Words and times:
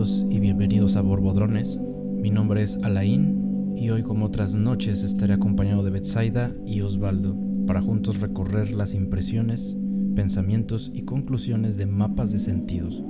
y 0.00 0.40
bienvenidos 0.40 0.96
a 0.96 1.02
Borbodrones. 1.02 1.76
Mi 1.76 2.30
nombre 2.30 2.62
es 2.62 2.78
Alain 2.82 3.74
y 3.76 3.90
hoy 3.90 4.02
como 4.02 4.24
otras 4.24 4.54
noches 4.54 5.02
estaré 5.02 5.34
acompañado 5.34 5.82
de 5.82 5.90
Betsaida 5.90 6.54
y 6.64 6.80
Osvaldo 6.80 7.36
para 7.66 7.82
juntos 7.82 8.18
recorrer 8.18 8.70
las 8.70 8.94
impresiones, 8.94 9.76
pensamientos 10.16 10.90
y 10.94 11.02
conclusiones 11.02 11.76
de 11.76 11.84
mapas 11.84 12.32
de 12.32 12.38
sentidos, 12.38 13.02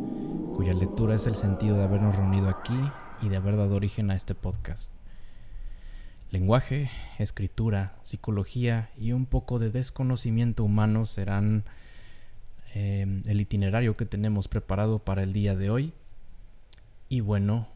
cuya 0.57 0.75
lectura 0.75 1.15
es 1.15 1.29
el 1.29 1.37
sentido 1.37 1.77
de 1.77 1.85
habernos 1.85 2.17
reunido 2.17 2.49
aquí 2.49 2.81
y 3.23 3.29
de 3.29 3.37
haber 3.37 3.57
dado 3.57 3.77
origen 3.77 4.11
a 4.11 4.17
este 4.17 4.35
podcast. 4.35 4.93
Lenguaje, 6.33 6.91
escritura, 7.21 7.95
psicología 8.03 8.91
y 8.99 9.13
un 9.13 9.27
poco 9.27 9.61
de 9.61 9.71
desconocimiento 9.71 10.65
humano 10.65 11.07
serán 11.07 11.63
eh, 12.75 13.23
el 13.27 13.41
itinerario 13.41 13.97
que 13.97 14.07
tenemos 14.07 14.49
preparado 14.49 14.99
para 14.99 15.23
el 15.23 15.33
día 15.33 15.55
de 15.55 15.71
hoy 15.71 15.95
y 17.11 17.21
bueno, 17.21 17.69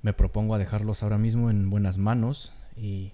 me 0.00 0.12
propongo 0.12 0.54
a 0.54 0.58
dejarlos 0.58 1.02
ahora 1.02 1.18
mismo 1.18 1.50
en 1.50 1.68
buenas 1.68 1.98
manos 1.98 2.52
y 2.76 3.10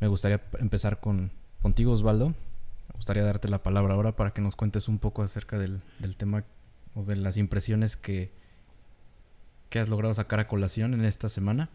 me 0.00 0.08
gustaría 0.08 0.40
empezar 0.58 0.98
con 0.98 1.30
contigo 1.60 1.92
Osvaldo. 1.92 2.30
Me 2.30 2.94
gustaría 2.94 3.22
darte 3.22 3.48
la 3.48 3.62
palabra 3.62 3.94
ahora 3.94 4.16
para 4.16 4.32
que 4.32 4.40
nos 4.40 4.56
cuentes 4.56 4.88
un 4.88 4.98
poco 4.98 5.22
acerca 5.22 5.58
del, 5.58 5.82
tema 6.16 6.44
o 6.94 7.02
de 7.02 7.16
las 7.16 7.36
impresiones 7.36 7.96
que, 7.98 8.30
que 9.68 9.78
has 9.78 9.90
logrado 9.90 10.14
sacar 10.14 10.40
a 10.40 10.48
colación 10.48 10.94
en 10.94 11.04
esta 11.04 11.28
semana. 11.28 11.68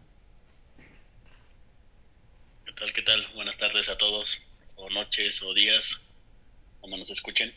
¿Qué 2.66 2.72
tal? 2.72 2.92
¿Qué 2.92 3.02
tal? 3.02 3.24
Buenas 3.36 3.56
tardes 3.58 3.88
a 3.88 3.96
todos, 3.96 4.40
o 4.74 4.90
noches, 4.90 5.40
o 5.42 5.54
días, 5.54 6.00
cuando 6.80 6.96
nos 6.96 7.10
escuchen. 7.10 7.54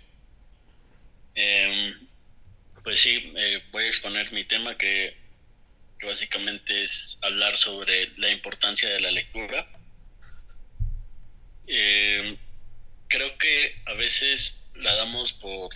Eh, 1.34 1.96
pues 2.84 3.00
sí, 3.00 3.34
eh, 3.38 3.64
voy 3.72 3.86
a 3.86 3.88
exponer 3.88 4.32
mi 4.32 4.44
tema 4.46 4.78
que, 4.78 5.22
básicamente 6.06 6.84
es 6.84 7.18
hablar 7.22 7.56
sobre 7.56 8.12
la 8.18 8.30
importancia 8.30 8.90
de 8.90 9.00
la 9.00 9.10
lectura. 9.10 9.66
Eh, 11.66 12.38
creo 13.08 13.38
que 13.38 13.82
a 13.86 13.94
veces 13.94 14.58
la 14.76 14.96
damos 14.96 15.32
por, 15.32 15.70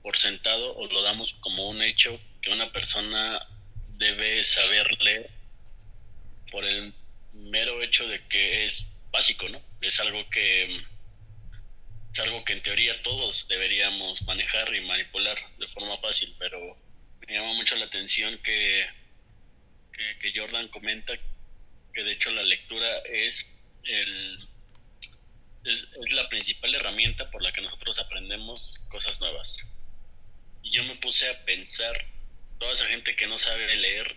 por 0.00 0.16
sentado 0.16 0.76
o 0.76 0.86
lo 0.86 1.02
damos 1.02 1.32
como 1.40 1.68
un 1.68 1.82
hecho 1.82 2.20
que 2.40 2.50
una 2.50 2.70
persona 2.70 3.44
debe 3.96 4.44
saber 4.44 4.96
leer 5.02 5.28
por 6.52 6.64
el 6.64 6.94
mero 7.32 7.82
hecho 7.82 8.06
de 8.06 8.24
que 8.28 8.64
es 8.64 8.88
básico, 9.10 9.48
¿no? 9.48 9.60
Es 9.80 9.98
algo 9.98 10.28
que 10.30 10.84
es 12.16 12.20
algo 12.20 12.42
que 12.46 12.54
en 12.54 12.62
teoría 12.62 13.02
todos 13.02 13.46
deberíamos 13.46 14.22
manejar 14.22 14.74
y 14.74 14.80
manipular 14.80 15.36
de 15.58 15.68
forma 15.68 15.98
fácil, 15.98 16.34
pero 16.38 16.58
me 17.20 17.34
llama 17.34 17.52
mucho 17.52 17.76
la 17.76 17.84
atención 17.84 18.40
que, 18.42 18.86
que, 19.92 20.32
Jordan 20.34 20.68
comenta 20.68 21.12
que 21.92 22.02
de 22.02 22.12
hecho 22.12 22.30
la 22.30 22.42
lectura 22.42 23.00
es, 23.00 23.44
el, 23.84 24.48
es, 25.64 25.88
la 26.10 26.26
principal 26.30 26.74
herramienta 26.74 27.30
por 27.30 27.42
la 27.42 27.52
que 27.52 27.60
nosotros 27.60 27.98
aprendemos 27.98 28.80
cosas 28.88 29.20
nuevas. 29.20 29.58
Y 30.62 30.70
yo 30.70 30.84
me 30.84 30.96
puse 30.96 31.28
a 31.28 31.44
pensar, 31.44 32.02
toda 32.58 32.72
esa 32.72 32.86
gente 32.86 33.14
que 33.14 33.26
no 33.26 33.36
sabe 33.36 33.76
leer, 33.76 34.16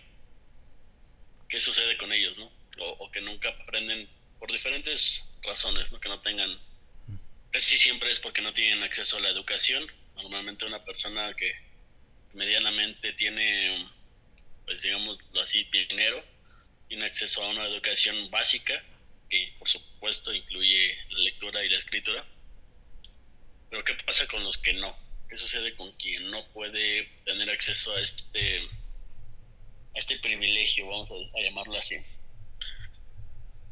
¿qué 1.50 1.60
sucede 1.60 1.98
con 1.98 2.14
ellos, 2.14 2.38
no? 2.38 2.50
O, 2.78 3.04
o 3.04 3.10
que 3.10 3.20
nunca 3.20 3.50
aprenden 3.50 4.08
por 4.38 4.50
diferentes 4.50 5.22
razones, 5.42 5.92
¿no? 5.92 6.00
Que 6.00 6.08
no 6.08 6.22
tengan 6.22 6.58
casi 7.50 7.76
siempre 7.76 8.10
es 8.10 8.20
porque 8.20 8.42
no 8.42 8.54
tienen 8.54 8.82
acceso 8.82 9.16
a 9.16 9.20
la 9.20 9.28
educación. 9.28 9.86
Normalmente 10.16 10.64
una 10.64 10.84
persona 10.84 11.34
que 11.34 11.52
medianamente 12.32 13.12
tiene, 13.14 13.88
pues 14.64 14.82
digámoslo 14.82 15.40
así, 15.40 15.64
dinero, 15.64 16.24
tiene 16.88 17.06
acceso 17.06 17.42
a 17.42 17.48
una 17.48 17.66
educación 17.66 18.30
básica, 18.30 18.74
que 19.28 19.54
por 19.58 19.68
supuesto 19.68 20.32
incluye 20.32 20.96
la 21.10 21.18
lectura 21.20 21.64
y 21.64 21.68
la 21.68 21.78
escritura. 21.78 22.24
Pero 23.70 23.84
¿qué 23.84 23.94
pasa 23.94 24.26
con 24.26 24.42
los 24.42 24.58
que 24.58 24.72
no? 24.74 24.96
¿Qué 25.28 25.38
sucede 25.38 25.74
con 25.76 25.92
quien 25.92 26.30
no 26.30 26.44
puede 26.48 27.08
tener 27.24 27.48
acceso 27.50 27.94
a 27.94 28.00
este, 28.00 28.58
a 29.94 29.98
este 29.98 30.18
privilegio, 30.18 30.88
vamos 30.88 31.10
a, 31.10 31.38
a 31.38 31.42
llamarlo 31.42 31.78
así? 31.78 31.96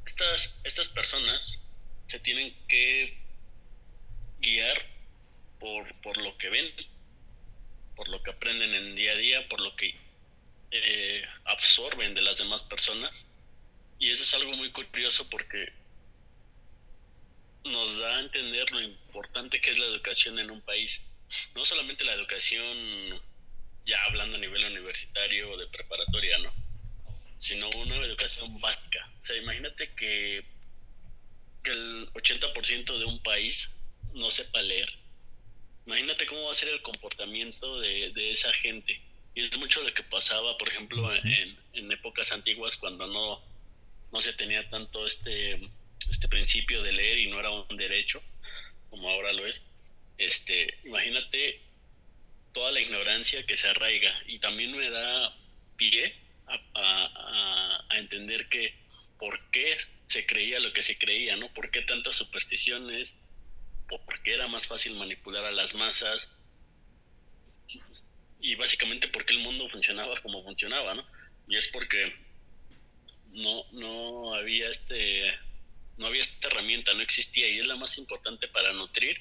Estas, 0.07 0.57
estas 0.65 0.89
personas 0.89 1.59
se 2.07 2.21
tienen 2.21 2.57
que 2.69 3.28
guiar 4.41 4.79
por, 5.59 5.93
por 6.01 6.17
lo 6.19 6.37
que 6.39 6.49
ven, 6.51 6.73
por 7.97 8.09
lo 8.09 8.23
que 8.23 8.31
aprenden 8.31 8.75
en 8.75 8.95
día 8.95 9.13
a 9.13 9.17
día, 9.17 9.49
por 9.49 9.61
lo 9.61 9.75
que 9.77 9.95
eh, 10.71 11.25
absorben 11.45 12.15
de 12.15 12.23
las 12.23 12.39
demás 12.39 12.63
personas. 12.63 13.27
Y 13.99 14.11
eso 14.11 14.23
es 14.23 14.35
algo 14.35 14.53
muy 14.57 14.71
curioso 14.71 15.29
porque 15.29 15.73
nos 17.65 17.99
da 17.99 18.17
a 18.17 18.21
entender 18.21 18.71
lo 18.71 18.81
importante 18.81 19.61
que 19.61 19.71
es 19.71 19.79
la 19.79 19.87
educación 19.87 20.39
en 20.39 20.51
un 20.51 20.61
país. 20.63 21.01
No 21.55 21.65
solamente 21.65 22.05
la 22.05 22.15
educación, 22.15 23.21
ya 23.85 24.03
hablando 24.05 24.37
a 24.37 24.41
nivel 24.41 24.65
universitario 24.65 25.51
o 25.51 25.57
de 25.57 25.67
preparatoria, 25.67 26.39
¿no? 26.39 26.53
Sino 27.37 27.69
una 27.71 27.97
educación 27.97 28.61
básica. 28.61 29.11
O 29.19 29.23
sea, 29.23 29.37
imagínate 29.37 29.93
que, 29.95 30.45
que 31.63 31.71
el 31.71 32.09
80% 32.13 32.99
de 32.99 33.05
un 33.05 33.23
país 33.23 33.69
no 34.19 34.31
sepa 34.31 34.61
leer. 34.63 34.89
Imagínate 35.87 36.27
cómo 36.27 36.45
va 36.45 36.53
a 36.53 36.55
ser 36.55 36.69
el 36.69 36.83
comportamiento 36.83 37.81
de, 37.81 38.33
esa 38.33 38.53
gente. 38.53 39.01
Y 39.35 39.47
es 39.47 39.57
mucho 39.57 39.83
lo 39.83 39.93
que 39.95 40.03
pasaba, 40.03 40.59
por 40.59 40.69
ejemplo, 40.69 41.11
en, 41.15 41.93
épocas 41.93 42.31
antiguas 42.33 42.77
cuando 42.77 43.07
no, 43.07 43.43
no 44.13 44.21
se 44.21 44.35
tenía 44.35 44.69
tanto 44.69 45.07
este, 45.07 45.59
este 46.11 46.29
principio 46.29 46.83
de 46.83 46.93
leer 46.93 47.19
y 47.19 47.29
no 47.29 47.41
era 47.41 47.51
un 47.51 47.77
derecho, 47.77 48.23
como 48.91 49.09
ahora 49.09 49.33
lo 49.33 49.47
es. 49.47 49.65
Este, 50.19 50.79
imagínate 50.85 51.63
toda 52.53 52.73
la 52.73 52.81
ignorancia 52.81 53.47
que 53.47 53.57
se 53.57 53.69
arraiga 53.69 54.13
y 54.27 54.41
también 54.41 54.77
me 54.77 54.91
da 54.91 55.33
pie 55.77 56.15
a, 56.75 57.87
a, 57.89 57.97
entender 57.97 58.49
que 58.49 58.75
por 59.19 59.51
qué 59.51 59.77
se 60.05 60.27
creía 60.27 60.61
lo 60.61 60.73
que 60.73 60.83
se 60.83 60.99
creía, 60.99 61.37
¿no? 61.37 61.49
¿Por 61.49 61.71
qué 61.71 61.83
tantas 61.83 62.17
supersticiones? 62.17 63.17
Porque 63.89 64.35
era 64.35 64.49
más 64.49 64.67
fácil 64.67 64.95
manipular 64.95 65.45
a 65.45 65.53
las 65.53 65.75
masas 65.75 66.29
y 68.41 68.55
básicamente 68.55 69.09
porque 69.09 69.33
el 69.33 69.41
mundo 69.41 69.69
funcionaba 69.69 70.21
como 70.21 70.43
funcionaba, 70.45 70.95
¿no? 70.95 71.07
Y 71.49 71.57
es 71.57 71.69
porque 71.69 72.15
no, 73.33 73.65
no 73.73 74.35
había 74.35 74.69
este 74.71 75.33
no 75.97 76.07
había 76.07 76.23
esta 76.23 76.47
herramienta, 76.47 76.95
no 76.95 77.03
existía 77.03 77.49
y 77.49 77.59
es 77.59 77.67
la 77.67 77.77
más 77.77 77.99
importante 77.99 78.47
para 78.49 78.73
nutrir 78.73 79.21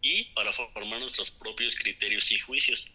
y 0.00 0.24
para 0.34 0.52
formar 0.52 1.00
nuestros 1.00 1.30
propios 1.30 1.76
criterios 1.76 2.30
y 2.30 2.38
juicios. 2.38 2.88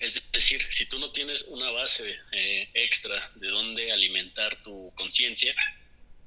Es 0.00 0.20
decir, 0.32 0.66
si 0.70 0.86
tú 0.86 0.98
no 0.98 1.12
tienes 1.12 1.42
una 1.42 1.70
base 1.70 2.16
eh, 2.32 2.68
extra 2.74 3.30
de 3.36 3.48
dónde 3.48 3.92
alimentar 3.92 4.62
tu 4.62 4.92
conciencia, 4.96 5.54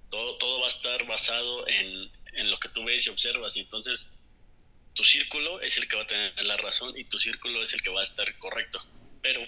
todo, 0.09 0.37
todo 0.37 0.61
va 0.61 0.65
a 0.65 0.69
estar 0.69 1.05
basado 1.05 1.67
en, 1.67 2.09
en 2.37 2.49
lo 2.49 2.59
que 2.59 2.69
tú 2.69 2.85
ves 2.85 3.05
y 3.05 3.09
observas. 3.09 3.57
Y 3.57 3.61
entonces 3.61 4.09
tu 4.93 5.03
círculo 5.03 5.59
es 5.61 5.77
el 5.77 5.87
que 5.87 5.95
va 5.95 6.03
a 6.03 6.07
tener 6.07 6.33
la 6.43 6.57
razón 6.57 6.97
y 6.97 7.03
tu 7.03 7.19
círculo 7.19 7.61
es 7.61 7.73
el 7.73 7.81
que 7.81 7.89
va 7.89 7.99
a 7.99 8.03
estar 8.03 8.37
correcto. 8.37 8.81
Pero, 9.21 9.41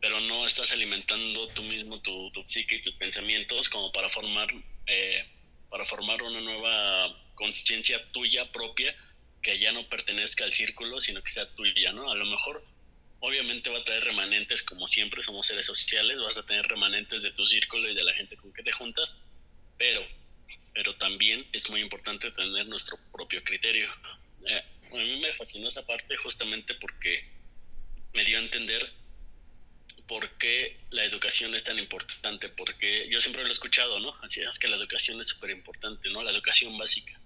pero 0.00 0.20
no 0.20 0.46
estás 0.46 0.70
alimentando 0.72 1.48
tú 1.48 1.62
mismo 1.62 2.00
tu, 2.00 2.30
tu 2.30 2.42
psique 2.44 2.76
y 2.76 2.82
tus 2.82 2.94
pensamientos 2.94 3.68
como 3.68 3.90
para 3.90 4.08
formar, 4.08 4.48
eh, 4.86 5.24
para 5.68 5.84
formar 5.84 6.22
una 6.22 6.40
nueva 6.40 7.14
conciencia 7.34 8.10
tuya 8.12 8.50
propia 8.52 8.94
que 9.42 9.58
ya 9.58 9.72
no 9.72 9.88
pertenezca 9.88 10.44
al 10.44 10.52
círculo, 10.52 11.00
sino 11.00 11.22
que 11.22 11.30
sea 11.30 11.48
tuya, 11.54 11.92
¿no? 11.92 12.10
A 12.10 12.14
lo 12.14 12.26
mejor, 12.26 12.62
obviamente 13.20 13.70
va 13.70 13.78
a 13.78 13.84
traer 13.84 14.04
remanentes, 14.04 14.62
como 14.62 14.88
siempre 14.88 15.22
somos 15.24 15.46
seres 15.46 15.64
sociales, 15.64 16.18
vas 16.18 16.36
a 16.36 16.44
tener 16.44 16.66
remanentes 16.66 17.22
de 17.22 17.32
tu 17.32 17.46
círculo 17.46 17.90
y 17.90 17.94
de 17.94 18.04
la 18.04 18.12
gente 18.14 18.36
con 18.36 18.52
que 18.52 18.62
te 18.62 18.72
juntas, 18.72 19.14
pero 19.78 20.06
pero 20.74 20.94
también 20.96 21.46
es 21.52 21.68
muy 21.70 21.80
importante 21.80 22.30
tener 22.30 22.66
nuestro 22.66 22.98
propio 23.12 23.42
criterio. 23.42 23.88
Eh, 24.46 24.64
a 24.92 24.96
mí 24.96 25.20
me 25.20 25.32
fascinó 25.34 25.68
esa 25.68 25.84
parte 25.84 26.16
justamente 26.16 26.74
porque 26.74 27.24
me 28.12 28.24
dio 28.24 28.38
a 28.38 28.42
entender 28.42 28.92
por 30.06 30.28
qué 30.38 30.76
la 30.90 31.04
educación 31.04 31.54
es 31.54 31.62
tan 31.62 31.78
importante, 31.78 32.48
porque 32.48 33.06
yo 33.08 33.20
siempre 33.20 33.42
lo 33.42 33.48
he 33.48 33.52
escuchado, 33.52 34.00
¿no? 34.00 34.16
Así 34.22 34.40
es 34.40 34.58
que 34.58 34.66
la 34.66 34.76
educación 34.76 35.20
es 35.20 35.28
súper 35.28 35.50
importante, 35.50 36.10
¿no? 36.10 36.22
La 36.22 36.32
educación 36.32 36.76
básica. 36.76 37.20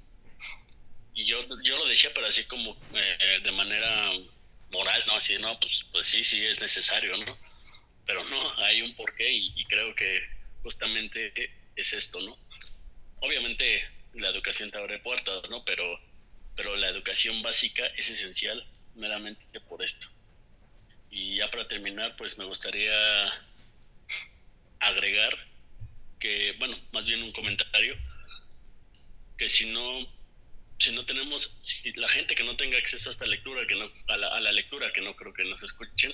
Y 1.14 1.24
yo, 1.24 1.38
yo 1.62 1.78
lo 1.78 1.86
decía, 1.86 2.12
pero 2.12 2.26
así 2.26 2.44
como 2.44 2.76
eh, 2.94 3.40
de 3.42 3.52
manera 3.52 4.12
moral, 4.70 5.02
¿no? 5.06 5.14
Así, 5.14 5.38
no, 5.38 5.58
pues, 5.60 5.86
pues 5.92 6.08
sí, 6.08 6.22
sí 6.22 6.44
es 6.44 6.60
necesario, 6.60 7.16
¿no? 7.16 7.38
Pero 8.04 8.22
no, 8.24 8.54
hay 8.58 8.82
un 8.82 8.94
porqué 8.94 9.32
y, 9.32 9.52
y 9.56 9.64
creo 9.64 9.94
que 9.94 10.22
justamente 10.62 11.32
es 11.76 11.92
esto, 11.92 12.20
¿no? 12.20 12.36
Obviamente 13.24 13.82
la 14.14 14.28
educación 14.28 14.70
te 14.70 14.78
abre 14.78 14.98
puertas, 14.98 15.50
¿no? 15.50 15.64
Pero, 15.64 16.00
pero 16.56 16.76
la 16.76 16.88
educación 16.88 17.42
básica 17.42 17.86
es 17.96 18.10
esencial 18.10 18.64
meramente 18.94 19.60
por 19.60 19.82
esto. 19.82 20.06
para 21.50 21.68
terminar, 21.68 22.16
pues 22.16 22.38
me 22.38 22.44
gustaría 22.44 22.92
agregar 24.80 25.36
que, 26.20 26.54
bueno, 26.58 26.78
más 26.92 27.06
bien 27.06 27.22
un 27.22 27.32
comentario, 27.32 27.96
que 29.36 29.48
si 29.48 29.66
no, 29.66 30.06
si 30.78 30.92
no 30.92 31.04
tenemos, 31.06 31.56
si 31.60 31.92
la 31.92 32.08
gente 32.08 32.34
que 32.34 32.44
no 32.44 32.56
tenga 32.56 32.78
acceso 32.78 33.08
a 33.08 33.12
esta 33.12 33.26
lectura, 33.26 33.66
que 33.66 33.74
no, 33.74 33.90
a 34.08 34.16
la, 34.16 34.28
a 34.28 34.40
la 34.40 34.52
lectura, 34.52 34.92
que 34.92 35.00
no 35.00 35.14
creo 35.16 35.32
que 35.32 35.44
nos 35.44 35.62
escuchen, 35.62 36.12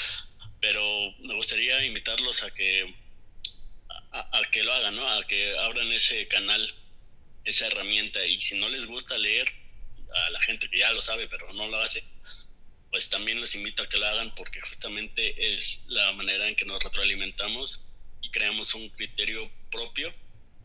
pero 0.60 0.82
me 1.20 1.34
gustaría 1.34 1.84
invitarlos 1.84 2.42
a 2.42 2.52
que, 2.52 2.94
a, 4.12 4.42
que 4.50 4.62
lo 4.62 4.72
hagan, 4.72 4.96
¿no? 4.96 5.08
A 5.08 5.26
que 5.26 5.56
abran 5.58 5.90
ese 5.92 6.28
canal, 6.28 6.74
esa 7.44 7.66
herramienta, 7.66 8.24
y 8.26 8.38
si 8.38 8.58
no 8.58 8.68
les 8.68 8.86
gusta 8.86 9.16
leer, 9.16 9.50
a 10.14 10.30
la 10.30 10.40
gente 10.42 10.68
que 10.68 10.78
ya 10.78 10.92
lo 10.92 11.00
sabe, 11.00 11.28
pero 11.28 11.52
no 11.54 11.66
lo 11.68 11.80
hace, 11.80 12.04
pues 12.90 13.08
también 13.08 13.40
les 13.40 13.54
invito 13.54 13.82
a 13.82 13.88
que 13.88 13.96
lo 13.96 14.06
hagan 14.06 14.34
porque 14.34 14.60
justamente 14.60 15.54
es 15.54 15.82
la 15.88 16.12
manera 16.12 16.46
en 16.46 16.54
que 16.54 16.66
nos 16.66 16.82
retroalimentamos 16.82 17.82
y 18.20 18.30
creamos 18.30 18.74
un 18.74 18.90
criterio 18.90 19.50
propio 19.70 20.12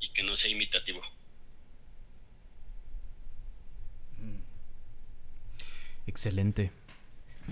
y 0.01 0.09
que 0.09 0.23
no 0.23 0.35
sea 0.35 0.51
imitativo. 0.51 1.01
Mm. 4.17 4.39
Excelente. 6.07 6.71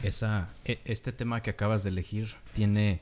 Esa, 0.03 0.53
e, 0.65 0.79
este 0.83 1.13
tema 1.13 1.41
que 1.41 1.51
acabas 1.51 1.85
de 1.85 1.89
elegir 1.89 2.35
tiene, 2.53 2.99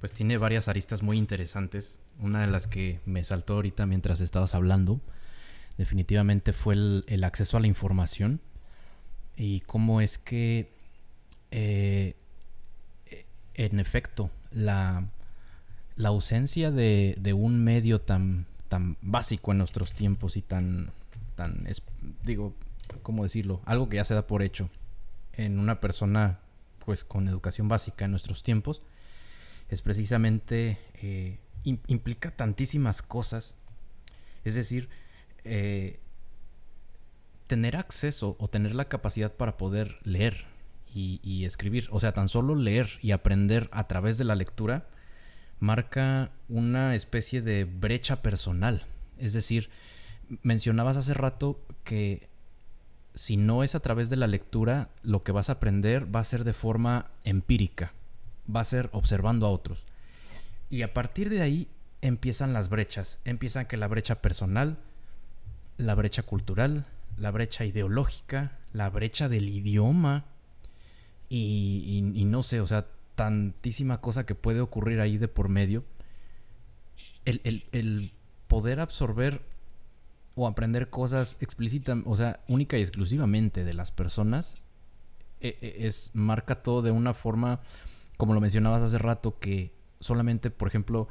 pues 0.00 0.12
tiene 0.12 0.38
varias 0.38 0.66
aristas 0.68 1.02
muy 1.02 1.18
interesantes. 1.18 2.00
Una 2.18 2.42
de 2.42 2.46
las 2.46 2.66
que 2.66 3.00
me 3.04 3.24
saltó 3.24 3.54
ahorita 3.54 3.86
mientras 3.86 4.20
estabas 4.20 4.54
hablando, 4.54 5.00
definitivamente 5.78 6.52
fue 6.52 6.74
el, 6.74 7.24
acceso 7.24 7.56
a 7.56 7.60
la 7.60 7.66
información 7.66 8.40
y 9.36 9.60
cómo 9.60 10.00
es 10.00 10.18
que, 10.18 10.72
eh, 11.50 12.14
en 13.54 13.80
efecto, 13.80 14.30
la, 14.50 15.08
la 15.96 16.08
ausencia 16.10 16.70
de, 16.70 17.16
de, 17.18 17.32
un 17.32 17.62
medio 17.64 18.00
tan, 18.00 18.46
tan 18.68 18.96
básico 19.00 19.52
en 19.52 19.58
nuestros 19.58 19.92
tiempos 19.92 20.36
y 20.36 20.42
tan, 20.42 20.92
tan, 21.34 21.66
digo, 22.22 22.54
¿cómo 23.02 23.22
decirlo? 23.22 23.62
Algo 23.64 23.88
que 23.88 23.96
ya 23.96 24.04
se 24.04 24.14
da 24.14 24.26
por 24.26 24.42
hecho 24.42 24.70
en 25.32 25.58
una 25.58 25.80
persona 25.80 26.40
pues 26.84 27.04
con 27.04 27.28
educación 27.28 27.68
básica 27.68 28.04
en 28.04 28.10
nuestros 28.10 28.42
tiempos, 28.42 28.82
es 29.68 29.82
precisamente, 29.82 30.78
eh, 30.94 31.38
implica 31.64 32.30
tantísimas 32.30 33.02
cosas. 33.02 33.56
Es 34.44 34.54
decir, 34.54 34.88
eh, 35.44 36.00
tener 37.46 37.76
acceso 37.76 38.36
o 38.38 38.48
tener 38.48 38.74
la 38.74 38.86
capacidad 38.86 39.32
para 39.32 39.56
poder 39.56 39.98
leer 40.04 40.46
y, 40.94 41.44
escribir, 41.46 41.88
o 41.90 42.00
sea, 42.00 42.12
tan 42.12 42.28
solo 42.28 42.54
leer 42.54 42.98
y 43.00 43.12
aprender 43.12 43.70
a 43.72 43.88
través 43.88 44.18
de 44.18 44.24
la 44.24 44.34
lectura, 44.34 44.88
marca 45.58 46.32
una 46.48 46.94
especie 46.94 47.40
de 47.40 47.64
brecha 47.64 48.20
personal. 48.20 48.84
Es 49.18 49.32
decir, 49.32 49.70
mencionabas 50.42 50.98
hace 50.98 51.14
rato 51.14 51.64
que 51.84 52.28
si 53.14 53.36
no 53.36 53.62
es 53.62 53.74
a 53.74 53.80
través 53.80 54.10
de 54.10 54.16
la 54.16 54.26
lectura, 54.26 54.90
lo 55.02 55.22
que 55.22 55.32
vas 55.32 55.48
a 55.48 55.52
aprender 55.52 56.14
va 56.14 56.20
a 56.20 56.24
ser 56.24 56.44
de 56.44 56.52
forma 56.52 57.10
empírica, 57.24 57.94
va 58.54 58.60
a 58.60 58.64
ser 58.64 58.90
observando 58.92 59.46
a 59.46 59.50
otros. 59.50 59.86
Y 60.72 60.80
a 60.80 60.94
partir 60.94 61.28
de 61.28 61.42
ahí 61.42 61.68
empiezan 62.00 62.54
las 62.54 62.70
brechas, 62.70 63.18
empiezan 63.26 63.66
que 63.66 63.76
la 63.76 63.88
brecha 63.88 64.22
personal, 64.22 64.78
la 65.76 65.94
brecha 65.94 66.22
cultural, 66.22 66.86
la 67.18 67.30
brecha 67.30 67.66
ideológica, 67.66 68.58
la 68.72 68.88
brecha 68.88 69.28
del 69.28 69.50
idioma 69.50 70.24
y, 71.28 72.24
no 72.24 72.42
sé, 72.42 72.62
o 72.62 72.66
sea, 72.66 72.86
tantísima 73.16 74.00
cosa 74.00 74.24
que 74.24 74.34
puede 74.34 74.62
ocurrir 74.62 75.00
ahí 75.00 75.18
de 75.18 75.28
por 75.28 75.50
medio. 75.50 75.84
El, 77.26 77.66
el 77.70 78.12
poder 78.48 78.80
absorber 78.80 79.42
o 80.36 80.46
aprender 80.46 80.88
cosas 80.88 81.36
explícitas, 81.40 81.98
o 82.06 82.16
sea, 82.16 82.40
única 82.48 82.78
y 82.78 82.80
exclusivamente 82.80 83.64
de 83.64 83.74
las 83.74 83.90
personas, 83.90 84.56
e, 85.38 85.58
e, 85.60 85.86
es, 85.86 86.12
marca 86.14 86.62
todo 86.62 86.80
de 86.80 86.92
una 86.92 87.12
forma, 87.12 87.60
como 88.16 88.32
lo 88.32 88.40
mencionabas 88.40 88.80
hace 88.80 88.96
rato, 88.96 89.38
que 89.38 89.81
solamente, 90.02 90.50
por 90.50 90.68
ejemplo, 90.68 91.08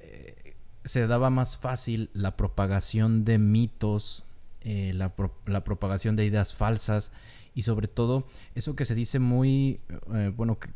eh, 0.00 0.54
se 0.84 1.06
daba 1.06 1.30
más 1.30 1.56
fácil 1.56 2.10
la 2.12 2.36
propagación 2.36 3.24
de 3.24 3.38
mitos, 3.38 4.24
eh, 4.60 4.92
la, 4.94 5.14
propagación 5.64 6.14
de 6.14 6.24
ideas 6.24 6.54
falsas 6.54 7.10
y 7.54 7.62
sobre 7.62 7.88
todo 7.88 8.26
eso 8.54 8.76
que 8.76 8.84
se 8.84 8.94
dice 8.94 9.18
muy, 9.18 9.80
eh, 10.14 10.32
bueno, 10.36 10.58
que 10.58 10.70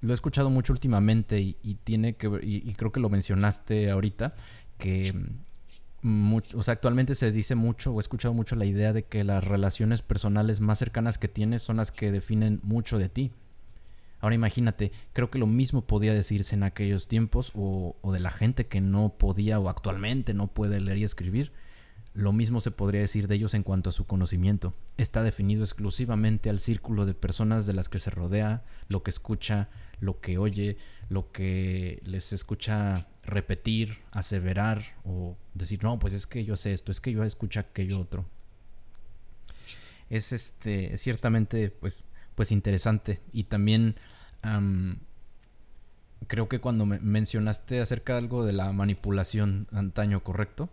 lo 0.00 0.12
he 0.12 0.14
escuchado 0.14 0.50
mucho 0.50 0.72
últimamente 0.72 1.40
y, 1.40 1.74
tiene 1.84 2.14
que 2.14 2.28
y 2.42 2.72
creo 2.74 2.92
que 2.92 3.00
lo 3.00 3.08
mencionaste 3.08 3.90
ahorita, 3.90 4.34
que 4.78 5.12
o 6.54 6.62
sea, 6.62 6.74
actualmente 6.74 7.14
se 7.14 7.32
dice 7.32 7.54
mucho 7.54 7.92
o 7.92 7.98
he 7.98 8.00
escuchado 8.00 8.32
mucho 8.32 8.54
la 8.54 8.64
idea 8.64 8.92
de 8.92 9.04
que 9.04 9.24
las 9.24 9.42
relaciones 9.42 10.02
personales 10.02 10.60
más 10.60 10.78
cercanas 10.78 11.18
que 11.18 11.28
tienes 11.28 11.62
son 11.62 11.78
las 11.78 11.90
que 11.90 12.12
definen 12.12 12.60
mucho 12.62 12.98
de 12.98 13.08
ti. 13.08 13.32
Ahora 14.20 14.34
imagínate, 14.34 14.90
creo 15.12 15.30
que 15.30 15.38
lo 15.38 15.46
mismo 15.46 15.86
podía 15.86 16.12
decirse 16.12 16.56
en 16.56 16.64
aquellos 16.64 17.08
tiempos 17.08 17.52
o, 17.54 17.96
de 18.12 18.20
la 18.20 18.30
gente 18.30 18.66
que 18.66 18.80
no 18.80 19.14
podía 19.16 19.60
o 19.60 19.68
actualmente 19.68 20.34
no 20.34 20.48
puede 20.48 20.80
leer 20.80 20.98
y 20.98 21.04
escribir. 21.04 21.52
Lo 22.14 22.32
mismo 22.32 22.60
se 22.60 22.72
podría 22.72 23.00
decir 23.00 23.28
de 23.28 23.36
ellos 23.36 23.54
en 23.54 23.62
cuanto 23.62 23.90
a 23.90 23.92
su 23.92 24.06
conocimiento. 24.06 24.74
Está 24.96 25.22
definido 25.22 25.62
exclusivamente 25.62 26.50
al 26.50 26.58
círculo 26.58 27.06
de 27.06 27.14
personas 27.14 27.64
de 27.66 27.74
las 27.74 27.88
que 27.88 28.00
se 28.00 28.10
rodea, 28.10 28.64
lo 28.88 29.04
que 29.04 29.10
escucha, 29.10 29.68
lo 30.00 30.20
que 30.20 30.36
oye, 30.36 30.78
lo 31.10 31.30
que 31.30 32.00
les 32.04 32.32
escucha 32.32 33.06
repetir, 33.22 33.98
aseverar 34.10 34.96
o 35.04 35.36
decir, 35.54 35.84
no, 35.84 35.98
pues 36.00 36.12
es 36.12 36.26
que 36.26 36.44
yo 36.44 36.56
sé 36.56 36.72
esto, 36.72 36.90
es 36.90 37.00
que 37.00 37.12
yo 37.12 37.22
escucho 37.22 37.60
aquello 37.60 38.00
otro. 38.00 38.24
Es 40.10 40.32
este, 40.32 40.96
ciertamente, 40.96 41.70
pues, 41.70 42.06
pues 42.38 42.52
interesante. 42.52 43.18
Y 43.32 43.44
también 43.44 43.96
creo 46.28 46.48
que 46.48 46.60
cuando 46.60 46.86
me 46.86 47.00
mencionaste 47.00 47.80
acerca 47.80 48.12
de 48.12 48.20
algo 48.20 48.44
de 48.44 48.52
la 48.52 48.70
manipulación 48.70 49.66
antaño, 49.72 50.22
¿correcto? 50.22 50.70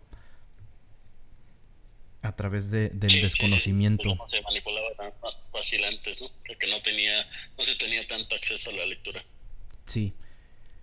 A 2.22 2.36
través 2.36 2.70
de, 2.70 2.90
del 2.90 3.20
desconocimiento. 3.20 4.16
se 4.30 4.42
manipulaba 4.42 4.86
tan 4.96 5.12
fácil 5.50 5.82
antes, 5.82 6.22
¿no? 6.22 6.28
Porque 6.46 6.68
no 6.68 6.80
tenía, 6.82 7.26
no 7.58 7.64
se 7.64 7.74
tenía 7.74 8.06
tanto 8.06 8.36
acceso 8.36 8.70
a 8.70 8.72
la 8.72 8.86
lectura. 8.86 9.24
Sí. 9.86 10.14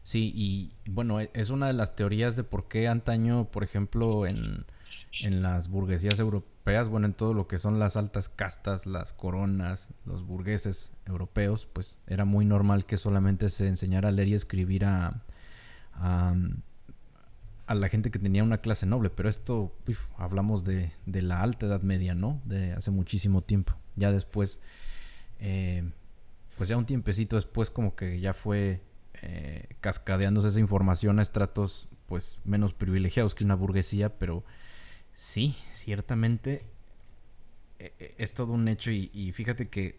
Sí, 0.03 0.31
y 0.35 0.71
bueno, 0.89 1.21
e, 1.21 1.31
es 1.33 1.49
una 1.49 1.67
de 1.67 1.73
las 1.73 1.95
teorías 1.95 2.35
de 2.35 2.43
por 2.43 2.67
qué 2.67 2.87
antaño, 2.87 3.45
por 3.45 3.63
ejemplo, 3.63 4.27
en, 4.27 4.65
en 5.21 5.41
las 5.41 5.69
burguesías 5.69 6.19
europeas, 6.19 6.89
bueno, 6.89 7.07
en 7.07 7.13
todo 7.13 7.33
lo 7.33 7.47
que 7.47 7.57
son 7.57 7.79
las 7.79 7.95
altas 7.95 8.29
castas, 8.29 8.85
las 8.85 9.13
coronas, 9.13 9.89
los 10.05 10.25
burgueses 10.25 10.91
europeos, 11.05 11.67
pues 11.71 11.97
era 12.07 12.25
muy 12.25 12.45
normal 12.45 12.85
que 12.85 12.97
solamente 12.97 13.49
se 13.49 13.67
enseñara 13.67 14.09
a 14.09 14.11
leer 14.11 14.27
y 14.29 14.33
escribir 14.33 14.85
a, 14.85 15.23
a, 15.93 16.35
la 17.73 17.89
gente 17.89 18.11
que 18.11 18.19
tenía 18.19 18.43
una 18.43 18.59
clase 18.59 18.85
noble, 18.85 19.09
pero 19.09 19.29
esto, 19.29 19.73
hablamos 20.17 20.63
de, 20.63 20.91
de, 21.05 21.21
la 21.21 21.41
alta 21.41 21.65
edad 21.65 21.81
media, 21.81 22.13
¿no? 22.13 22.41
De 22.45 22.73
hace 22.73 22.91
muchísimo 22.91 23.41
tiempo. 23.41 23.73
Ya 23.95 24.11
después, 24.11 24.59
eh, 25.39 25.89
pues 26.57 26.69
ya 26.69 26.77
un 26.77 26.85
tiempecito 26.85 27.35
después 27.35 27.71
como 27.71 27.95
que 27.95 28.19
ya 28.19 28.33
fue 28.33 28.81
eh, 29.25 29.67
cascadeándose 29.79 30.49
esa 30.49 30.59
información 30.59 31.19
a 31.19 31.21
estratos 31.21 31.87
pues 32.07 32.41
menos 32.43 32.73
privilegiados 32.73 33.35
que 33.35 33.45
una 33.45 33.55
burguesía, 33.55 34.09
pero 34.09 34.43
sí, 35.15 35.55
ciertamente 35.71 36.65
eh, 37.79 37.93
eh, 37.99 38.15
es 38.17 38.33
todo 38.33 38.51
un 38.51 38.67
hecho 38.67 38.91
y, 38.91 39.31
fíjate 39.31 39.69
que 39.69 39.95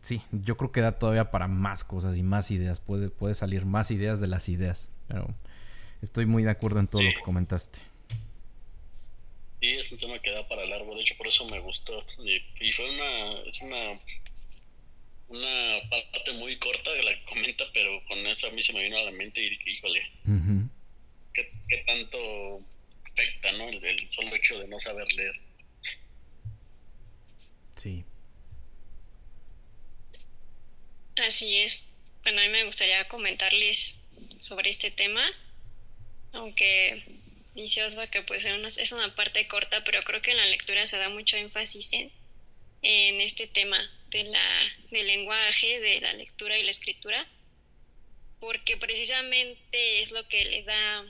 sí, 0.00 0.22
yo 0.32 0.56
creo 0.56 0.72
que 0.72 0.80
da 0.80 0.98
todavía 0.98 1.30
para 1.30 1.48
más 1.48 1.84
cosas 1.84 2.16
y 2.16 2.22
más 2.22 2.50
ideas, 2.50 2.80
puede, 2.80 3.10
puede 3.10 3.34
salir 3.34 3.66
más 3.66 3.90
ideas 3.90 4.22
de 4.22 4.26
las 4.26 4.48
ideas, 4.48 4.90
pero 5.06 5.28
estoy 6.00 6.24
muy 6.24 6.42
de 6.42 6.50
acuerdo 6.50 6.80
en 6.80 6.86
todo 6.86 7.02
lo 7.02 7.10
que 7.10 7.20
comentaste. 7.20 7.80
Sí, 9.60 9.68
es 9.68 9.92
un 9.92 9.98
tema 9.98 10.18
que 10.18 10.30
da 10.30 10.48
para 10.48 10.64
largo, 10.64 10.94
de 10.94 11.02
hecho 11.02 11.14
por 11.18 11.28
eso 11.28 11.44
me 11.44 11.60
gustó 11.60 12.02
y, 12.24 12.72
fue 12.72 12.90
una, 12.90 13.32
es 13.46 13.60
una 13.60 14.00
una 15.32 15.88
parte 15.88 16.32
muy 16.32 16.58
corta 16.58 16.90
de 16.90 17.02
la 17.02 17.14
que 17.14 17.24
comenta, 17.24 17.64
pero 17.72 18.04
con 18.06 18.18
eso 18.26 18.46
a 18.46 18.50
mí 18.50 18.60
se 18.60 18.72
me 18.72 18.84
vino 18.84 18.98
a 18.98 19.02
la 19.02 19.10
mente 19.10 19.42
y 19.42 19.48
dije, 19.48 19.70
híjole, 19.70 20.10
¿qué, 21.32 21.84
tanto 21.86 22.60
afecta, 23.10 23.52
¿no? 23.52 23.68
El, 23.68 24.10
solo 24.10 24.34
hecho 24.34 24.58
de 24.58 24.68
no 24.68 24.78
saber 24.78 25.10
leer. 25.12 25.34
Sí. 27.76 28.04
Así 31.16 31.58
es. 31.58 31.82
Bueno, 32.22 32.40
a 32.40 32.44
mí 32.44 32.50
me 32.50 32.64
gustaría 32.64 33.08
comentarles 33.08 33.96
sobre 34.38 34.70
este 34.70 34.90
tema, 34.90 35.24
aunque 36.32 37.04
dice 37.54 37.82
Osva 37.84 38.06
que 38.06 38.22
pues 38.22 38.44
es 38.44 38.92
una 38.92 39.14
parte 39.14 39.46
corta, 39.46 39.82
pero 39.84 40.02
creo 40.02 40.20
que 40.20 40.30
en 40.32 40.36
la 40.36 40.46
lectura 40.46 40.84
se 40.86 40.98
da 40.98 41.08
mucho 41.08 41.36
énfasis 41.36 41.92
en, 41.94 42.12
en 42.82 43.20
este 43.20 43.46
tema 43.46 43.78
de 44.12 44.24
la, 44.24 44.72
del 44.90 45.06
lenguaje, 45.06 45.80
de 45.80 46.00
la 46.00 46.12
lectura 46.12 46.58
y 46.58 46.62
la 46.62 46.70
escritura, 46.70 47.26
porque 48.40 48.76
precisamente 48.76 50.02
es 50.02 50.12
lo 50.12 50.26
que 50.28 50.44
le 50.44 50.62
da 50.62 51.04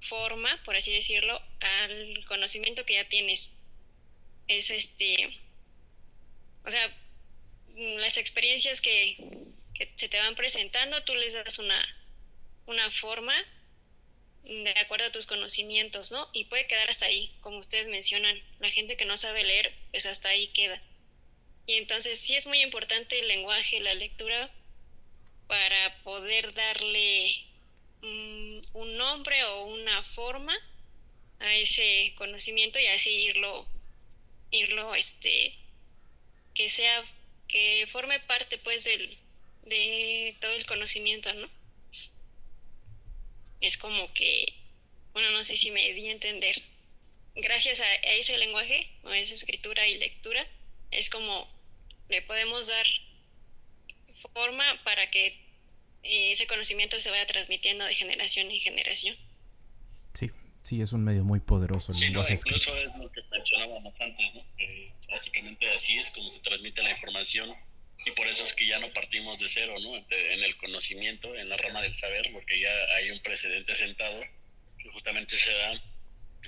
forma, 0.00 0.62
por 0.64 0.76
así 0.76 0.92
decirlo, 0.92 1.40
al 1.60 2.24
conocimiento 2.26 2.84
que 2.84 2.94
ya 2.94 3.08
tienes. 3.08 3.52
Es 4.48 4.70
este, 4.70 5.40
o 6.64 6.70
sea, 6.70 6.94
las 7.76 8.16
experiencias 8.16 8.80
que, 8.80 9.16
que 9.74 9.90
se 9.96 10.08
te 10.08 10.18
van 10.18 10.34
presentando, 10.34 11.02
tú 11.04 11.14
les 11.14 11.32
das 11.32 11.58
una, 11.58 11.80
una 12.66 12.90
forma 12.90 13.34
de 14.44 14.74
acuerdo 14.78 15.06
a 15.06 15.12
tus 15.12 15.26
conocimientos, 15.26 16.10
¿no? 16.10 16.28
Y 16.32 16.44
puede 16.44 16.66
quedar 16.66 16.90
hasta 16.90 17.06
ahí, 17.06 17.34
como 17.40 17.58
ustedes 17.58 17.86
mencionan. 17.86 18.38
La 18.58 18.70
gente 18.70 18.96
que 18.96 19.06
no 19.06 19.16
sabe 19.16 19.44
leer, 19.44 19.74
pues 19.90 20.04
hasta 20.04 20.28
ahí 20.28 20.48
queda. 20.48 20.82
Y 21.66 21.74
entonces 21.74 22.20
sí 22.20 22.34
es 22.34 22.46
muy 22.46 22.60
importante 22.62 23.18
el 23.18 23.28
lenguaje, 23.28 23.80
la 23.80 23.94
lectura, 23.94 24.50
para 25.46 26.02
poder 26.02 26.52
darle 26.54 27.34
mm, 28.02 28.60
un 28.74 28.96
nombre 28.96 29.44
o 29.44 29.66
una 29.66 30.02
forma 30.02 30.56
a 31.40 31.54
ese 31.54 32.14
conocimiento 32.16 32.78
y 32.78 32.86
así 32.86 33.10
irlo, 33.10 33.66
irlo, 34.50 34.94
este, 34.94 35.54
que 36.54 36.68
sea, 36.68 37.04
que 37.48 37.86
forme 37.90 38.20
parte 38.20 38.58
pues 38.58 38.84
del, 38.84 39.18
de 39.64 40.36
todo 40.40 40.52
el 40.52 40.66
conocimiento, 40.66 41.32
¿no? 41.34 41.48
es 43.66 43.76
como 43.78 44.12
que, 44.12 44.52
bueno, 45.12 45.30
no 45.30 45.42
sé 45.42 45.56
si 45.56 45.70
me 45.70 45.92
di 45.92 46.08
a 46.08 46.12
entender. 46.12 46.62
Gracias 47.34 47.80
a, 47.80 47.94
ese 47.94 48.36
lenguaje, 48.38 48.90
a 49.04 49.18
esa 49.18 49.34
escritura 49.34 49.86
y 49.88 49.98
lectura, 49.98 50.46
es 50.90 51.08
como 51.08 51.48
le 52.08 52.22
podemos 52.22 52.66
dar 52.66 52.86
forma 54.32 54.64
para 54.84 55.10
que 55.10 55.26
eh, 56.02 56.32
ese 56.32 56.46
conocimiento 56.46 56.98
se 56.98 57.10
vaya 57.10 57.26
transmitiendo 57.26 57.84
de 57.84 57.94
generación 57.94 58.50
en 58.50 58.60
generación. 58.60 59.16
Sí, 60.14 60.30
sí, 60.62 60.80
es 60.80 60.92
un 60.92 61.04
medio 61.04 61.24
muy 61.24 61.40
poderoso. 61.40 61.92
El 61.92 61.98
sí, 61.98 62.04
lenguaje 62.06 62.34
incluso 62.34 62.76
es 62.76 62.94
lo 62.96 63.10
que 63.10 63.22
mencionábamos 63.30 63.94
antes, 64.00 64.34
¿no? 64.34 64.44
básicamente 65.10 65.70
así 65.70 65.96
es 65.96 66.10
como 66.10 66.30
se 66.32 66.40
transmite 66.40 66.82
la 66.82 66.90
información 66.90 67.54
y 68.04 68.10
por 68.10 68.26
eso 68.26 68.44
es 68.44 68.52
que 68.52 68.66
ya 68.66 68.78
no 68.80 68.92
partimos 68.92 69.38
de 69.38 69.48
cero, 69.48 69.76
¿no? 69.80 69.96
En 69.96 70.42
el 70.42 70.56
conocimiento, 70.58 71.34
en 71.36 71.48
la 71.48 71.56
rama 71.56 71.80
del 71.82 71.94
saber, 71.96 72.30
porque 72.32 72.60
ya 72.60 72.70
hay 72.96 73.10
un 73.10 73.20
precedente 73.20 73.74
sentado 73.76 74.20
que 74.78 74.90
justamente 74.90 75.36
se 75.36 75.52
da, 75.52 75.82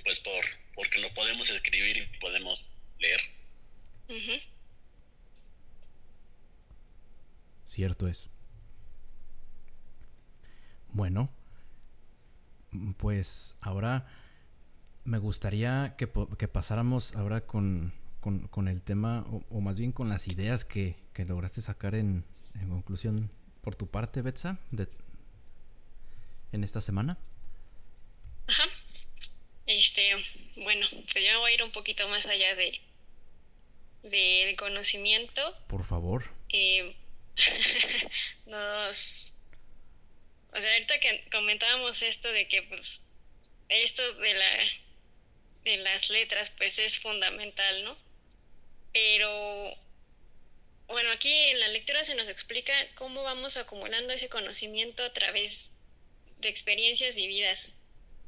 pues, 0.05 0.21
por 0.21 0.45
porque 0.75 0.99
no 1.01 1.13
podemos 1.15 1.49
escribir 1.49 1.97
y 1.97 2.19
podemos 2.19 2.71
leer. 2.99 3.21
Cierto 7.67 8.09
es. 8.09 8.31
Bueno, 10.93 11.29
pues 12.97 13.55
ahora 13.61 14.07
me 15.05 15.19
gustaría 15.19 15.95
que, 15.99 16.11
que 16.39 16.49
pasáramos 16.49 17.15
ahora 17.15 17.43
con 17.43 17.93
con, 18.51 18.67
el 18.67 18.83
tema, 18.83 19.25
o, 19.51 19.61
más 19.61 19.79
bien 19.79 19.93
con 19.93 20.09
las 20.09 20.27
ideas 20.27 20.65
que, 20.65 20.97
lograste 21.17 21.61
sacar 21.61 21.95
en, 21.95 22.25
conclusión 22.69 23.31
por 23.63 23.77
tu 23.77 23.87
parte, 23.89 24.21
Betsa, 24.21 24.59
de, 24.73 24.89
en 26.53 26.65
esta 26.65 26.81
semana? 26.81 27.19
Ajá. 28.49 28.65
Este, 29.67 30.11
bueno, 30.57 30.87
pues 31.13 31.25
yo 31.25 31.39
voy 31.41 31.53
a 31.53 31.55
ir 31.55 31.63
un 31.63 31.71
poquito 31.71 32.09
más 32.09 32.27
allá 32.27 32.55
de 32.57 32.81
del 34.03 34.57
conocimiento. 34.57 35.43
Por 35.67 35.85
favor. 35.85 36.25
Eh, 36.49 36.95
nos 38.47 39.33
o 40.53 40.61
sea, 40.61 40.73
ahorita 40.73 41.01
que 41.01 41.25
comentábamos 41.31 42.01
esto 42.03 42.31
de 42.33 42.49
que 42.49 42.63
pues 42.63 43.03
esto 43.69 44.15
de 44.15 44.35
la 44.35 44.59
de 45.65 45.77
las 45.79 46.09
letras 46.11 46.51
pues 46.51 46.79
es 46.79 46.99
fundamental, 47.01 47.85
¿no? 47.85 47.97
Pero 48.93 49.77
bueno, 50.87 51.11
aquí 51.11 51.33
en 51.33 51.61
la 51.61 51.69
lectura 51.69 52.05
se 52.05 52.15
nos 52.15 52.29
explica 52.29 52.73
cómo 52.95 53.23
vamos 53.25 53.57
acumulando 53.57 54.13
ese 54.13 54.29
conocimiento 54.29 55.03
a 55.05 55.13
través 55.13 55.71
de 56.39 56.49
experiencias 56.49 57.17
vividas 57.17 57.75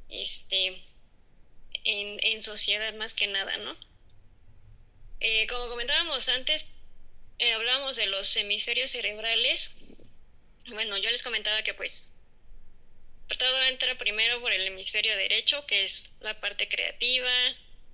este, 0.08 0.82
en, 1.84 2.42
sociedad 2.42 2.92
más 2.94 3.14
que 3.14 3.26
nada, 3.26 3.56
¿no? 3.58 3.76
Eh, 5.20 5.46
como 5.46 5.68
comentábamos 5.68 6.28
antes, 6.28 6.66
eh, 7.38 7.52
hablábamos 7.52 7.97
de 7.97 8.07
los 8.07 8.35
hemisferios 8.37 8.90
cerebrales. 8.90 9.71
Bueno, 10.68 10.97
yo 10.99 11.11
les 11.11 11.23
comentaba 11.23 11.62
que 11.62 11.75
pues 11.75 12.07
todo 13.38 13.62
entra 13.64 13.97
primero 13.99 14.40
por 14.40 14.52
el 14.52 14.66
hemisferio 14.66 15.16
derecho, 15.16 15.66
que 15.66 15.85
es 15.85 16.11
la 16.21 16.40
parte 16.40 16.68
creativa, 16.68 17.30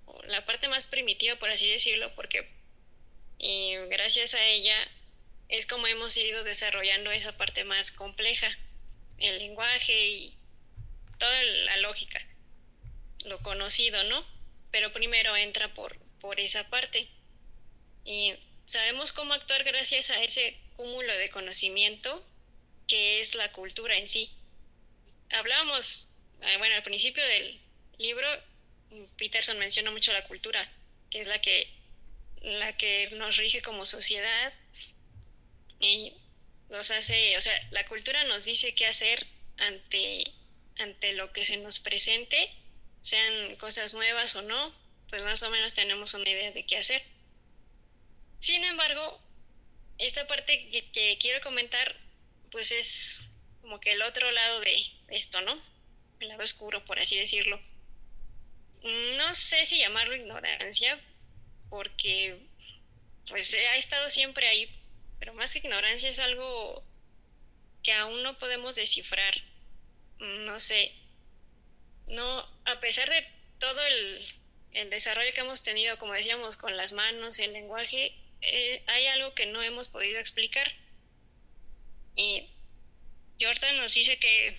o 0.06 0.22
la 0.24 0.44
parte 0.44 0.68
más 0.68 0.86
primitiva, 0.86 1.36
por 1.36 1.50
así 1.50 1.68
decirlo, 1.68 2.14
porque 2.14 2.48
y 3.38 3.74
gracias 3.88 4.34
a 4.34 4.44
ella 4.46 4.76
es 5.48 5.66
como 5.66 5.86
hemos 5.86 6.16
ido 6.16 6.44
desarrollando 6.44 7.10
esa 7.10 7.36
parte 7.36 7.64
más 7.64 7.90
compleja, 7.90 8.48
el 9.18 9.38
lenguaje 9.38 10.06
y 10.08 10.38
toda 11.18 11.42
la 11.42 11.76
lógica, 11.78 12.24
lo 13.24 13.40
conocido, 13.42 14.02
¿no? 14.04 14.26
Pero 14.70 14.92
primero 14.92 15.36
entra 15.36 15.72
por, 15.74 15.98
por 16.20 16.40
esa 16.40 16.68
parte. 16.70 17.08
Y 18.04 18.34
sabemos 18.64 19.12
cómo 19.12 19.34
actuar 19.34 19.64
gracias 19.64 20.10
a 20.10 20.22
ese 20.22 20.58
cúmulo 20.76 21.16
de 21.16 21.30
conocimiento 21.30 22.24
que 22.86 23.20
es 23.20 23.34
la 23.34 23.52
cultura 23.52 23.96
en 23.96 24.08
sí. 24.08 24.30
Hablábamos, 25.30 26.06
eh, 26.42 26.56
bueno, 26.58 26.74
al 26.74 26.82
principio 26.82 27.24
del 27.26 27.60
libro, 27.98 28.26
Peterson 29.16 29.58
menciona 29.58 29.90
mucho 29.90 30.12
la 30.12 30.24
cultura, 30.24 30.70
que 31.10 31.20
es 31.20 31.26
la 31.26 31.40
que 31.40 31.68
la 32.44 32.76
que 32.76 33.08
nos 33.12 33.38
rige 33.38 33.62
como 33.62 33.86
sociedad 33.86 34.52
y 35.80 36.12
nos 36.68 36.90
hace, 36.90 37.36
o 37.36 37.40
sea, 37.40 37.68
la 37.70 37.86
cultura 37.86 38.22
nos 38.24 38.44
dice 38.44 38.74
qué 38.74 38.86
hacer 38.86 39.26
ante, 39.56 40.24
ante 40.78 41.14
lo 41.14 41.32
que 41.32 41.44
se 41.44 41.56
nos 41.56 41.80
presente, 41.80 42.50
sean 43.00 43.56
cosas 43.56 43.94
nuevas 43.94 44.34
o 44.36 44.42
no, 44.42 44.74
pues 45.08 45.22
más 45.22 45.42
o 45.42 45.50
menos 45.50 45.72
tenemos 45.72 46.12
una 46.14 46.28
idea 46.28 46.50
de 46.50 46.66
qué 46.66 46.76
hacer. 46.76 47.02
Sin 48.44 48.62
embargo, 48.62 49.18
esta 49.96 50.26
parte 50.26 50.68
que, 50.92 51.16
quiero 51.18 51.40
comentar, 51.40 51.96
pues 52.50 52.72
es 52.72 53.22
como 53.62 53.80
que 53.80 53.92
el 53.92 54.02
otro 54.02 54.30
lado 54.32 54.60
de 54.60 54.76
esto, 55.08 55.40
¿no? 55.40 55.58
El 56.20 56.28
lado 56.28 56.42
oscuro, 56.42 56.84
por 56.84 56.98
así 56.98 57.16
decirlo. 57.16 57.58
No 58.82 59.32
sé 59.32 59.64
si 59.64 59.78
llamarlo 59.78 60.14
ignorancia, 60.14 61.00
porque 61.70 62.38
pues 63.30 63.54
ha 63.54 63.76
estado 63.76 64.10
siempre 64.10 64.46
ahí, 64.46 64.68
pero 65.18 65.32
más 65.32 65.50
que 65.50 65.60
ignorancia 65.60 66.10
es 66.10 66.18
algo 66.18 66.84
que 67.82 67.94
aún 67.94 68.22
no 68.22 68.38
podemos 68.38 68.76
descifrar. 68.76 69.34
No 70.18 70.60
sé, 70.60 70.92
no, 72.08 72.46
a 72.66 72.78
pesar 72.80 73.08
de 73.08 73.26
todo 73.58 73.80
el, 73.86 74.90
desarrollo 74.90 75.32
que 75.32 75.40
hemos 75.40 75.62
tenido, 75.62 75.96
como 75.96 76.12
decíamos, 76.12 76.58
con 76.58 76.76
las 76.76 76.92
manos, 76.92 77.38
el 77.38 77.54
lenguaje, 77.54 78.14
eh, 78.46 78.82
hay 78.86 79.06
algo 79.06 79.34
que 79.34 79.46
no 79.46 79.62
hemos 79.62 79.88
podido 79.88 80.18
explicar. 80.18 80.70
Y 82.16 82.48
Jordan 83.40 83.76
nos 83.76 83.94
dice 83.94 84.18
que, 84.18 84.56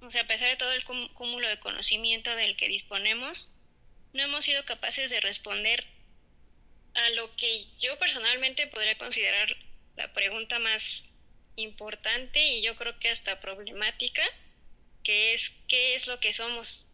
o 0.00 0.10
sea, 0.10 0.22
a 0.22 0.26
pesar 0.26 0.48
de 0.50 0.56
todo 0.56 0.72
el 0.72 0.84
cúmulo 0.84 1.48
de 1.48 1.58
conocimiento 1.58 2.34
del 2.34 2.56
que 2.56 2.68
disponemos, 2.68 3.50
no 4.12 4.22
hemos 4.22 4.44
sido 4.44 4.64
capaces 4.64 5.10
de 5.10 5.20
responder 5.20 5.86
a 6.94 7.10
lo 7.10 7.34
que 7.36 7.66
yo 7.78 7.98
personalmente 7.98 8.66
podría 8.66 8.98
considerar 8.98 9.56
la 9.96 10.12
pregunta 10.12 10.58
más 10.58 11.10
importante 11.56 12.54
y 12.54 12.62
yo 12.62 12.76
creo 12.76 12.98
que 12.98 13.10
hasta 13.10 13.40
problemática, 13.40 14.22
que 15.02 15.32
es 15.32 15.52
¿qué 15.68 15.94
es 15.94 16.06
lo 16.06 16.20
que 16.20 16.32
somos? 16.32 16.86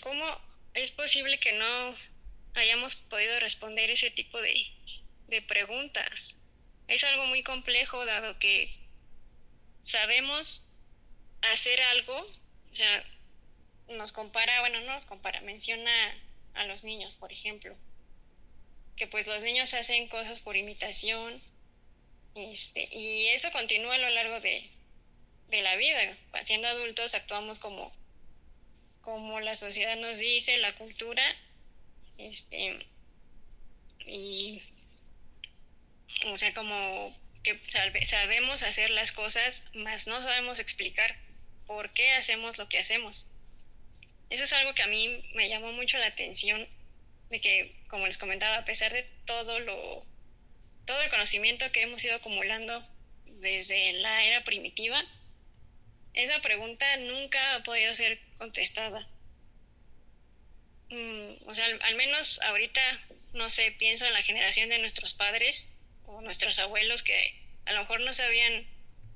¿Cómo 0.00 0.24
es 0.74 0.92
posible 0.92 1.38
que 1.38 1.52
no 1.52 1.94
hayamos 2.58 2.96
podido 2.96 3.38
responder 3.40 3.90
ese 3.90 4.10
tipo 4.10 4.40
de, 4.40 4.66
de 5.28 5.42
preguntas? 5.42 6.36
Es 6.86 7.04
algo 7.04 7.26
muy 7.26 7.42
complejo 7.42 8.04
dado 8.04 8.38
que 8.38 8.74
sabemos 9.80 10.64
hacer 11.42 11.80
algo, 11.80 12.18
o 12.18 12.76
sea, 12.76 13.04
nos 13.88 14.12
compara, 14.12 14.60
bueno, 14.60 14.80
no 14.80 14.92
nos 14.92 15.06
compara, 15.06 15.40
menciona 15.40 15.92
a 16.54 16.64
los 16.64 16.84
niños, 16.84 17.14
por 17.14 17.32
ejemplo, 17.32 17.76
que 18.96 19.06
pues 19.06 19.26
los 19.26 19.42
niños 19.42 19.74
hacen 19.74 20.08
cosas 20.08 20.40
por 20.40 20.56
imitación, 20.56 21.40
este, 22.34 22.88
y 22.90 23.28
eso 23.28 23.50
continúa 23.52 23.94
a 23.94 23.98
lo 23.98 24.10
largo 24.10 24.40
de, 24.40 24.70
de 25.48 25.62
la 25.62 25.76
vida. 25.76 26.16
Siendo 26.42 26.68
adultos 26.68 27.14
actuamos 27.14 27.58
como, 27.58 27.92
como 29.00 29.40
la 29.40 29.54
sociedad 29.54 29.96
nos 29.96 30.18
dice, 30.18 30.58
la 30.58 30.74
cultura, 30.74 31.24
este, 32.18 32.86
y, 34.06 34.62
o 36.26 36.36
sea, 36.36 36.52
como 36.52 37.16
que 37.42 37.58
sabemos 38.04 38.62
hacer 38.62 38.90
las 38.90 39.12
cosas, 39.12 39.64
mas 39.74 40.06
no 40.06 40.20
sabemos 40.20 40.58
explicar 40.58 41.16
por 41.66 41.92
qué 41.92 42.10
hacemos 42.12 42.58
lo 42.58 42.68
que 42.68 42.78
hacemos. 42.78 43.26
Eso 44.30 44.44
es 44.44 44.52
algo 44.52 44.74
que 44.74 44.82
a 44.82 44.88
mí 44.88 45.24
me 45.34 45.48
llamó 45.48 45.72
mucho 45.72 45.98
la 45.98 46.06
atención, 46.06 46.68
de 47.30 47.40
que, 47.40 47.74
como 47.88 48.06
les 48.06 48.18
comentaba, 48.18 48.56
a 48.56 48.64
pesar 48.64 48.92
de 48.92 49.04
todo 49.24 49.60
lo, 49.60 50.04
todo 50.86 51.00
el 51.02 51.10
conocimiento 51.10 51.70
que 51.72 51.82
hemos 51.82 52.02
ido 52.04 52.16
acumulando 52.16 52.86
desde 53.26 53.92
la 53.92 54.24
era 54.24 54.44
primitiva, 54.44 55.02
esa 56.14 56.40
pregunta 56.40 56.96
nunca 56.96 57.54
ha 57.54 57.62
podido 57.62 57.94
ser 57.94 58.18
contestada. 58.38 59.06
Mm, 60.90 61.48
o 61.48 61.54
sea, 61.54 61.66
al, 61.66 61.94
menos 61.96 62.40
ahorita, 62.42 62.80
no 63.34 63.50
sé, 63.50 63.72
pienso 63.72 64.06
en 64.06 64.12
la 64.12 64.22
generación 64.22 64.68
de 64.68 64.78
nuestros 64.78 65.14
padres 65.14 65.68
o 66.06 66.20
nuestros 66.20 66.58
abuelos 66.58 67.02
que 67.02 67.34
a 67.66 67.72
lo 67.72 67.80
mejor 67.80 68.00
no 68.00 68.12
sabían 68.12 68.66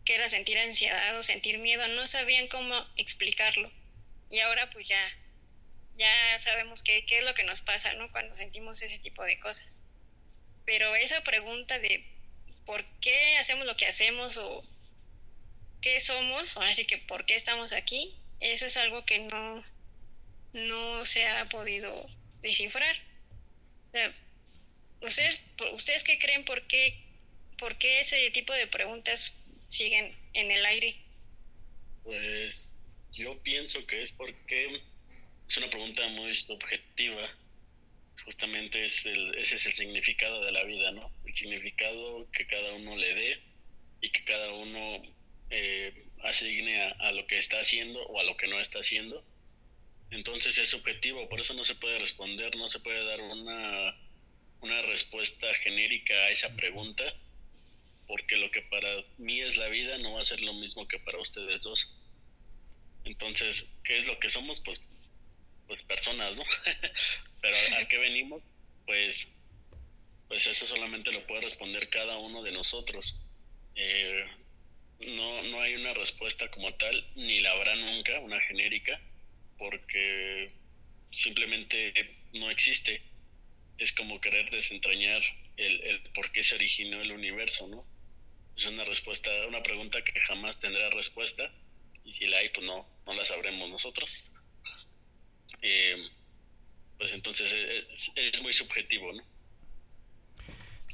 qué 0.04 0.16
era 0.16 0.28
sentir 0.28 0.58
ansiedad 0.58 1.16
o 1.16 1.22
sentir 1.22 1.58
miedo, 1.58 1.86
no 1.88 2.06
sabían 2.06 2.48
cómo 2.48 2.86
explicarlo. 2.96 3.72
Y 4.30 4.40
ahora 4.40 4.68
pues 4.70 4.86
ya, 4.86 5.18
ya 5.96 6.38
sabemos 6.38 6.82
qué, 6.82 7.06
qué 7.06 7.18
es 7.18 7.24
lo 7.24 7.34
que 7.34 7.44
nos 7.44 7.62
pasa, 7.62 7.94
¿no? 7.94 8.10
Cuando 8.12 8.36
sentimos 8.36 8.82
ese 8.82 8.98
tipo 8.98 9.22
de 9.24 9.38
cosas. 9.38 9.80
Pero 10.64 10.94
esa 10.94 11.22
pregunta 11.22 11.78
de 11.78 12.04
por 12.66 12.84
qué 13.00 13.36
hacemos 13.38 13.66
lo 13.66 13.76
que 13.76 13.86
hacemos 13.86 14.36
o 14.36 14.64
qué 15.80 16.00
somos, 16.00 16.56
o 16.56 16.62
así 16.62 16.84
que 16.84 16.98
por 16.98 17.26
qué 17.26 17.34
estamos 17.34 17.72
aquí, 17.72 18.16
eso 18.40 18.66
es 18.66 18.76
algo 18.76 19.04
que 19.04 19.18
no, 19.18 19.64
no 20.52 21.04
se 21.06 21.26
ha 21.26 21.48
podido 21.48 22.06
descifrar. 22.42 22.96
¿ustedes, 25.00 25.40
¿Ustedes 25.72 26.04
qué 26.04 26.18
creen 26.18 26.44
por 26.44 26.66
qué, 26.66 26.98
por 27.58 27.76
qué 27.78 28.00
ese 28.00 28.30
tipo 28.30 28.52
de 28.52 28.66
preguntas 28.66 29.38
siguen 29.68 30.14
en 30.32 30.50
el 30.50 30.64
aire? 30.64 30.96
Pues 32.04 32.72
yo 33.12 33.40
pienso 33.42 33.86
que 33.86 34.02
es 34.02 34.12
porque 34.12 34.82
es 35.48 35.56
una 35.56 35.70
pregunta 35.70 36.06
muy 36.08 36.34
subjetiva. 36.34 37.28
Justamente 38.24 38.84
es 38.84 39.06
el, 39.06 39.36
ese 39.38 39.54
es 39.54 39.66
el 39.66 39.72
significado 39.72 40.44
de 40.44 40.52
la 40.52 40.64
vida, 40.64 40.92
¿no? 40.92 41.10
El 41.24 41.34
significado 41.34 42.30
que 42.30 42.46
cada 42.46 42.72
uno 42.74 42.96
le 42.96 43.14
dé 43.14 43.40
y 44.00 44.10
que 44.10 44.24
cada 44.24 44.52
uno 44.52 45.02
eh, 45.50 46.06
asigne 46.22 46.80
a, 46.82 47.12
lo 47.12 47.26
que 47.26 47.38
está 47.38 47.58
haciendo 47.58 48.00
o 48.06 48.20
a 48.20 48.24
lo 48.24 48.36
que 48.36 48.48
no 48.48 48.60
está 48.60 48.78
haciendo. 48.80 49.24
Entonces 50.12 50.58
es 50.58 50.68
subjetivo, 50.68 51.26
por 51.30 51.40
eso 51.40 51.54
no 51.54 51.64
se 51.64 51.74
puede 51.74 51.98
responder, 51.98 52.54
no 52.56 52.68
se 52.68 52.80
puede 52.80 53.02
dar 53.02 53.22
una, 53.22 53.96
una 54.60 54.82
respuesta 54.82 55.46
genérica 55.62 56.12
a 56.12 56.28
esa 56.28 56.54
pregunta, 56.54 57.02
porque 58.06 58.36
lo 58.36 58.50
que 58.50 58.60
para 58.60 58.88
mí 59.16 59.40
es 59.40 59.56
la 59.56 59.68
vida 59.68 59.96
no 59.96 60.12
va 60.12 60.20
a 60.20 60.24
ser 60.24 60.42
lo 60.42 60.52
mismo 60.52 60.86
que 60.86 60.98
para 60.98 61.18
ustedes 61.18 61.62
dos. 61.62 61.96
Entonces, 63.04 63.64
¿qué 63.84 63.96
es 63.96 64.06
lo 64.06 64.20
que 64.20 64.28
somos? 64.28 64.60
Pues, 64.60 64.82
pues 65.66 65.82
personas, 65.84 66.36
¿no? 66.36 66.44
Pero 67.40 67.56
¿a, 67.78 67.88
qué 67.88 67.96
venimos? 67.96 68.42
Pues, 68.84 69.26
pues 70.28 70.46
eso 70.46 70.66
solamente 70.66 71.10
lo 71.10 71.26
puede 71.26 71.40
responder 71.40 71.88
cada 71.88 72.18
uno 72.18 72.42
de 72.42 72.52
nosotros. 72.52 73.18
Eh, 73.76 74.26
no, 75.00 75.42
no 75.44 75.62
hay 75.62 75.74
una 75.74 75.94
respuesta 75.94 76.50
como 76.50 76.74
tal, 76.74 77.02
ni 77.16 77.40
la 77.40 77.52
habrá 77.52 77.74
nunca, 77.76 78.20
una 78.20 78.38
genérica, 78.42 79.00
porque 79.62 80.50
simplemente 81.10 81.92
no 82.34 82.50
existe. 82.50 83.00
Es 83.78 83.92
como 83.92 84.20
querer 84.20 84.50
desentrañar 84.50 85.22
el, 85.56 85.80
el 85.82 86.02
por 86.14 86.32
qué 86.32 86.42
se 86.42 86.56
originó 86.56 87.00
el 87.00 87.12
universo, 87.12 87.68
¿no? 87.68 87.86
Es 88.56 88.66
una 88.66 88.84
respuesta, 88.84 89.30
una 89.46 89.62
pregunta 89.62 90.02
que 90.02 90.18
jamás 90.20 90.58
tendrá 90.58 90.90
respuesta, 90.90 91.50
y 92.04 92.12
si 92.12 92.26
la 92.26 92.38
hay, 92.38 92.48
pues 92.48 92.66
no, 92.66 92.86
no 93.06 93.14
la 93.14 93.24
sabremos 93.24 93.70
nosotros. 93.70 94.24
Eh, 95.62 95.96
pues 96.98 97.12
entonces 97.12 97.52
es, 97.52 98.12
es, 98.16 98.42
muy 98.42 98.52
subjetivo, 98.52 99.12
¿no? 99.12 99.22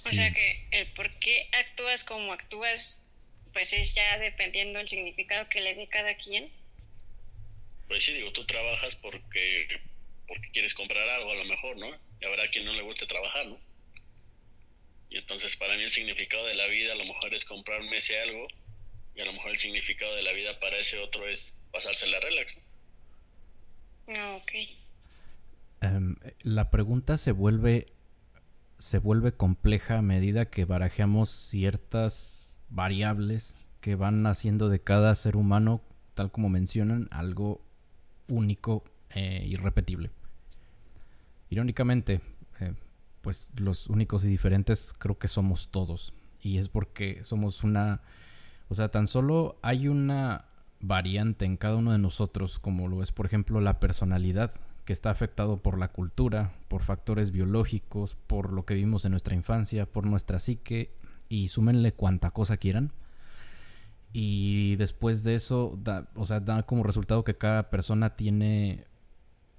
O 0.04 0.12
sea 0.12 0.30
que 0.32 0.68
el 0.72 0.92
por 0.92 1.10
qué 1.18 1.48
actúas 1.52 2.04
como 2.04 2.32
actúas 2.32 3.00
pues 3.52 3.72
es 3.72 3.94
ya 3.94 4.18
dependiendo 4.18 4.78
del 4.78 4.88
significado 4.88 5.48
que 5.48 5.60
le 5.60 5.74
dé 5.74 5.88
cada 5.88 6.14
quien. 6.16 6.52
Pues 7.88 8.04
sí, 8.04 8.12
digo, 8.12 8.32
tú 8.32 8.44
trabajas 8.44 8.96
porque, 8.96 9.66
porque 10.26 10.50
quieres 10.50 10.74
comprar 10.74 11.08
algo 11.08 11.32
a 11.32 11.36
lo 11.36 11.44
mejor, 11.44 11.76
¿no? 11.78 11.88
Y 12.20 12.26
habrá 12.26 12.48
quien 12.50 12.64
no 12.64 12.72
le 12.72 12.82
guste 12.82 13.06
trabajar, 13.06 13.46
¿no? 13.46 13.58
Y 15.10 15.16
entonces 15.16 15.56
para 15.56 15.76
mí 15.76 15.84
el 15.84 15.90
significado 15.90 16.46
de 16.46 16.54
la 16.54 16.66
vida 16.66 16.92
a 16.92 16.96
lo 16.96 17.04
mejor 17.04 17.34
es 17.34 17.44
comprarme 17.44 17.96
ese 17.96 18.20
algo 18.20 18.46
y 19.14 19.20
a 19.20 19.24
lo 19.24 19.32
mejor 19.32 19.52
el 19.52 19.58
significado 19.58 20.14
de 20.14 20.22
la 20.22 20.32
vida 20.32 20.60
para 20.60 20.76
ese 20.76 20.98
otro 20.98 21.26
es 21.26 21.54
pasársela 21.72 22.20
relax. 22.20 22.58
Ah, 24.08 24.38
ok. 24.40 24.52
Em, 25.80 26.16
la 26.42 26.70
pregunta 26.70 27.16
se 27.16 27.32
vuelve 27.32 27.86
se 28.78 28.98
vuelve 28.98 29.32
compleja 29.32 29.98
a 29.98 30.02
medida 30.02 30.50
que 30.50 30.64
barajeamos 30.64 31.30
ciertas 31.30 32.60
variables 32.68 33.56
que 33.80 33.96
van 33.96 34.26
haciendo 34.26 34.68
de 34.68 34.80
cada 34.80 35.14
ser 35.14 35.36
humano, 35.36 35.82
tal 36.14 36.30
como 36.30 36.48
mencionan, 36.48 37.08
algo 37.10 37.60
único 38.28 38.84
e 39.10 39.46
irrepetible. 39.46 40.10
Irónicamente, 41.50 42.20
eh, 42.60 42.74
pues 43.20 43.50
los 43.58 43.88
únicos 43.88 44.24
y 44.24 44.28
diferentes 44.28 44.92
creo 44.98 45.18
que 45.18 45.28
somos 45.28 45.68
todos. 45.70 46.12
Y 46.40 46.58
es 46.58 46.68
porque 46.68 47.24
somos 47.24 47.64
una... 47.64 48.00
O 48.68 48.74
sea, 48.74 48.90
tan 48.90 49.06
solo 49.06 49.58
hay 49.62 49.88
una 49.88 50.44
variante 50.80 51.44
en 51.44 51.56
cada 51.56 51.76
uno 51.76 51.92
de 51.92 51.98
nosotros, 51.98 52.58
como 52.58 52.86
lo 52.88 53.02
es, 53.02 53.12
por 53.12 53.26
ejemplo, 53.26 53.60
la 53.60 53.80
personalidad, 53.80 54.52
que 54.84 54.92
está 54.92 55.10
afectado 55.10 55.58
por 55.58 55.78
la 55.78 55.88
cultura, 55.88 56.52
por 56.68 56.82
factores 56.82 57.30
biológicos, 57.30 58.14
por 58.26 58.52
lo 58.52 58.64
que 58.64 58.74
vimos 58.74 59.04
en 59.04 59.10
nuestra 59.10 59.34
infancia, 59.34 59.84
por 59.84 60.06
nuestra 60.06 60.38
psique 60.38 60.94
y 61.28 61.48
súmenle 61.48 61.92
cuanta 61.92 62.30
cosa 62.30 62.56
quieran. 62.56 62.92
Y 64.12 64.76
después 64.76 65.22
de 65.22 65.34
eso, 65.34 65.78
da, 65.82 66.08
o 66.14 66.24
sea, 66.24 66.40
da 66.40 66.62
como 66.64 66.82
resultado 66.82 67.24
que 67.24 67.36
cada 67.36 67.70
persona 67.70 68.16
tiene 68.16 68.86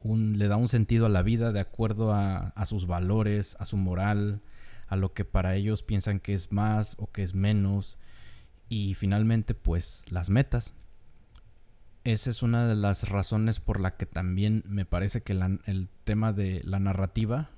un, 0.01 0.39
le 0.39 0.47
da 0.47 0.55
un 0.55 0.67
sentido 0.67 1.05
a 1.05 1.09
la 1.09 1.21
vida 1.21 1.51
de 1.51 1.59
acuerdo 1.59 2.13
a, 2.13 2.49
a 2.49 2.65
sus 2.65 2.88
valores, 2.88 3.55
a 3.59 3.65
su 3.65 3.77
moral, 3.77 4.41
a 4.88 4.95
lo 4.95 5.13
que 5.13 5.25
para 5.25 5.55
ellos 5.55 5.83
piensan 5.83 6.19
que 6.19 6.33
es 6.33 6.51
más 6.51 6.95
o 6.99 7.12
que 7.12 7.23
es 7.23 7.35
menos. 7.35 7.97
Y 8.69 8.95
finalmente, 8.95 9.53
pues, 9.53 10.03
las 10.09 10.29
metas. 10.29 10.73
Esa 12.03 12.29
es 12.29 12.41
una 12.43 12.67
de 12.67 12.75
las 12.75 13.09
razones 13.09 13.59
por 13.59 13.79
la 13.79 13.97
que 13.97 14.05
también 14.05 14.63
me 14.65 14.85
parece 14.85 15.21
que 15.21 15.33
el 15.33 15.89
tema 16.05 16.33
de 16.33 16.62
la 16.63 16.79
narrativa 16.79 17.49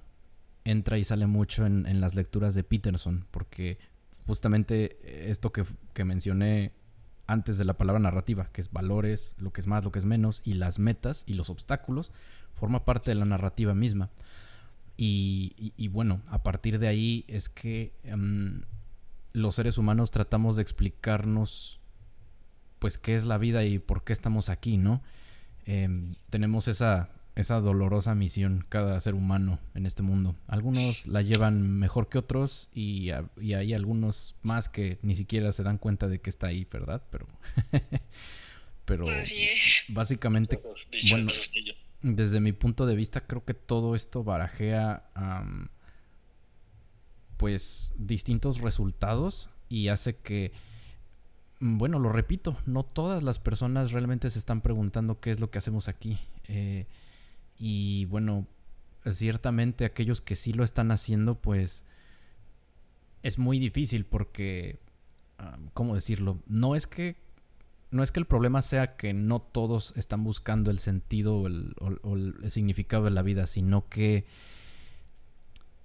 entra 0.65 0.97
y 0.97 1.05
sale 1.05 1.27
mucho 1.27 1.65
en, 1.65 1.85
en, 1.85 2.01
las 2.01 2.15
lecturas 2.15 2.55
de 2.55 2.63
Peterson, 2.63 3.25
porque 3.31 3.77
justamente 4.25 5.29
esto 5.29 5.51
que, 5.51 5.65
mencioné 6.03 6.71
antes 7.27 7.57
de 7.57 7.65
la 7.65 7.75
palabra 7.77 7.99
narrativa, 7.99 8.49
que 8.51 8.61
es 8.61 8.71
valores, 8.71 9.35
lo 9.37 9.51
que 9.51 9.61
es 9.61 9.67
más, 9.67 9.83
lo 9.83 9.91
que 9.91 9.99
es 9.99 10.05
menos, 10.05 10.41
y 10.43 10.53
las 10.53 10.79
metas 10.79 11.23
y 11.25 11.33
los 11.33 11.49
obstáculos, 11.49 12.11
forma 12.53 12.85
parte 12.85 13.11
de 13.11 13.15
la 13.15 13.25
narrativa 13.25 13.73
misma. 13.73 14.09
Y, 15.03 15.87
bueno, 15.87 16.21
a 16.27 16.43
partir 16.43 16.77
de 16.77 16.87
ahí 16.87 17.25
es 17.27 17.49
que 17.49 17.95
em, 18.03 18.61
los 19.33 19.55
seres 19.55 19.79
humanos 19.79 20.11
tratamos 20.11 20.55
de 20.55 20.61
explicarnos 20.61 21.79
pues 22.77 22.99
qué 22.99 23.15
es 23.15 23.25
la 23.25 23.39
vida 23.39 23.63
y 23.63 23.79
por 23.79 24.03
qué 24.03 24.13
estamos 24.13 24.49
aquí, 24.49 24.77
¿no? 24.77 25.01
Em, 25.65 26.13
tenemos 26.29 26.67
esa 26.67 27.09
esa 27.35 27.59
dolorosa 27.59 28.13
misión 28.13 28.65
cada 28.67 28.99
ser 28.99 29.13
humano 29.13 29.59
en 29.73 29.85
este 29.85 30.03
mundo. 30.03 30.35
Algunos 30.47 31.07
la 31.07 31.21
llevan 31.21 31.79
mejor 31.79 32.09
que 32.09 32.17
otros 32.17 32.69
y, 32.73 33.11
hay 33.11 33.73
algunos 33.73 34.35
más 34.41 34.69
que 34.69 34.99
ni 35.01 35.15
siquiera 35.15 35.51
se 35.51 35.63
dan 35.63 35.77
cuenta 35.77 36.07
de 36.07 36.19
que 36.19 36.29
está 36.29 36.47
ahí, 36.47 36.67
¿verdad? 36.71 37.01
Pero, 37.09 37.27
pero 38.85 39.05
básicamente, 39.89 40.61
bueno, 41.09 41.31
desde 42.01 42.39
mi 42.39 42.51
punto 42.51 42.85
de 42.85 42.95
vista 42.95 43.21
creo 43.21 43.45
que 43.45 43.53
todo 43.53 43.95
esto 43.95 44.23
barajea 44.23 45.03
pues 47.37 47.93
distintos 47.97 48.59
resultados 48.59 49.49
y 49.69 49.87
hace 49.87 50.17
que 50.17 50.51
bueno, 51.63 51.99
lo 51.99 52.11
repito, 52.11 52.57
no 52.65 52.83
todas 52.83 53.21
las 53.21 53.37
personas 53.37 53.91
realmente 53.91 54.31
se 54.31 54.39
están 54.39 54.61
preguntando 54.61 55.19
qué 55.19 55.29
es 55.29 55.39
lo 55.39 55.51
que 55.51 55.59
hacemos 55.59 55.87
aquí. 55.87 56.17
Eh, 56.47 56.87
y 57.63 58.05
bueno, 58.05 58.47
ciertamente 59.07 59.85
aquellos 59.85 60.19
que 60.19 60.35
sí 60.35 60.51
lo 60.51 60.63
están 60.63 60.89
haciendo, 60.89 61.35
pues 61.35 61.85
es 63.21 63.37
muy 63.37 63.59
difícil 63.59 64.03
porque, 64.03 64.79
ah, 65.37 65.59
¿cómo 65.75 65.93
decirlo? 65.93 66.39
No 66.47 66.75
es 66.75 66.87
que 66.87 67.17
no 67.91 68.01
es 68.01 68.11
que 68.11 68.19
el 68.19 68.25
problema 68.25 68.63
sea 68.63 68.95
que 68.95 69.13
no 69.13 69.39
todos 69.41 69.93
están 69.95 70.23
buscando 70.23 70.71
el 70.71 70.79
sentido 70.79 71.35
o 71.35 71.45
el, 71.47 71.75
el, 72.41 72.49
significado 72.49 73.03
de 73.03 73.11
la 73.11 73.21
vida, 73.21 73.45
sino 73.45 73.87
que 73.89 74.25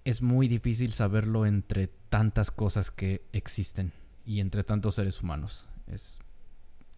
es 0.04 0.22
muy 0.22 0.48
difícil 0.48 0.94
saberlo 0.94 1.44
entre 1.44 1.88
tantas 2.08 2.50
cosas 2.50 2.90
que 2.90 3.22
existen. 3.32 3.92
y 4.24 4.40
entre 4.40 4.64
tantos 4.64 4.94
seres 4.94 5.20
humanos. 5.20 5.68
Es, 5.88 6.20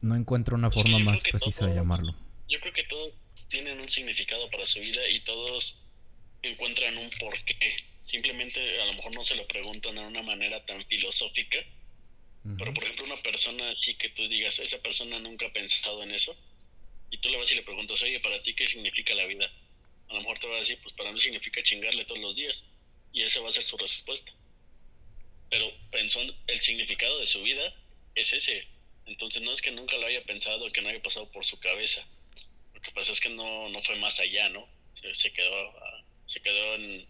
no 0.02 0.14
encuentro 0.14 0.56
una 0.56 0.70
forma 0.70 1.00
más 1.00 1.20
precisa 1.22 1.66
de 1.66 1.74
llamarlo. 1.74 2.14
Yo 2.48 2.60
creo 2.60 2.72
que 2.72 2.84
todos 2.84 3.12
tienen 3.48 3.80
un 3.80 3.88
significado 3.88 4.48
para 4.48 4.66
su 4.66 4.80
vida 4.80 5.08
y 5.08 5.20
todos 5.20 5.78
encuentran 6.42 6.96
un 6.96 7.10
porqué. 7.10 7.76
Simplemente 8.02 8.80
a 8.80 8.86
lo 8.86 8.94
mejor 8.94 9.14
no 9.14 9.24
se 9.24 9.36
lo 9.36 9.46
preguntan 9.46 9.96
de 9.96 10.00
una 10.00 10.22
manera 10.22 10.64
tan 10.64 10.84
filosófica, 10.86 11.58
pero 12.56 12.72
por 12.72 12.84
ejemplo 12.84 13.04
una 13.04 13.20
persona 13.22 13.70
así 13.70 13.94
que 13.96 14.08
tú 14.10 14.26
digas, 14.28 14.58
esa 14.58 14.78
persona 14.78 15.18
nunca 15.18 15.46
ha 15.46 15.52
pensado 15.52 16.02
en 16.02 16.12
eso, 16.12 16.36
y 17.10 17.18
tú 17.18 17.28
le 17.28 17.38
vas 17.38 17.50
y 17.52 17.56
le 17.56 17.62
preguntas, 17.62 18.00
oye, 18.02 18.20
¿para 18.20 18.42
ti 18.42 18.54
qué 18.54 18.66
significa 18.66 19.14
la 19.14 19.26
vida? 19.26 19.50
A 20.08 20.14
lo 20.14 20.20
mejor 20.20 20.38
te 20.38 20.46
va 20.46 20.56
a 20.56 20.58
decir, 20.58 20.78
pues 20.82 20.94
para 20.94 21.12
mí 21.12 21.18
significa 21.18 21.62
chingarle 21.62 22.04
todos 22.04 22.20
los 22.20 22.36
días, 22.36 22.64
y 23.12 23.22
esa 23.22 23.40
va 23.40 23.48
a 23.48 23.52
ser 23.52 23.64
su 23.64 23.76
respuesta. 23.76 24.32
Pero 25.50 25.70
pensó 25.90 26.20
en 26.20 26.34
el 26.46 26.60
significado 26.60 27.18
de 27.18 27.26
su 27.26 27.42
vida 27.42 27.74
es 28.14 28.32
ese. 28.32 28.66
Entonces 29.06 29.40
no 29.42 29.52
es 29.52 29.62
que 29.62 29.70
nunca 29.70 29.96
lo 29.96 30.06
haya 30.06 30.22
pensado, 30.22 30.68
que 30.68 30.82
no 30.82 30.90
haya 30.90 31.02
pasado 31.02 31.30
por 31.30 31.44
su 31.44 31.58
cabeza. 31.58 32.06
Lo 32.78 32.82
que 32.82 32.92
pasa 32.92 33.10
es 33.10 33.20
que 33.20 33.30
no, 33.30 33.68
no 33.70 33.82
fue 33.82 33.96
más 33.96 34.20
allá, 34.20 34.48
¿no? 34.50 34.64
Se, 35.12 35.32
quedó, 35.32 35.74
se 36.26 36.40
quedó 36.40 36.76
en, 36.76 37.04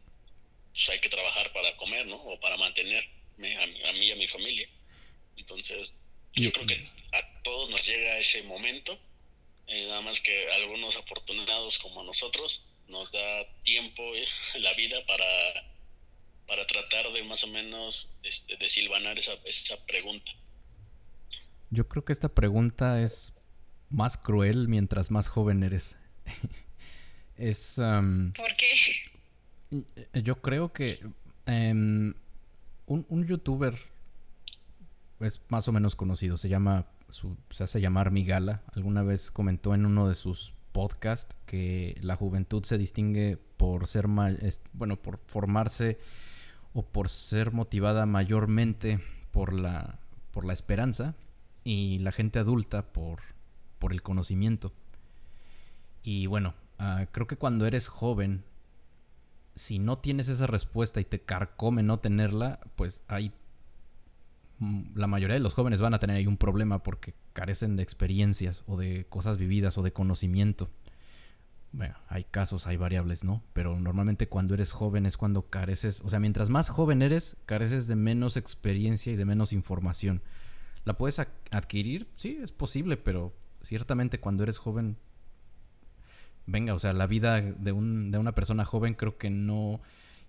pues 0.72 0.88
hay 0.88 0.98
que 0.98 1.10
trabajar 1.10 1.52
para 1.52 1.76
comer, 1.76 2.06
¿no? 2.06 2.16
O 2.16 2.40
para 2.40 2.56
mantenerme 2.56 3.04
a, 3.86 3.92
mí 3.92 4.06
y 4.06 4.10
a 4.10 4.16
mi 4.16 4.26
familia. 4.28 4.66
Entonces, 5.36 5.90
yo 6.36 6.50
creo 6.52 6.66
que 6.66 6.84
a 7.12 7.42
todos 7.42 7.68
nos 7.68 7.86
llega 7.86 8.18
ese 8.18 8.42
momento, 8.44 8.98
eh, 9.66 9.86
nada 9.88 10.00
más 10.00 10.22
que 10.22 10.50
algunos 10.52 10.96
afortunados 10.96 11.76
como 11.76 12.02
nosotros 12.02 12.62
nos 12.86 13.12
da 13.12 13.46
tiempo 13.62 14.02
eh, 14.16 14.26
la 14.60 14.72
vida 14.72 15.04
para, 15.04 15.26
para 16.46 16.66
tratar 16.66 17.12
de 17.12 17.24
más 17.24 17.44
o 17.44 17.48
menos 17.48 18.08
este, 18.22 18.56
de 18.56 18.68
silvanar 18.70 19.18
esa, 19.18 19.34
esa 19.44 19.84
pregunta. 19.84 20.32
Yo 21.68 21.86
creo 21.88 22.06
que 22.06 22.14
esta 22.14 22.34
pregunta 22.34 23.02
es 23.02 23.34
más 23.90 24.16
cruel 24.16 24.68
mientras 24.68 25.10
más 25.10 25.28
joven 25.28 25.62
eres. 25.62 25.96
es... 27.36 27.74
¿Por 27.76 28.56
qué? 28.56 30.22
Yo 30.22 30.40
creo 30.40 30.72
que 30.72 31.00
em, 31.46 32.14
un, 32.86 33.06
un, 33.08 33.26
youtuber 33.26 33.78
es 35.20 35.42
más 35.48 35.68
o 35.68 35.72
menos 35.72 35.94
conocido, 35.94 36.36
se 36.36 36.48
llama, 36.48 36.86
se 37.50 37.64
hace 37.64 37.80
llamar 37.80 38.10
Migala. 38.10 38.62
Alguna 38.74 39.02
vez 39.02 39.30
comentó 39.30 39.74
en 39.74 39.84
uno 39.84 40.08
de 40.08 40.14
sus 40.14 40.54
podcasts 40.72 41.34
que 41.46 41.98
la 42.00 42.16
juventud 42.16 42.64
se 42.64 42.78
distingue 42.78 43.38
por 43.56 43.86
ser, 43.86 44.08
mal, 44.08 44.40
bueno, 44.72 44.96
por 44.96 45.18
formarse 45.26 45.98
o 46.72 46.82
por 46.82 47.08
ser 47.08 47.52
motivada 47.52 48.06
mayormente 48.06 49.00
por 49.32 49.52
la, 49.52 49.98
por 50.30 50.44
la 50.44 50.52
esperanza 50.52 51.16
y 51.64 51.98
la 51.98 52.12
gente 52.12 52.38
adulta 52.38 52.92
por, 52.92 53.20
por 53.78 53.92
el 53.92 54.02
conocimiento. 54.02 54.72
Y 56.02 56.26
bueno, 56.26 56.54
ah, 56.78 57.06
creo 57.12 57.26
que 57.26 57.36
cuando 57.36 57.66
eres 57.66 57.88
joven, 57.88 58.44
si 59.54 59.78
no 59.78 59.98
tienes 59.98 60.28
esa 60.28 60.46
respuesta 60.46 61.00
y 61.00 61.04
te 61.04 61.20
carcome 61.20 61.82
no 61.82 61.98
tenerla, 61.98 62.60
pues 62.76 63.02
hay 63.08 63.32
mm, 64.58 64.96
la 64.96 65.06
mayoría 65.06 65.34
de 65.34 65.40
los 65.40 65.54
jóvenes 65.54 65.80
van 65.80 65.94
a 65.94 65.98
tener 65.98 66.16
ahí 66.16 66.26
un 66.26 66.36
problema 66.36 66.82
porque 66.82 67.14
carecen 67.32 67.76
de 67.76 67.82
experiencias 67.82 68.64
o 68.66 68.76
de 68.76 69.06
cosas 69.08 69.38
vividas 69.38 69.76
o 69.78 69.82
de 69.82 69.92
conocimiento. 69.92 70.70
Bueno, 71.72 71.96
hay 72.08 72.24
casos, 72.24 72.66
hay 72.66 72.78
variables, 72.78 73.24
¿no? 73.24 73.42
Pero 73.52 73.78
normalmente 73.78 74.28
cuando 74.28 74.54
eres 74.54 74.72
joven 74.72 75.04
es 75.04 75.18
cuando 75.18 75.50
careces, 75.50 76.00
o 76.02 76.08
sea, 76.08 76.18
mientras 76.18 76.48
más 76.48 76.70
joven 76.70 77.02
eres, 77.02 77.36
careces 77.44 77.86
de 77.86 77.96
menos 77.96 78.38
experiencia 78.38 79.12
y 79.12 79.16
de 79.16 79.26
menos 79.26 79.52
información. 79.52 80.22
¿La 80.84 80.96
puedes 80.96 81.18
adquirir? 81.50 82.08
Sí, 82.14 82.38
es 82.42 82.52
posible, 82.52 82.96
pero 82.96 83.34
ciertamente 83.62 84.20
cuando 84.20 84.42
eres 84.42 84.58
joven, 84.58 84.96
venga, 86.46 86.74
o 86.74 86.78
sea, 86.78 86.92
la 86.92 87.06
vida 87.06 87.40
de, 87.40 87.72
un, 87.72 88.10
de 88.10 88.18
una 88.18 88.32
persona 88.32 88.64
joven 88.64 88.94
creo 88.94 89.18
que 89.18 89.30
no, 89.30 89.80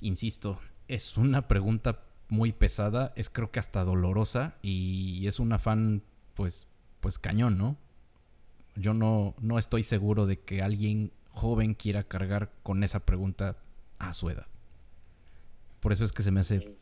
insisto, 0.01 0.59
es 0.87 1.17
una 1.17 1.47
pregunta 1.47 2.01
muy 2.27 2.51
pesada, 2.51 3.13
es 3.15 3.29
creo 3.29 3.51
que 3.51 3.59
hasta 3.59 3.83
dolorosa 3.83 4.55
y 4.61 5.25
es 5.27 5.39
un 5.39 5.53
afán, 5.53 6.03
pues, 6.35 6.67
pues 6.99 7.17
cañón, 7.17 7.57
¿no? 7.57 7.77
Yo 8.75 8.93
no, 8.93 9.35
no 9.41 9.57
estoy 9.57 9.83
seguro 9.83 10.25
de 10.25 10.39
que 10.39 10.61
alguien 10.61 11.11
joven 11.31 11.73
quiera 11.73 12.03
cargar 12.03 12.51
con 12.63 12.83
esa 12.83 13.05
pregunta 13.05 13.57
a 13.97 14.13
su 14.13 14.29
edad. 14.29 14.47
Por 15.79 15.91
eso 15.91 16.05
es 16.05 16.11
que 16.11 16.23
se 16.23 16.31
me 16.31 16.41
hace 16.41 16.77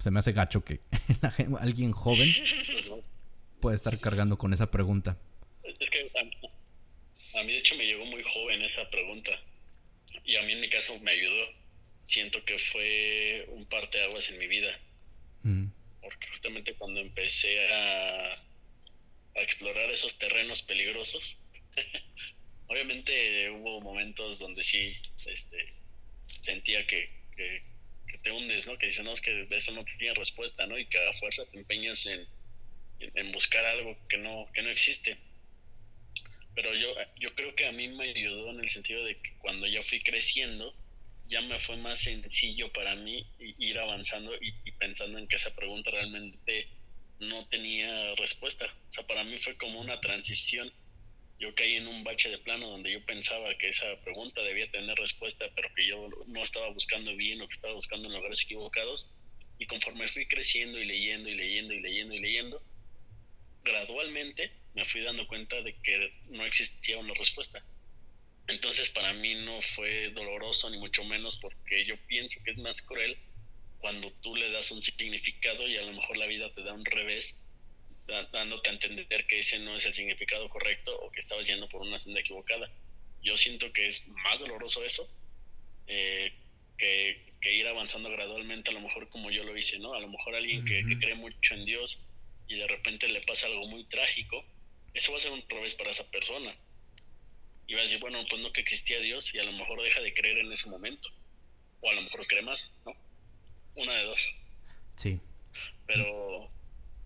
se 0.00 0.10
me 0.10 0.18
hace 0.18 0.32
gacho 0.32 0.64
que 0.64 0.80
alguien 1.60 1.92
joven 1.92 2.28
puede 3.60 3.76
estar 3.76 3.98
cargando 4.00 4.38
con 4.38 4.52
esa 4.52 4.70
pregunta. 4.70 5.18
Es 5.80 5.90
que 5.90 6.04
a, 6.18 7.42
mí 7.42 7.52
de 7.52 7.58
hecho 7.58 7.74
me 7.76 7.86
llegó 7.86 8.04
muy 8.04 8.22
joven 8.22 8.62
esa 8.62 8.88
pregunta 8.90 9.32
y 10.24 10.36
a 10.36 10.42
mí 10.42 10.52
en 10.52 10.60
mi 10.60 10.68
caso 10.68 10.98
me 11.00 11.10
ayudó. 11.12 11.48
Siento 12.04 12.44
que 12.44 12.58
fue 12.58 13.46
un 13.48 13.66
parteaguas 13.66 14.28
en 14.30 14.38
mi 14.38 14.46
vida. 14.46 14.78
Mm. 15.42 15.66
Porque 16.02 16.26
justamente 16.28 16.74
cuando 16.74 17.00
empecé 17.00 17.68
a, 17.72 18.32
a 18.34 19.40
explorar 19.40 19.90
esos 19.90 20.18
terrenos 20.18 20.62
peligrosos, 20.62 21.36
obviamente 22.66 23.50
hubo 23.50 23.80
momentos 23.80 24.38
donde 24.38 24.62
sí 24.62 24.96
este, 25.26 25.74
sentía 26.42 26.86
que, 26.86 27.10
que, 27.36 27.62
te 28.22 28.32
hundes, 28.32 28.66
¿no? 28.66 28.76
Que 28.76 28.86
dicen, 28.86 29.04
no, 29.04 29.12
es 29.12 29.20
que 29.20 29.46
eso 29.50 29.72
no 29.72 29.84
tiene 29.84 30.14
respuesta, 30.14 30.66
¿no? 30.66 30.78
Y 30.78 30.84
que 30.86 30.98
a 30.98 31.12
fuerza 31.14 31.46
te 31.46 31.58
empeñas 31.58 32.04
en, 32.06 32.26
en, 32.98 33.32
buscar 33.32 33.64
algo 33.64 33.96
que 34.08 34.18
no, 34.18 34.46
que 34.52 34.62
no 34.62 34.68
existe. 34.68 35.16
Pero 36.54 36.74
yo, 36.74 36.94
yo 37.16 37.34
creo 37.34 37.54
que 37.54 37.66
a 37.66 37.72
mí 37.72 37.88
me 37.88 38.10
ayudó 38.10 38.50
en 38.50 38.60
el 38.60 38.68
sentido 38.68 39.04
de 39.04 39.20
que 39.20 39.36
cuando 39.38 39.66
yo 39.66 39.82
fui 39.82 40.00
creciendo, 40.00 40.74
ya 41.26 41.40
me 41.42 41.60
fue 41.60 41.76
más 41.76 42.00
sencillo 42.00 42.72
para 42.72 42.96
mí 42.96 43.24
ir 43.38 43.78
avanzando 43.78 44.34
y, 44.34 44.52
y 44.64 44.72
pensando 44.72 45.18
en 45.18 45.26
que 45.26 45.36
esa 45.36 45.54
pregunta 45.54 45.90
realmente 45.90 46.68
no 47.20 47.46
tenía 47.48 48.14
respuesta. 48.16 48.66
O 48.66 48.90
sea, 48.90 49.06
para 49.06 49.22
mí 49.24 49.38
fue 49.38 49.56
como 49.56 49.80
una 49.80 50.00
transición 50.00 50.72
yo 51.40 51.54
caí 51.54 51.76
en 51.76 51.88
un 51.88 52.04
bache 52.04 52.28
de 52.28 52.38
plano 52.38 52.68
donde 52.68 52.92
yo 52.92 53.02
pensaba 53.06 53.56
que 53.56 53.70
esa 53.70 53.86
pregunta 54.04 54.42
debía 54.42 54.70
tener 54.70 54.94
respuesta, 54.98 55.46
pero 55.56 55.70
que 55.74 55.86
yo 55.86 56.08
no 56.26 56.44
estaba 56.44 56.68
buscando 56.68 57.16
bien 57.16 57.40
o 57.40 57.48
que 57.48 57.54
estaba 57.54 57.72
buscando 57.72 58.08
en 58.08 58.14
lugares 58.14 58.42
equivocados. 58.42 59.10
Y 59.58 59.66
conforme 59.66 60.06
fui 60.08 60.26
creciendo 60.28 60.78
y 60.78 60.84
leyendo 60.84 61.30
y 61.30 61.34
leyendo 61.34 61.72
y 61.72 61.80
leyendo 61.80 62.14
y 62.14 62.18
leyendo, 62.18 62.62
gradualmente 63.64 64.52
me 64.74 64.84
fui 64.84 65.02
dando 65.02 65.26
cuenta 65.26 65.60
de 65.62 65.74
que 65.82 66.12
no 66.28 66.44
existía 66.44 66.98
una 66.98 67.14
respuesta. 67.14 67.64
Entonces 68.48 68.90
para 68.90 69.12
mí 69.12 69.34
no 69.34 69.62
fue 69.62 70.10
doloroso 70.10 70.70
ni 70.70 70.78
mucho 70.78 71.04
menos 71.04 71.36
porque 71.36 71.84
yo 71.84 71.96
pienso 72.06 72.40
que 72.44 72.50
es 72.50 72.58
más 72.58 72.82
cruel 72.82 73.16
cuando 73.78 74.12
tú 74.20 74.36
le 74.36 74.50
das 74.50 74.70
un 74.70 74.82
significado 74.82 75.66
y 75.68 75.76
a 75.76 75.82
lo 75.82 75.92
mejor 75.92 76.16
la 76.16 76.26
vida 76.26 76.52
te 76.54 76.62
da 76.62 76.72
un 76.72 76.84
revés 76.84 77.40
dándote 78.32 78.70
a 78.70 78.72
entender 78.72 79.26
que 79.26 79.38
ese 79.38 79.58
no 79.58 79.76
es 79.76 79.86
el 79.86 79.94
significado 79.94 80.48
correcto 80.48 80.96
o 81.00 81.10
que 81.10 81.20
estabas 81.20 81.46
yendo 81.46 81.68
por 81.68 81.82
una 81.82 81.98
senda 81.98 82.20
equivocada. 82.20 82.70
Yo 83.22 83.36
siento 83.36 83.72
que 83.72 83.86
es 83.86 84.06
más 84.08 84.40
doloroso 84.40 84.84
eso 84.84 85.08
eh, 85.86 86.32
que, 86.76 87.52
ir 87.52 87.66
avanzando 87.66 88.10
gradualmente, 88.10 88.70
a 88.70 88.72
lo 88.72 88.80
mejor 88.80 89.08
como 89.08 89.30
yo 89.30 89.44
lo 89.44 89.56
hice, 89.56 89.78
¿no? 89.78 89.94
A 89.94 90.00
lo 90.00 90.08
mejor 90.08 90.34
alguien 90.34 90.64
que, 90.64 90.84
cree 90.98 91.14
mucho 91.14 91.54
en 91.54 91.64
Dios 91.64 92.00
y 92.48 92.56
de 92.56 92.66
repente 92.66 93.08
le 93.08 93.20
pasa 93.22 93.46
algo 93.46 93.66
muy 93.66 93.84
trágico, 93.84 94.44
eso 94.94 95.12
va 95.12 95.18
a 95.18 95.20
ser 95.20 95.32
un 95.32 95.44
revés 95.48 95.74
para 95.74 95.90
esa 95.90 96.10
persona. 96.10 96.56
Y 97.66 97.74
va 97.74 97.80
a 97.80 97.82
decir, 97.82 98.00
bueno, 98.00 98.24
pues 98.28 98.42
no 98.42 98.52
que 98.52 98.60
existía 98.60 98.98
Dios 99.00 99.32
y 99.34 99.38
a 99.38 99.44
lo 99.44 99.52
mejor 99.52 99.80
deja 99.82 100.00
de 100.00 100.12
creer 100.12 100.38
en 100.38 100.52
ese 100.52 100.68
momento. 100.68 101.08
O 101.80 101.90
a 101.90 101.94
lo 101.94 102.02
mejor 102.02 102.26
cree 102.26 102.42
más, 102.42 102.70
¿no? 102.84 102.94
Una 103.76 103.94
de 103.94 104.04
dos. 104.04 104.28
Sí. 104.96 105.20
Pero 105.86 106.50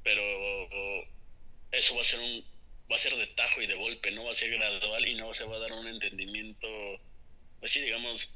pero 0.02 0.22
eso 1.72 1.94
va 1.94 2.02
a 2.02 2.04
ser 2.04 2.20
un 2.20 2.44
va 2.90 2.96
a 2.96 2.98
ser 2.98 3.16
de 3.16 3.26
tajo 3.28 3.62
y 3.62 3.66
de 3.66 3.74
golpe, 3.74 4.10
no 4.10 4.24
va 4.24 4.32
a 4.32 4.34
ser 4.34 4.50
gradual 4.50 5.08
y 5.08 5.14
no 5.14 5.32
se 5.32 5.44
va 5.44 5.56
a 5.56 5.58
dar 5.58 5.72
un 5.72 5.88
entendimiento, 5.88 6.68
así 7.62 7.80
digamos, 7.80 8.28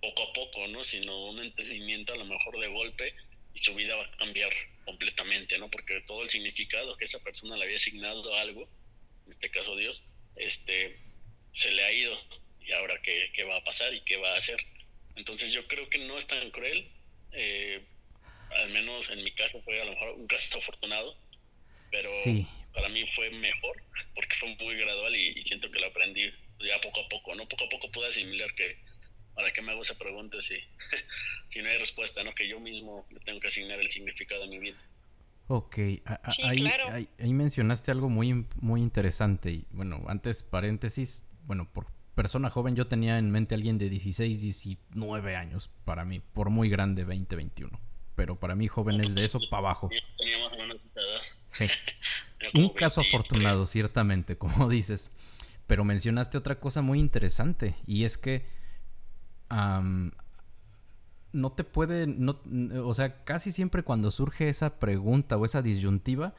poco 0.00 0.22
a 0.22 0.32
poco, 0.34 0.68
¿no? 0.68 0.84
Sino 0.84 1.26
un 1.26 1.38
entendimiento 1.38 2.12
a 2.12 2.16
lo 2.16 2.26
mejor 2.26 2.58
de 2.58 2.68
golpe 2.68 3.14
y 3.54 3.58
su 3.58 3.74
vida 3.74 3.96
va 3.96 4.04
a 4.04 4.16
cambiar 4.18 4.52
completamente, 4.84 5.58
¿no? 5.58 5.70
Porque 5.70 6.00
todo 6.02 6.22
el 6.22 6.28
significado 6.28 6.96
que 6.96 7.06
esa 7.06 7.18
persona 7.20 7.56
le 7.56 7.64
había 7.64 7.76
asignado 7.76 8.34
a 8.34 8.40
algo, 8.42 8.68
en 9.26 9.32
este 9.32 9.50
caso 9.50 9.76
Dios, 9.76 10.02
este, 10.36 10.96
se 11.52 11.70
le 11.72 11.84
ha 11.84 11.92
ido 11.92 12.16
y 12.60 12.72
ahora 12.72 13.00
qué, 13.02 13.30
qué 13.34 13.44
va 13.44 13.56
a 13.56 13.64
pasar 13.64 13.92
y 13.92 14.00
qué 14.02 14.16
va 14.16 14.32
a 14.32 14.38
hacer. 14.38 14.58
Entonces 15.16 15.52
yo 15.52 15.66
creo 15.66 15.88
que 15.88 15.98
no 15.98 16.18
es 16.18 16.26
tan 16.26 16.50
cruel. 16.50 16.90
Eh, 17.32 17.84
al 18.50 18.70
menos 18.70 19.10
en 19.10 19.22
mi 19.24 19.32
caso 19.32 19.60
fue 19.62 19.80
a 19.80 19.84
lo 19.84 19.92
mejor 19.92 20.10
un 20.10 20.26
caso 20.26 20.58
afortunado, 20.58 21.16
pero 21.90 22.08
para 22.72 22.88
mí 22.88 23.04
fue 23.14 23.30
mejor 23.30 23.82
porque 24.14 24.36
fue 24.36 24.54
muy 24.56 24.76
gradual 24.76 25.14
y, 25.14 25.42
siento 25.44 25.70
que 25.70 25.80
lo 25.80 25.86
aprendí 25.86 26.30
ya 26.60 26.80
poco 26.80 27.00
a 27.00 27.08
poco, 27.08 27.34
¿no? 27.34 27.48
Poco 27.48 27.64
a 27.64 27.68
poco 27.68 27.90
pude 27.90 28.08
asimilar 28.08 28.54
que 28.54 28.78
para 29.34 29.52
qué 29.52 29.60
me 29.62 29.72
hago 29.72 29.82
esa 29.82 29.98
pregunta 29.98 30.40
si, 30.40 30.56
si 31.48 31.60
no 31.60 31.68
hay 31.68 31.78
respuesta, 31.78 32.22
¿no? 32.22 32.34
Que 32.34 32.48
yo 32.48 32.60
mismo 32.60 33.06
tengo 33.24 33.40
que 33.40 33.48
asignar 33.48 33.78
el 33.80 33.90
significado 33.90 34.44
a 34.44 34.46
mi 34.46 34.58
vida. 34.58 34.78
Ok, 35.48 35.78
ahí, 36.42 37.08
ahí, 37.18 37.32
mencionaste 37.32 37.92
algo 37.92 38.08
muy, 38.08 38.46
muy 38.60 38.82
interesante. 38.82 39.52
Y 39.52 39.66
bueno, 39.70 40.02
antes 40.08 40.42
paréntesis, 40.42 41.24
bueno, 41.46 41.70
por 41.72 41.86
persona 42.16 42.50
joven 42.50 42.74
yo 42.74 42.88
tenía 42.88 43.18
en 43.18 43.30
mente 43.30 43.54
a 43.54 43.56
alguien 43.56 43.78
de 43.78 43.88
16, 43.88 44.40
19 44.40 45.36
años 45.36 45.70
para 45.84 46.04
mí, 46.04 46.20
por 46.20 46.50
muy 46.50 46.68
grande 46.68 47.04
20, 47.04 47.36
21. 47.36 47.78
Pero 48.16 48.40
para 48.40 48.56
mí 48.56 48.66
joven 48.66 49.00
es 49.00 49.14
de 49.14 49.24
eso 49.24 49.38
para 49.50 49.58
abajo. 49.58 49.88
Sí. 51.52 51.66
Un 52.54 52.70
caso 52.70 53.00
afortunado, 53.02 53.66
ciertamente, 53.66 54.36
como 54.38 54.68
dices. 54.68 55.10
Pero 55.66 55.84
mencionaste 55.84 56.38
otra 56.38 56.58
cosa 56.58 56.82
muy 56.82 56.98
interesante 56.98 57.76
y 57.86 58.04
es 58.04 58.18
que 58.18 58.46
no 61.36 61.52
te 61.52 61.64
puede, 61.64 62.06
no, 62.06 62.40
o 62.84 62.94
sea, 62.94 63.24
casi 63.24 63.52
siempre 63.52 63.82
cuando 63.82 64.10
surge 64.10 64.48
esa 64.48 64.78
pregunta 64.78 65.36
o 65.36 65.44
esa 65.44 65.62
disyuntiva, 65.62 66.34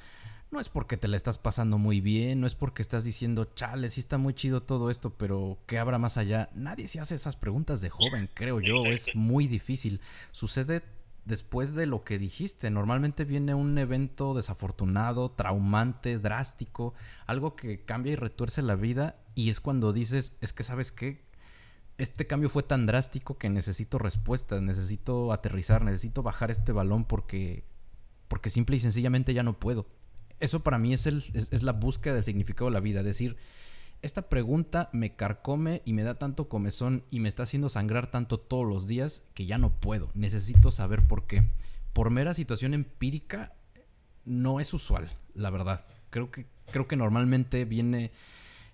no 0.50 0.60
es 0.60 0.70
porque 0.70 0.98
te 0.98 1.08
la 1.08 1.18
estás 1.18 1.38
pasando 1.38 1.78
muy 1.78 2.02
bien, 2.02 2.40
no 2.40 2.48
es 2.48 2.56
porque 2.56 2.82
estás 2.82 3.04
diciendo, 3.04 3.46
chale, 3.54 3.90
sí 3.90 4.00
está 4.00 4.18
muy 4.18 4.34
chido 4.34 4.64
todo 4.64 4.90
esto, 4.90 5.12
pero 5.12 5.58
¿qué 5.68 5.78
habrá 5.78 6.00
más 6.00 6.18
allá? 6.18 6.50
Nadie 6.56 6.88
se 6.88 7.00
hace 7.00 7.16
esas 7.16 7.36
preguntas 7.36 7.82
de 7.82 7.90
joven, 7.90 8.30
creo 8.34 8.60
yo, 8.60 8.86
es 8.86 9.14
muy 9.14 9.48
difícil. 9.48 10.02
Sucede 10.32 10.84
después 11.26 11.76
de 11.76 11.86
lo 11.86 12.04
que 12.04 12.18
dijiste. 12.18 12.72
Normalmente 12.72 13.26
viene 13.26 13.54
un 13.54 13.78
evento 13.78 14.34
desafortunado, 14.34 15.30
traumante, 15.32 16.18
drástico, 16.18 16.94
algo 17.26 17.56
que 17.56 17.84
cambia 17.84 18.14
y 18.14 18.16
retuerce 18.16 18.62
la 18.62 18.76
vida 18.76 19.18
y 19.36 19.50
es 19.50 19.60
cuando 19.60 19.94
dices, 19.94 20.34
es 20.42 20.54
que 20.54 20.64
sabes 20.64 20.92
qué, 20.92 21.27
este 21.98 22.28
cambio 22.28 22.50
fue 22.50 22.64
tan 22.64 22.86
drástico 22.86 23.38
que 23.38 23.50
necesito 23.50 23.98
respuestas, 23.98 24.62
necesito 24.62 25.34
aterrizar, 25.34 25.84
necesito 25.84 26.24
bajar 26.24 26.52
este 26.52 26.72
balón 26.72 27.06
porque, 27.06 27.64
porque 28.28 28.50
simple 28.50 28.76
y 28.76 28.80
sencillamente 28.80 29.34
ya 29.34 29.44
no 29.44 29.54
puedo. 29.60 29.88
Eso 30.40 30.62
para 30.62 30.78
mí 30.78 30.94
es, 30.94 31.08
el, 31.08 31.24
es, 31.34 31.64
la 31.64 31.74
búsqueda 31.74 32.14
del 32.14 32.24
significado 32.24 32.70
de 32.70 32.74
la 32.74 32.80
vida, 32.80 33.02
decir, 33.02 33.38
esta 34.04 34.30
pregunta 34.30 34.90
me 34.94 35.16
carcome 35.16 35.82
y 35.86 35.94
me 35.94 36.04
da 36.04 36.20
tanto 36.20 36.48
comezón 36.48 37.04
y 37.10 37.20
me 37.20 37.30
está 37.30 37.44
haciendo 37.44 37.70
sangrar 37.70 38.12
tanto 38.12 38.40
todos 38.40 38.68
los 38.68 38.86
días 38.86 39.24
que 39.34 39.48
ya 39.48 39.58
no 39.58 39.72
puedo. 39.72 40.12
Necesito 40.14 40.70
saber 40.70 41.08
por 41.08 41.26
qué. 41.26 41.50
Por 41.94 42.12
mera 42.12 42.36
situación 42.36 42.76
empírica 42.76 43.54
no 44.24 44.60
es 44.60 44.72
usual, 44.74 45.10
la 45.34 45.50
verdad. 45.50 45.86
Creo 46.12 46.30
que, 46.30 46.46
creo 46.72 46.88
que 46.88 46.96
normalmente 46.96 47.66
viene, 47.66 48.12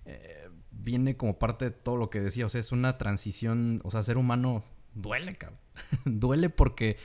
eh, 0.04 0.43
viene 0.80 1.16
como 1.16 1.38
parte 1.38 1.66
de 1.66 1.70
todo 1.70 1.96
lo 1.96 2.10
que 2.10 2.20
decía. 2.20 2.46
O 2.46 2.48
sea, 2.48 2.60
es 2.60 2.72
una 2.72 2.98
transición. 2.98 3.80
O 3.84 3.90
sea, 3.90 4.02
ser 4.02 4.18
humano 4.18 4.64
duele, 4.94 5.34
cabrón. 5.36 5.58
duele 6.04 6.50
porque 6.50 6.96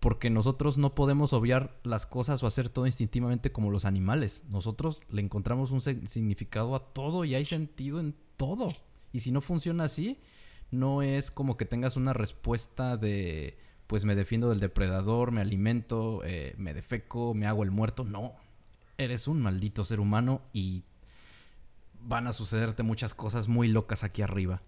porque 0.00 0.30
nosotros 0.30 0.78
no 0.78 0.94
podemos 0.94 1.32
obviar 1.32 1.76
las 1.82 2.06
cosas 2.06 2.42
o 2.42 2.46
hacer 2.46 2.68
todo 2.68 2.86
instintivamente 2.86 3.50
como 3.50 3.70
los 3.70 3.84
animales. 3.84 4.44
Nosotros 4.48 5.02
le 5.10 5.22
encontramos 5.22 5.72
un 5.72 5.80
significado 5.80 6.76
a 6.76 6.92
todo 6.92 7.24
y 7.24 7.34
hay 7.34 7.44
sentido 7.44 7.98
en 7.98 8.14
todo. 8.36 8.72
Y 9.12 9.20
si 9.20 9.32
no 9.32 9.40
funciona 9.40 9.84
así, 9.84 10.20
no 10.70 11.02
es 11.02 11.30
como 11.30 11.56
que 11.56 11.64
tengas 11.64 11.96
una 11.96 12.12
respuesta 12.12 12.96
de, 12.96 13.58
pues 13.86 14.04
me 14.04 14.14
defiendo 14.14 14.50
del 14.50 14.60
depredador, 14.60 15.32
me 15.32 15.40
alimento, 15.40 16.22
eh, 16.24 16.54
me 16.58 16.74
defeco, 16.74 17.34
me 17.34 17.46
hago 17.46 17.64
el 17.64 17.72
muerto. 17.72 18.04
No, 18.04 18.34
eres 18.98 19.26
un 19.26 19.40
maldito 19.40 19.84
ser 19.84 19.98
humano 19.98 20.42
y 20.52 20.84
van 22.08 22.26
a 22.26 22.32
sucederte 22.32 22.82
muchas 22.82 23.14
cosas 23.14 23.48
muy 23.48 23.68
locas 23.68 24.02
aquí 24.02 24.22
arriba. 24.22 24.62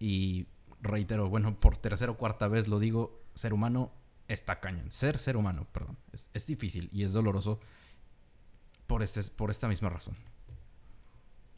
Y 0.00 0.46
reitero, 0.80 1.28
bueno, 1.28 1.60
por 1.60 1.76
tercera 1.76 2.12
o 2.12 2.16
cuarta 2.16 2.48
vez 2.48 2.66
lo 2.66 2.78
digo, 2.78 3.22
ser 3.34 3.52
humano 3.52 3.92
está 4.26 4.58
cañón. 4.60 4.90
Ser 4.90 5.18
ser 5.18 5.36
humano, 5.36 5.68
perdón. 5.70 5.98
Es, 6.32 6.46
difícil 6.46 6.88
y 6.90 7.04
es 7.04 7.12
doloroso 7.12 7.60
por, 8.86 9.02
este, 9.02 9.22
por 9.24 9.50
esta 9.50 9.68
misma 9.68 9.90
razón. 9.90 10.16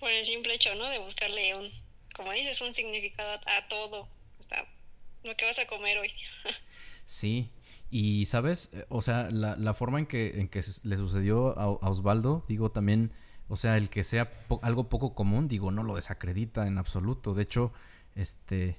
Por 0.01 0.11
el 0.11 0.25
simple 0.25 0.55
hecho, 0.55 0.75
¿no? 0.75 0.89
De 0.89 0.99
buscarle 0.99 1.55
un, 1.55 1.71
como 2.13 2.33
dices, 2.33 2.61
un 2.61 2.75
significado 2.75 3.39
a, 3.47 3.69
todo. 3.69 4.09
Hasta 4.41 4.67
lo 5.23 5.37
que 5.37 5.45
vas 5.45 5.61
a 5.61 5.67
comer 5.69 5.99
hoy. 5.99 6.11
sí. 7.07 7.53
Y, 7.89 8.27
¿sabes? 8.27 8.71
Eh, 8.73 8.85
o 8.89 9.01
sea, 9.01 9.31
la, 9.31 9.75
forma 9.75 10.01
en 10.01 10.07
que, 10.07 10.41
en 10.41 10.49
que 10.49 10.65
le 10.83 10.97
sucedió 10.97 11.57
a, 11.57 11.65
a, 11.65 11.89
Osvaldo, 11.89 12.45
digo 12.49 12.73
también, 12.73 13.13
o 13.51 13.57
sea, 13.57 13.77
el 13.77 13.91
que 13.91 14.05
sea 14.05 14.31
algo 14.63 14.89
poco 14.89 15.13
común, 15.13 15.49
digo, 15.49 15.73
no 15.73 15.83
lo 15.83 15.97
desacredita 15.97 16.69
en 16.69 16.79
absoluto. 16.79 17.35
De 17.35 17.43
hecho, 17.43 17.73
este, 18.15 18.79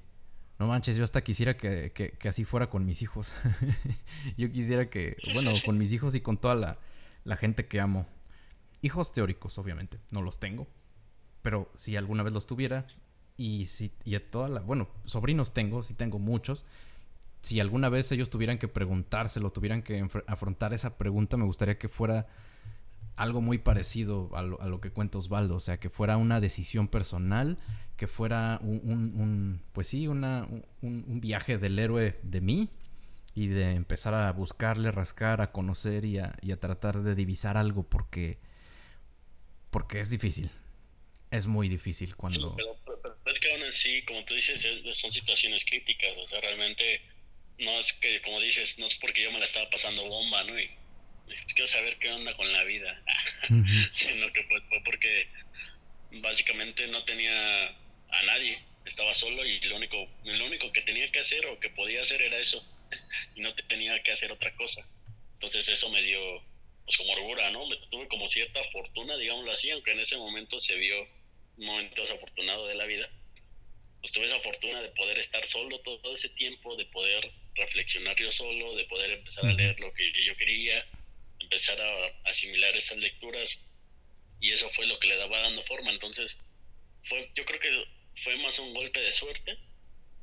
no 0.59 0.67
manches, 0.67 0.95
yo 0.95 1.03
hasta 1.03 1.25
quisiera 1.25 1.57
que, 1.57 2.17
así 2.23 2.45
fuera 2.45 2.69
con 2.69 2.85
mis 2.85 3.01
hijos. 3.01 3.33
yo 4.37 4.49
quisiera 4.49 4.89
que, 4.89 5.17
bueno, 5.33 5.51
con 5.65 5.77
mis 5.77 5.91
hijos 5.91 6.15
y 6.15 6.21
con 6.21 6.37
toda 6.37 6.79
la, 7.25 7.35
gente 7.35 7.67
que 7.67 7.81
amo. 7.81 8.07
Hijos 8.81 9.11
teóricos, 9.11 9.57
obviamente, 9.57 9.99
no 10.09 10.21
los 10.21 10.39
tengo. 10.39 10.67
Pero 11.41 11.69
si 11.75 11.97
alguna 11.97 12.23
vez 12.23 12.31
los 12.31 12.47
tuviera, 12.47 12.87
y 13.35 13.65
si 13.65 13.91
y 14.05 14.15
a 14.15 14.31
toda 14.31 14.47
la, 14.47 14.61
bueno, 14.61 14.87
sobrinos 15.03 15.53
tengo, 15.53 15.83
sí 15.83 15.95
tengo 15.95 16.17
muchos. 16.17 16.63
Si 17.41 17.59
alguna 17.59 17.89
vez 17.89 18.09
ellos 18.13 18.29
tuvieran 18.29 18.57
que 18.57 18.69
preguntárselo, 18.69 19.51
tuvieran 19.51 19.81
que 19.81 20.07
afrontar 20.27 20.73
esa 20.73 20.97
pregunta, 20.97 21.35
me 21.35 21.43
gustaría 21.43 21.77
que 21.77 21.89
fuera 21.89 22.27
algo 23.21 23.39
muy 23.39 23.59
parecido 23.59 24.31
a 24.35 24.41
lo, 24.41 24.59
a 24.61 24.67
lo, 24.67 24.81
que 24.81 24.89
cuenta 24.89 25.19
Osvaldo, 25.19 25.55
o 25.55 25.59
sea, 25.59 25.79
que 25.79 25.91
fuera 25.91 26.17
una 26.17 26.39
decisión 26.39 26.87
personal, 26.87 27.59
que 27.95 28.07
fuera 28.07 28.59
un, 28.63 29.61
pues 29.73 29.87
sí, 29.87 30.07
una, 30.07 30.47
un, 30.81 31.21
viaje 31.21 31.59
del 31.59 31.77
héroe 31.77 32.17
de 32.23 32.41
mí 32.41 32.69
y 33.35 33.47
de 33.47 33.73
empezar 33.73 34.15
a 34.15 34.31
buscarle, 34.31 34.89
rascar, 34.89 35.39
a 35.41 35.51
conocer 35.51 36.03
y 36.03 36.17
a, 36.17 36.35
y 36.41 36.51
a 36.51 36.59
tratar 36.59 37.03
de 37.03 37.13
divisar 37.13 37.57
algo 37.57 37.83
porque, 37.83 38.39
porque 39.69 39.99
es 39.99 40.09
difícil, 40.09 40.49
es 41.29 41.45
muy 41.45 41.69
difícil 41.69 42.15
cuando... 42.15 42.55
Sí, 42.57 42.63
pero, 42.87 43.17
es 43.23 43.39
que 43.39 43.53
aún 43.53 43.63
así, 43.69 44.01
como 44.05 44.25
tú 44.25 44.33
dices, 44.33 44.65
son 44.93 45.11
situaciones 45.11 45.63
críticas, 45.63 46.17
o 46.17 46.25
sea, 46.25 46.41
realmente 46.41 47.01
no 47.59 47.71
es 47.77 47.93
que, 47.93 48.19
como 48.23 48.39
dices, 48.39 48.79
no 48.79 48.87
es 48.87 48.95
porque 48.95 49.21
yo 49.21 49.31
me 49.31 49.37
la 49.37 49.45
estaba 49.45 49.69
pasando 49.69 50.07
bomba, 50.07 50.43
¿no? 50.43 50.59
Y 50.59 50.71
quiero 51.55 51.67
saber 51.67 51.97
qué 51.99 52.09
onda 52.09 52.35
con 52.35 52.51
la 52.51 52.63
vida, 52.63 53.03
sino 53.93 54.31
que 54.33 54.43
fue, 54.43 54.61
porque 54.83 55.27
básicamente 56.11 56.87
no 56.87 57.03
tenía 57.05 57.67
a 57.67 58.23
nadie, 58.25 58.61
estaba 58.85 59.13
solo 59.13 59.45
y 59.45 59.59
lo 59.61 59.75
único, 59.77 60.09
lo 60.23 60.45
único 60.45 60.71
que 60.71 60.81
tenía 60.81 61.09
que 61.11 61.19
hacer 61.19 61.45
o 61.47 61.59
que 61.59 61.69
podía 61.69 62.01
hacer 62.01 62.21
era 62.21 62.37
eso, 62.37 62.65
y 63.35 63.41
no 63.41 63.53
tenía 63.55 64.01
que 64.03 64.11
hacer 64.11 64.31
otra 64.31 64.53
cosa. 64.55 64.85
Entonces 65.33 65.67
eso 65.69 65.89
me 65.89 66.01
dio, 66.03 66.19
pues 66.85 66.97
como 66.97 67.13
orgullo, 67.13 67.49
¿no? 67.51 67.65
Me 67.65 67.77
tuve 67.89 68.07
como 68.07 68.27
cierta 68.27 68.63
fortuna, 68.65 69.17
digámoslo 69.17 69.51
así, 69.51 69.71
aunque 69.71 69.91
en 69.91 69.99
ese 69.99 70.17
momento 70.17 70.59
se 70.59 70.75
vio 70.75 71.01
un 71.57 71.65
momento 71.65 72.01
desafortunado 72.01 72.67
de 72.67 72.75
la 72.75 72.85
vida. 72.85 73.09
Pues 74.01 74.11
tuve 74.13 74.25
esa 74.25 74.39
fortuna 74.39 74.81
de 74.81 74.89
poder 74.89 75.19
estar 75.19 75.45
solo 75.47 75.79
todo 75.81 76.13
ese 76.13 76.29
tiempo, 76.29 76.75
de 76.75 76.85
poder 76.87 77.31
reflexionar 77.55 78.15
yo 78.17 78.31
solo, 78.31 78.75
de 78.75 78.85
poder 78.85 79.11
empezar 79.11 79.45
a 79.45 79.53
leer 79.53 79.79
lo 79.79 79.93
que 79.93 80.11
yo 80.23 80.35
quería, 80.37 80.83
empezar 81.51 81.81
a 81.81 82.29
asimilar 82.29 82.75
esas 82.77 82.97
lecturas 82.97 83.59
y 84.39 84.53
eso 84.53 84.69
fue 84.69 84.87
lo 84.87 84.97
que 84.99 85.07
le 85.07 85.17
daba 85.17 85.41
dando 85.41 85.61
forma. 85.63 85.91
Entonces, 85.91 86.39
fue, 87.03 87.29
yo 87.35 87.43
creo 87.43 87.59
que 87.59 87.85
fue 88.23 88.37
más 88.37 88.57
un 88.59 88.73
golpe 88.73 89.01
de 89.01 89.11
suerte 89.11 89.57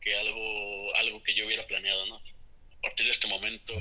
que 0.01 0.17
algo, 0.17 0.95
algo 0.97 1.23
que 1.23 1.35
yo 1.35 1.47
hubiera 1.47 1.67
planeado, 1.67 2.07
¿no? 2.07 2.17
A 2.17 2.81
partir 2.81 3.05
de 3.05 3.13
este 3.13 3.27
momento 3.27 3.75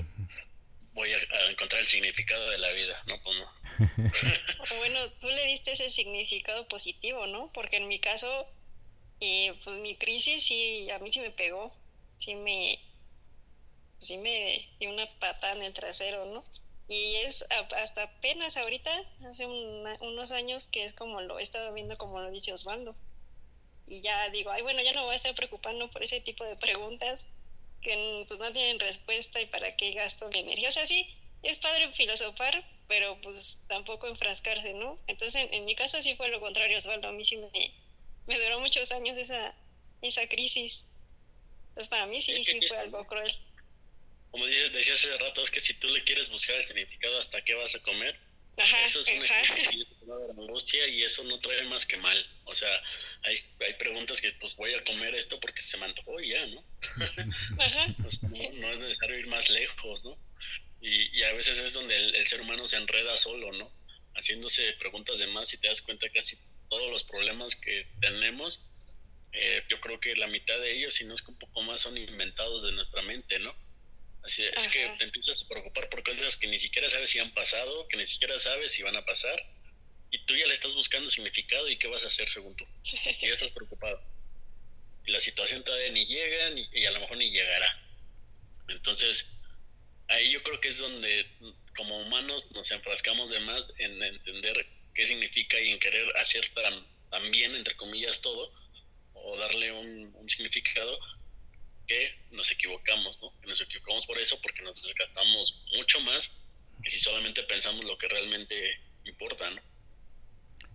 voy 0.94 1.14
a, 1.14 1.50
encontrar 1.50 1.82
el 1.82 1.88
significado 1.88 2.50
de 2.50 2.58
la 2.58 2.72
vida, 2.72 3.02
¿no? 3.06 3.22
Pues 3.24 3.38
no. 3.38 4.76
bueno, 4.78 5.12
tú 5.14 5.30
le 5.30 5.46
diste 5.46 5.72
ese 5.72 5.90
significado 5.90 6.68
positivo, 6.68 7.28
¿no? 7.28 7.50
Porque 7.54 7.78
en 7.78 7.88
mi 7.88 8.00
caso, 8.00 8.46
eh, 9.22 9.54
pues 9.64 9.80
mi 9.80 9.96
crisis 9.96 10.44
sí, 10.44 10.90
a 10.92 11.00
mí 11.00 11.10
sí 11.10 11.22
me 11.22 11.32
pegó, 11.32 11.74
sí 12.18 12.36
me, 12.36 12.78
sí 14.00 14.18
me 14.18 14.68
dio 14.80 14.90
una 14.90 15.08
patada 15.20 15.54
en 15.54 15.64
el 15.64 15.74
trasero, 15.74 16.26
¿no? 16.26 16.44
Y 16.88 17.16
es 17.18 17.46
hasta 17.50 18.04
apenas 18.04 18.56
ahorita, 18.56 18.92
hace 19.30 19.46
unos 19.46 20.32
años, 20.32 20.68
que 20.68 20.84
es 20.86 20.94
como 20.94 21.20
lo 21.22 21.38
he 21.38 21.44
estado 21.44 21.74
viendo, 21.74 21.98
como 21.98 22.22
lo 22.22 22.32
dice 22.32 22.54
Osvaldo. 22.54 22.96
Y 23.88 24.02
ya 24.02 24.30
digo, 24.30 24.52
ay, 24.52 24.62
bueno, 24.62 24.82
ya 24.82 24.94
no 24.94 25.04
voy 25.04 25.14
a 25.14 25.16
estar 25.16 25.36
preocupando 25.36 25.90
por 25.90 26.04
ese 26.04 26.22
tipo 26.22 26.46
de 26.46 26.56
preguntas 26.56 27.26
que 27.82 28.26
pues 28.28 28.40
no 28.40 28.52
tienen 28.52 28.80
respuesta 28.80 29.42
y 29.42 29.46
para 29.48 29.76
qué 29.76 29.92
gasto 29.92 30.30
mi 30.30 30.40
energía. 30.40 30.70
O 30.70 30.72
sea, 30.72 30.86
sí, 30.86 31.08
es 31.44 31.58
padre 31.58 31.92
filosofar, 31.92 32.66
pero 32.88 33.20
pues 33.22 33.62
tampoco 33.68 34.08
enfrascarse, 34.08 34.74
¿no? 34.74 34.98
Entonces, 35.08 35.48
en, 35.52 35.66
mi 35.66 35.76
caso 35.76 36.02
sí 36.02 36.16
fue 36.16 36.30
lo 36.30 36.40
contrario, 36.40 36.78
Osvaldo. 36.78 37.10
A 37.10 37.12
mí 37.12 37.24
sí 37.26 37.38
me, 37.38 37.50
me 38.28 38.40
duró 38.40 38.62
muchos 38.62 38.92
años 38.92 39.18
esa, 39.18 39.54
esa 40.02 40.28
crisis. 40.28 40.86
Entonces, 41.70 41.90
para 41.90 42.06
mí 42.08 42.22
sí, 42.22 42.44
sí 42.46 42.60
fue 42.68 42.78
algo 42.78 43.06
cruel 43.06 43.38
como 44.38 44.46
dices, 44.46 44.72
decía 44.72 44.94
hace 44.94 45.18
rato, 45.18 45.42
es 45.42 45.50
que 45.50 45.60
si 45.60 45.74
tú 45.74 45.88
le 45.90 46.04
quieres 46.04 46.30
buscar 46.30 46.58
el 46.58 46.68
significado 46.68 47.20
hasta 47.20 47.42
qué 47.44 47.56
vas 47.56 47.74
a 47.74 47.82
comer, 47.82 48.16
eso 48.86 49.02
es 49.02 49.08
una 49.08 50.16
angustia 50.30 50.88
y 50.88 51.02
eso 51.02 51.24
no 51.24 51.40
trae 51.40 51.64
más 51.64 51.88
que 51.88 51.98
mal. 51.98 52.24
O 52.46 52.54
sea, 52.54 52.70
hay, 53.24 53.44
hay 53.60 53.74
preguntas 53.80 54.22
que 54.22 54.32
pues 54.34 54.56
voy 54.56 54.76
a 54.76 54.84
comer 54.84 55.16
esto 55.16 55.40
porque 55.40 55.64
se 55.64 55.76
me 55.78 55.86
antojó 55.86 56.20
y 56.20 56.30
ya, 56.30 56.46
¿no? 56.46 56.64
Pues, 58.04 58.22
no, 58.22 58.72
es 58.74 58.78
necesario 58.78 59.18
ir 59.18 59.26
más 59.26 59.50
lejos, 59.50 60.06
¿no? 60.06 60.16
Y, 60.82 61.24
a 61.24 61.34
veces 61.34 61.58
es 61.58 61.74
donde 61.74 61.96
el, 61.96 62.28
ser 62.28 62.40
humano 62.42 62.68
se 62.68 62.78
enreda 62.78 63.18
solo, 63.18 63.52
¿no? 63.54 63.72
Haciéndose 64.14 64.74
preguntas 64.74 65.18
de 65.18 65.26
más 65.26 65.52
y 65.52 65.58
te 65.58 65.68
das 65.68 65.82
cuenta 65.82 66.08
que 66.10 66.20
casi 66.20 66.38
todos 66.70 66.92
los 66.92 67.04
problemas 67.04 67.56
que 67.56 67.88
tenemos, 68.02 68.64
eh, 69.32 69.64
yo 69.68 69.82
creo 69.82 70.00
que 70.00 70.16
la 70.16 70.28
mitad 70.28 70.60
de 70.60 70.78
ellos, 70.78 70.94
si 70.94 71.06
no 71.06 71.16
es 71.16 71.24
que 71.24 71.32
un 71.32 71.40
poco 71.40 71.64
más, 71.64 71.82
son 71.82 71.98
inventados 71.98 72.62
de 72.62 72.72
nuestra 72.72 73.02
mente, 73.02 73.40
¿no? 73.40 73.56
Así 74.28 74.44
es 74.44 74.68
que 74.68 74.90
te 74.98 75.06
empiezas 75.06 75.42
a 75.42 75.48
preocupar 75.48 75.90
por 75.90 76.04
cosas 76.04 76.36
que 76.36 76.48
ni 76.48 76.60
siquiera 76.60 76.90
sabes 76.90 77.10
si 77.10 77.20
han 77.20 77.34
pasado, 77.34 77.88
que 77.88 77.98
ni 77.98 78.06
siquiera 78.06 78.38
sabes 78.38 78.74
si 78.74 78.84
van 78.84 78.98
a 78.98 79.06
pasar, 79.06 79.42
y 80.12 80.20
tú 80.26 80.36
ya 80.36 80.46
le 80.46 80.54
estás 80.54 80.74
buscando 80.74 81.10
significado 81.10 81.70
y 81.70 81.78
qué 81.78 81.88
vas 81.88 82.04
a 82.04 82.08
hacer 82.08 82.28
según 82.28 82.56
tú. 82.56 82.66
Y 83.22 83.28
ya 83.28 83.34
estás 83.34 83.52
preocupado. 83.52 84.02
Y 85.06 85.12
la 85.12 85.22
situación 85.22 85.64
todavía 85.64 85.92
ni 85.92 86.06
llega 86.06 86.50
y 86.74 86.86
a 86.86 86.92
lo 86.92 87.00
mejor 87.00 87.18
ni 87.18 87.32
llegará. 87.32 87.88
Entonces, 88.68 89.26
ahí 90.10 90.32
yo 90.32 90.44
creo 90.44 90.60
que 90.60 90.70
es 90.70 90.78
donde 90.78 91.26
como 91.76 92.00
humanos 92.02 92.52
nos 92.52 92.70
enfrascamos 92.72 93.30
de 93.30 93.40
más 93.40 93.72
en 93.78 94.02
entender 94.02 94.66
qué 94.94 95.06
significa 95.06 95.60
y 95.60 95.70
en 95.70 95.80
querer 95.80 96.18
hacer 96.18 96.50
tan, 96.54 97.32
bien, 97.32 97.56
entre 97.56 97.76
comillas, 97.76 98.20
todo, 98.22 98.52
o 99.14 99.38
darle 99.38 99.72
un, 99.72 100.14
significado 100.28 101.00
que 101.88 102.16
nos 102.32 102.52
equivocamos, 102.52 103.18
¿no? 103.22 103.32
Que 103.42 103.48
nos 103.48 103.62
equivocamos 103.62 104.06
por 104.06 104.18
eso 104.20 104.38
porque 104.42 104.62
nos 104.62 104.82
desgastamos 104.84 105.64
mucho 105.78 106.00
más 106.02 106.30
que 106.84 106.90
si 106.92 107.00
solamente 107.00 107.42
pensamos 107.44 107.84
lo 107.86 107.98
que 107.98 108.08
realmente 108.08 108.56
importa, 109.06 109.50
¿no? 109.50 109.62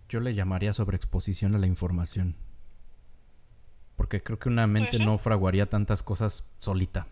Yo 0.09 0.19
le 0.19 0.33
llamaría 0.33 0.73
sobreexposición 0.73 1.55
a 1.55 1.59
la 1.59 1.67
información. 1.67 2.35
Porque 3.95 4.21
creo 4.21 4.39
que 4.39 4.49
una 4.49 4.67
mente 4.67 4.99
no 4.99 5.17
fraguaría 5.17 5.69
tantas 5.69 6.03
cosas 6.03 6.43
solita. 6.59 7.07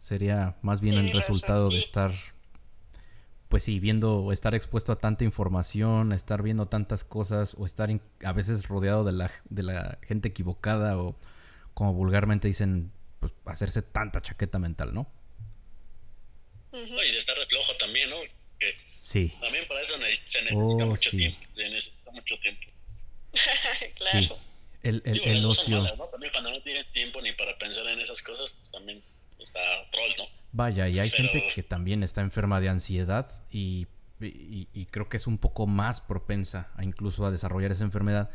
Sería 0.00 0.56
más 0.62 0.80
bien 0.80 0.96
el 0.96 1.12
resultado 1.12 1.70
de 1.70 1.78
estar, 1.78 2.12
pues 3.48 3.64
sí, 3.64 3.80
viendo 3.80 4.18
o 4.18 4.32
estar 4.32 4.54
expuesto 4.54 4.92
a 4.92 4.98
tanta 4.98 5.24
información, 5.24 6.12
estar 6.12 6.42
viendo 6.42 6.66
tantas 6.66 7.04
cosas 7.04 7.56
o 7.58 7.64
estar 7.64 7.88
a 8.22 8.32
veces 8.32 8.68
rodeado 8.68 9.04
de 9.04 9.12
la, 9.12 9.30
de 9.46 9.62
la 9.62 9.98
gente 10.02 10.28
equivocada 10.28 10.98
o 10.98 11.16
como 11.74 11.92
vulgarmente 11.92 12.48
dicen, 12.48 12.92
pues 13.20 13.34
hacerse 13.46 13.82
tanta 13.82 14.22
chaqueta 14.22 14.58
mental, 14.58 14.94
¿no? 14.94 15.10
y 16.72 17.12
de 17.12 17.18
estar 17.18 17.38
de 17.38 17.46
flojo 17.46 17.76
también, 17.76 18.10
¿no? 18.10 18.16
sí. 19.00 19.32
También 19.40 19.66
para 19.68 19.80
eso 19.82 19.94
se 19.94 20.42
necesita 20.42 20.54
oh, 20.54 20.86
mucho 20.86 21.10
tiempo. 21.10 21.38
Se 21.54 21.68
necesita 21.68 22.10
mucho 22.10 22.38
tiempo. 22.38 22.62
claro. 23.94 24.20
Sí. 24.20 24.32
El, 24.82 25.02
el, 25.04 25.20
el 25.22 25.44
ocio. 25.46 25.84
También 26.10 26.32
cuando 26.32 26.50
no 26.50 26.60
tienes 26.62 26.90
tiempo 26.92 27.20
ni 27.22 27.32
para 27.32 27.56
pensar 27.58 27.86
en 27.86 28.00
esas 28.00 28.20
cosas, 28.22 28.52
pues 28.52 28.70
también 28.70 29.02
está 29.38 29.60
troll, 29.90 30.10
¿no? 30.18 30.24
Vaya, 30.52 30.88
y 30.88 31.00
hay 31.00 31.10
gente 31.10 31.50
que 31.54 31.62
también 31.62 32.02
está 32.02 32.20
enferma 32.20 32.60
de 32.60 32.68
ansiedad 32.68 33.32
y, 33.50 33.88
creo 34.90 35.08
que 35.08 35.16
es 35.16 35.26
un 35.26 35.38
poco 35.38 35.66
más 35.66 36.00
propensa 36.00 36.70
a 36.76 36.84
incluso 36.84 37.26
a 37.26 37.30
desarrollar 37.30 37.72
esa 37.72 37.82
enfermedad. 37.82 38.30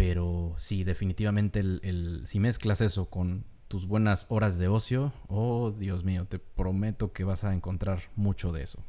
Pero 0.00 0.54
sí, 0.56 0.82
definitivamente 0.82 1.60
el, 1.60 2.22
si 2.24 2.40
mezclas 2.40 2.80
eso 2.80 3.10
con 3.10 3.44
tus 3.68 3.84
buenas 3.84 4.24
horas 4.30 4.58
de 4.58 4.66
ocio, 4.66 5.12
oh 5.28 5.72
Dios 5.72 6.04
mío, 6.04 6.26
te 6.26 6.38
prometo 6.38 7.12
que 7.12 7.22
vas 7.22 7.44
a 7.44 7.52
encontrar 7.52 8.04
mucho 8.16 8.50
de 8.50 8.62
eso. 8.62 8.82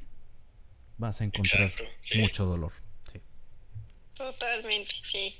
Vas 0.98 1.20
a 1.20 1.26
encontrar 1.26 1.74
mucho 2.16 2.46
dolor. 2.46 2.72
Sí. 3.12 3.20
Totalmente, 4.16 4.96
sí. 5.04 5.36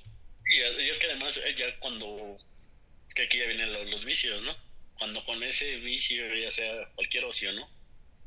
Y, 0.46 0.90
es 0.90 1.00
que 1.00 1.06
además 1.06 1.38
eh, 1.38 1.56
ya 1.58 1.80
cuando... 1.80 2.38
Es 3.08 3.14
que 3.14 3.22
aquí 3.22 3.38
ya 3.38 3.46
vienen 3.46 3.72
los 3.90 4.04
vicios, 4.04 4.44
¿no? 4.44 4.54
cuando 4.98 5.24
con 5.24 5.42
ese 5.42 5.78
vicio, 5.78 6.22
ya 6.36 6.52
sea 6.52 6.90
cualquier 6.96 7.24
ocio, 7.24 7.54
¿no? 7.54 7.70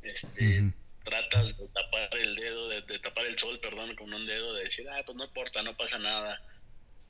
Este, 0.01 0.63
tratas 1.03 1.55
de 1.55 1.67
tapar 1.67 2.09
el 2.17 2.35
dedo, 2.35 2.69
de, 2.69 2.99
tapar 2.99 3.27
el 3.27 3.37
sol, 3.37 3.59
perdón, 3.59 3.95
con 3.95 4.11
un 4.11 4.25
dedo, 4.25 4.55
de 4.55 4.63
decir, 4.63 4.89
ah, 4.89 5.03
pues 5.05 5.15
no 5.15 5.25
importa, 5.25 5.61
no 5.61 5.77
pasa 5.77 5.99
nada, 5.99 6.41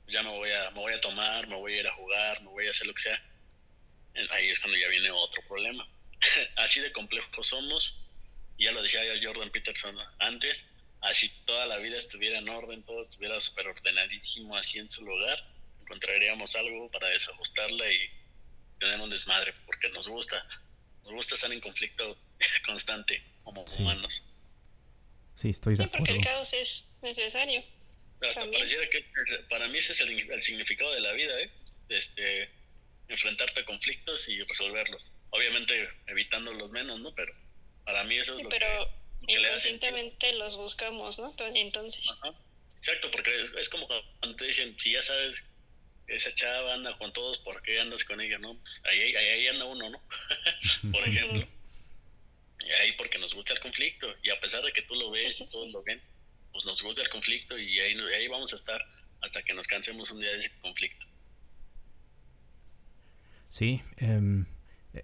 ya 0.08 0.22
me 0.22 0.30
voy 0.30 0.50
a, 0.50 0.70
me 0.70 0.80
voy 0.80 0.92
a 0.92 1.00
tomar, 1.00 1.46
me 1.46 1.56
voy 1.56 1.74
a 1.74 1.80
ir 1.80 1.86
a 1.86 1.94
jugar, 1.94 2.42
me 2.42 2.48
voy 2.48 2.66
a 2.66 2.70
hacer 2.70 2.86
lo 2.86 2.94
que 2.94 3.02
sea. 3.02 3.22
Ahí 4.30 4.48
es 4.48 4.58
cuando 4.60 4.78
ya 4.78 4.88
viene 4.88 5.10
otro 5.10 5.42
problema. 5.46 5.86
así 6.56 6.80
de 6.80 6.92
complejo 6.92 7.42
somos, 7.42 7.96
ya 8.58 8.72
lo 8.72 8.82
decía 8.82 9.00
Jordan 9.22 9.50
Peterson 9.50 9.96
antes, 10.18 10.64
así 11.00 11.30
toda 11.44 11.66
la 11.66 11.76
vida 11.78 11.98
estuviera 11.98 12.38
en 12.38 12.48
orden, 12.48 12.82
todo 12.84 13.02
estuviera 13.02 13.38
súper 13.40 13.68
ordenadísimo 13.68 14.56
así 14.56 14.78
en 14.78 14.88
su 14.88 15.04
lugar, 15.04 15.38
encontraríamos 15.82 16.54
algo 16.56 16.90
para 16.90 17.08
desajustarla 17.08 17.90
y 17.90 18.10
tener 18.78 19.00
un 19.00 19.10
desmadre, 19.10 19.54
porque 19.66 19.88
nos 19.90 20.08
gusta, 20.08 20.44
nos 21.04 21.12
gusta 21.12 21.34
estar 21.34 21.52
en 21.52 21.60
conflicto 21.60 22.16
constante 22.66 23.22
como 23.44 23.64
humanos. 23.78 24.22
Sí, 25.34 25.50
estoy 25.50 25.74
de 25.74 25.84
acuerdo. 25.84 25.98
porque 25.98 26.12
el 26.12 26.24
caos 26.24 26.52
es 26.54 26.88
necesario. 27.02 27.62
Pareciera 28.20 28.88
que 28.88 29.04
para 29.48 29.68
mí 29.68 29.78
ese 29.78 29.92
es 29.92 30.00
el, 30.00 30.42
significado 30.42 30.92
de 30.92 31.00
la 31.00 31.12
vida, 31.12 31.40
¿eh? 31.40 31.50
Este, 31.88 32.50
enfrentarte 33.08 33.60
a 33.60 33.64
conflictos 33.64 34.28
y 34.28 34.42
resolverlos. 34.42 35.12
Obviamente 35.30 35.88
evitando 36.06 36.52
los 36.52 36.72
menos, 36.72 37.00
¿no? 37.00 37.14
Pero 37.14 37.32
para 37.84 38.04
mí 38.04 38.16
eso 38.16 38.36
es 38.36 38.42
lo 38.42 38.48
pero 38.48 38.90
que, 39.26 39.34
inconscientemente 39.34 40.32
los 40.34 40.56
buscamos, 40.56 41.18
¿no? 41.18 41.34
Entonces. 41.54 42.18
Exacto, 42.78 43.10
porque 43.10 43.42
es, 43.42 43.52
es, 43.52 43.68
como 43.68 43.86
cuando 43.86 44.36
te 44.36 44.46
dicen, 44.46 44.78
si 44.78 44.92
ya 44.92 45.02
sabes 45.02 45.42
esa 46.08 46.34
chava 46.34 46.74
anda 46.74 46.96
con 46.98 47.12
todos, 47.12 47.38
¿por 47.38 47.60
qué 47.62 47.80
andas 47.80 48.04
con 48.04 48.20
ella? 48.20 48.38
No, 48.38 48.56
pues 48.58 48.80
ahí, 48.84 49.14
ahí, 49.14 49.48
anda 49.48 49.64
uno, 49.64 49.90
¿no? 49.90 50.00
Por 50.92 51.08
ejemplo. 51.08 51.48
Y 52.64 52.70
ahí 52.70 52.92
porque 52.92 53.18
nos 53.18 53.34
gusta 53.34 53.54
el 53.54 53.60
conflicto. 53.60 54.14
Y 54.22 54.30
a 54.30 54.40
pesar 54.40 54.62
de 54.62 54.72
que 54.72 54.82
tú 54.82 54.94
lo 54.94 55.10
ves 55.10 55.40
y 55.40 55.48
todos 55.48 55.72
lo 55.72 55.82
ven, 55.82 56.00
pues 56.56 56.64
nos 56.64 56.82
gusta 56.82 57.02
el 57.02 57.10
conflicto 57.10 57.58
y 57.58 57.78
ahí, 57.78 58.28
vamos 58.28 58.50
a 58.54 58.56
estar 58.56 58.80
hasta 59.20 59.42
que 59.42 59.52
nos 59.52 59.66
cansemos 59.66 60.10
un 60.10 60.20
día 60.20 60.30
de 60.30 60.38
ese 60.38 60.50
conflicto. 60.62 61.04
Sí, 63.50 63.82
em, 63.98 64.46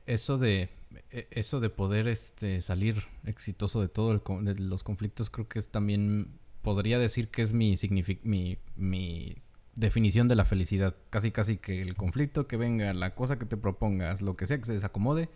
eso 0.06 0.38
de 0.38 0.70
e, 1.10 1.28
eso 1.30 1.60
de 1.60 1.68
poder 1.68 2.08
este 2.08 2.62
salir 2.62 3.04
exitoso 3.26 3.82
de 3.82 3.88
todos 3.88 4.22
los 4.58 4.82
conflictos 4.82 5.28
creo 5.28 5.46
que 5.46 5.58
es 5.58 5.68
también 5.68 6.38
podría 6.62 6.98
decir 6.98 7.28
que 7.28 7.42
es 7.42 7.52
mi, 7.52 7.76
mi, 8.22 8.58
mi 8.76 9.36
definición 9.74 10.28
de 10.28 10.36
la 10.36 10.46
felicidad. 10.46 10.96
Casi, 11.10 11.32
casi 11.32 11.58
que 11.58 11.82
el 11.82 11.96
conflicto 11.96 12.46
que 12.46 12.56
venga, 12.56 12.94
la 12.94 13.14
cosa 13.14 13.38
que 13.38 13.44
te 13.44 13.58
propongas, 13.58 14.22
lo 14.22 14.36
que 14.36 14.46
sea 14.46 14.56
que 14.56 14.64
se 14.64 14.72
desacomode, 14.72 15.28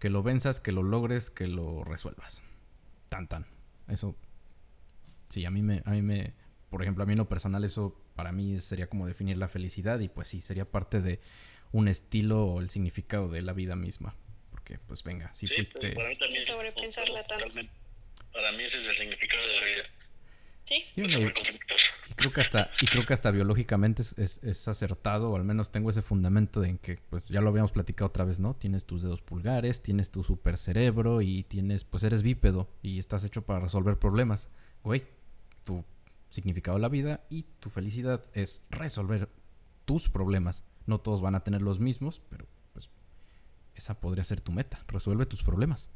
que 0.00 0.10
lo 0.10 0.24
venzas, 0.24 0.58
que 0.58 0.72
lo 0.72 0.82
logres, 0.82 1.30
que 1.30 1.46
lo 1.46 1.84
resuelvas. 1.84 2.42
Tan, 3.08 3.28
tan. 3.28 3.46
Eso, 3.86 4.16
sí, 5.32 5.44
a 5.46 5.50
mí 5.50 5.62
me, 5.62 5.82
a 5.84 5.90
mí 5.90 6.02
me, 6.02 6.34
por 6.70 6.82
ejemplo, 6.82 7.02
a 7.02 7.06
mí 7.06 7.12
en 7.12 7.18
lo 7.18 7.28
personal 7.28 7.64
eso 7.64 7.98
para 8.14 8.32
mí 8.32 8.58
sería 8.58 8.86
como 8.86 9.06
definir 9.06 9.38
la 9.38 9.48
felicidad 9.48 9.98
y 10.00 10.08
pues 10.08 10.28
sí, 10.28 10.40
sería 10.40 10.64
parte 10.64 11.00
de 11.00 11.20
un 11.72 11.88
estilo 11.88 12.44
o 12.44 12.60
el 12.60 12.68
significado 12.68 13.28
de 13.28 13.42
la 13.42 13.54
vida 13.54 13.74
misma. 13.74 14.14
Porque 14.50 14.78
pues 14.78 15.02
venga, 15.02 15.34
si 15.34 15.46
fuiste... 15.46 15.92
Para 15.94 16.08
mí 16.08 16.16
también, 16.16 16.44
Para 18.32 18.52
mí 18.52 18.62
ese 18.62 18.78
es 18.78 18.88
el 18.88 18.94
significado 18.94 19.42
de 19.42 19.56
la 19.60 19.64
vida. 19.64 19.82
Sí. 20.64 20.84
Y, 20.94 21.06
creo 22.14 22.32
que 22.32 22.40
hasta, 22.40 22.70
y 22.80 22.86
creo 22.86 23.04
que 23.04 23.14
hasta 23.14 23.30
biológicamente 23.30 24.02
es, 24.02 24.38
es, 24.42 24.68
acertado, 24.68 25.30
o 25.30 25.36
al 25.36 25.44
menos 25.44 25.72
tengo 25.72 25.90
ese 25.90 26.02
fundamento 26.02 26.60
de 26.60 26.68
en 26.68 26.78
que, 26.78 26.98
pues 27.10 27.28
ya 27.28 27.40
lo 27.40 27.48
habíamos 27.48 27.72
platicado 27.72 28.08
otra 28.08 28.24
vez, 28.24 28.38
¿no? 28.38 28.54
Tienes 28.54 28.86
tus 28.86 29.02
dedos 29.02 29.22
pulgares, 29.22 29.82
tienes 29.82 30.10
tu 30.10 30.22
super 30.22 30.58
cerebro 30.58 31.20
y 31.20 31.42
tienes, 31.44 31.84
pues 31.84 32.04
eres 32.04 32.22
bípedo 32.22 32.68
y 32.80 32.98
estás 32.98 33.24
hecho 33.24 33.42
para 33.42 33.58
resolver 33.58 33.98
problemas. 33.98 34.48
Güey, 34.84 35.02
tu 35.64 35.84
significado 36.30 36.76
de 36.76 36.82
la 36.82 36.88
vida 36.88 37.24
y 37.28 37.44
tu 37.60 37.70
felicidad 37.70 38.24
es 38.32 38.62
resolver 38.70 39.28
tus 39.84 40.08
problemas. 40.08 40.62
No 40.86 40.98
todos 40.98 41.20
van 41.20 41.34
a 41.34 41.44
tener 41.44 41.62
los 41.62 41.80
mismos, 41.80 42.22
pero 42.28 42.46
pues 42.72 42.88
esa 43.74 44.00
podría 44.00 44.24
ser 44.24 44.40
tu 44.40 44.52
meta, 44.52 44.80
resuelve 44.88 45.26
tus 45.26 45.42
problemas. 45.42 45.88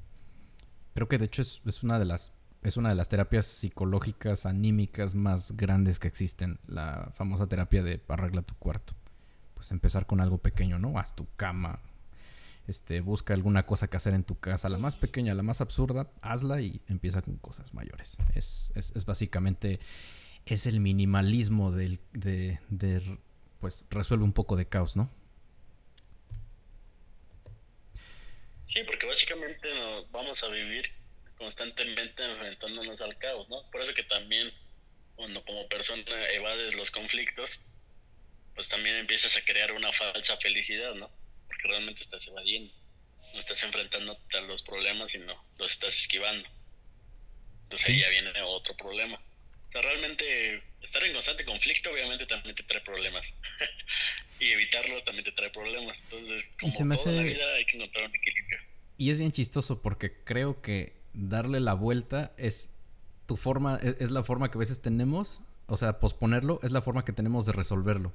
Creo 0.94 1.08
que 1.08 1.18
de 1.18 1.26
hecho 1.26 1.42
es, 1.42 1.60
es 1.64 1.82
una 1.82 1.98
de 1.98 2.04
las 2.04 2.32
es 2.62 2.76
una 2.76 2.88
de 2.88 2.96
las 2.96 3.08
terapias 3.08 3.46
psicológicas 3.46 4.44
anímicas 4.44 5.14
más 5.14 5.56
grandes 5.56 6.00
que 6.00 6.08
existen, 6.08 6.58
la 6.66 7.12
famosa 7.14 7.46
terapia 7.46 7.82
de 7.84 8.02
arregla 8.08 8.42
tu 8.42 8.54
cuarto. 8.56 8.94
Pues 9.54 9.70
empezar 9.70 10.06
con 10.06 10.20
algo 10.20 10.38
pequeño, 10.38 10.78
¿no? 10.78 10.98
Haz 10.98 11.14
tu 11.14 11.28
cama, 11.36 11.78
este, 12.66 13.00
busca 13.00 13.34
alguna 13.34 13.64
cosa 13.64 13.88
que 13.88 13.96
hacer 13.96 14.14
en 14.14 14.24
tu 14.24 14.38
casa, 14.38 14.68
la 14.68 14.78
más 14.78 14.96
pequeña, 14.96 15.34
la 15.34 15.42
más 15.42 15.60
absurda, 15.60 16.10
hazla 16.20 16.60
y 16.60 16.80
empieza 16.88 17.22
con 17.22 17.36
cosas 17.36 17.74
mayores. 17.74 18.16
Es, 18.34 18.72
es, 18.74 18.92
es 18.96 19.04
básicamente, 19.04 19.80
es 20.46 20.66
el 20.66 20.80
minimalismo 20.80 21.72
del, 21.72 22.00
de, 22.12 22.58
de, 22.68 23.18
pues 23.60 23.84
resuelve 23.90 24.24
un 24.24 24.32
poco 24.32 24.56
de 24.56 24.66
caos, 24.66 24.96
¿no? 24.96 25.10
Sí, 28.62 28.80
porque 28.84 29.06
básicamente 29.06 29.72
nos 29.74 30.10
vamos 30.10 30.42
a 30.42 30.48
vivir 30.48 30.90
constantemente 31.38 32.24
enfrentándonos 32.24 33.00
al 33.00 33.16
caos, 33.18 33.48
¿no? 33.48 33.62
Por 33.70 33.80
eso 33.80 33.94
que 33.94 34.02
también 34.02 34.52
cuando 35.14 35.44
como 35.44 35.68
persona 35.68 36.02
evades 36.32 36.74
los 36.74 36.90
conflictos, 36.90 37.60
pues 38.54 38.68
también 38.68 38.96
empiezas 38.96 39.36
a 39.36 39.44
crear 39.44 39.72
una 39.72 39.92
falsa 39.92 40.36
felicidad, 40.38 40.94
¿no? 40.94 41.10
Realmente 41.66 42.02
estás 42.02 42.26
evadiendo. 42.26 42.72
no 43.32 43.40
estás 43.40 43.62
enfrentando 43.62 44.18
a 44.34 44.40
los 44.42 44.62
problemas, 44.62 45.12
sino 45.12 45.32
los 45.58 45.72
estás 45.72 45.96
esquivando. 45.96 46.48
Entonces 47.64 47.88
ahí 47.88 48.00
ya 48.00 48.08
viene 48.08 48.30
otro 48.42 48.76
problema. 48.76 49.20
O 49.68 49.72
sea, 49.72 49.82
realmente 49.82 50.62
estar 50.82 51.02
en 51.04 51.12
constante 51.12 51.44
conflicto 51.44 51.90
obviamente 51.90 52.26
también 52.26 52.54
te 52.54 52.62
trae 52.62 52.80
problemas. 52.80 53.32
y 54.40 54.46
evitarlo 54.46 55.02
también 55.02 55.24
te 55.24 55.32
trae 55.32 55.50
problemas. 55.50 56.00
Entonces, 56.02 56.48
como 56.60 56.96
toda 56.96 57.12
la 57.12 57.22
vida 57.22 57.54
hay 57.54 57.64
que 57.64 57.76
encontrar 57.76 58.04
un 58.04 58.14
equilibrio. 58.14 58.58
Y 58.98 59.10
es 59.10 59.18
bien 59.18 59.32
chistoso 59.32 59.82
porque 59.82 60.12
creo 60.24 60.62
que 60.62 60.94
darle 61.12 61.60
la 61.60 61.74
vuelta 61.74 62.32
es 62.38 62.70
tu 63.26 63.36
forma, 63.36 63.78
es, 63.82 63.96
es 64.00 64.10
la 64.10 64.22
forma 64.22 64.50
que 64.50 64.58
a 64.58 64.60
veces 64.60 64.80
tenemos, 64.80 65.40
o 65.66 65.76
sea, 65.76 65.98
posponerlo 65.98 66.60
es 66.62 66.70
la 66.70 66.80
forma 66.80 67.04
que 67.04 67.12
tenemos 67.12 67.44
de 67.44 67.52
resolverlo 67.52 68.14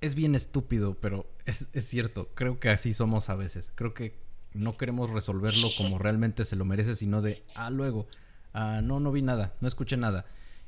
es 0.00 0.14
bien 0.14 0.34
estúpido, 0.34 0.94
pero 0.94 1.30
es, 1.44 1.68
es, 1.72 1.86
cierto. 1.86 2.30
Creo 2.34 2.60
que 2.60 2.70
así 2.70 2.92
somos 2.92 3.28
a 3.30 3.34
veces. 3.34 3.70
Creo 3.74 3.94
que 3.94 4.18
no 4.52 4.76
queremos 4.76 5.10
resolverlo 5.10 5.68
como 5.76 5.98
realmente 5.98 6.44
se 6.44 6.56
lo 6.56 6.64
merece, 6.64 6.94
sino 6.94 7.22
de, 7.22 7.44
ah, 7.54 7.70
luego, 7.70 8.06
ah, 8.52 8.80
no, 8.82 9.00
no 9.00 9.12
vi 9.12 9.22
nada, 9.22 9.54
no 9.60 9.68
escuché 9.68 9.96
nada. 9.96 10.26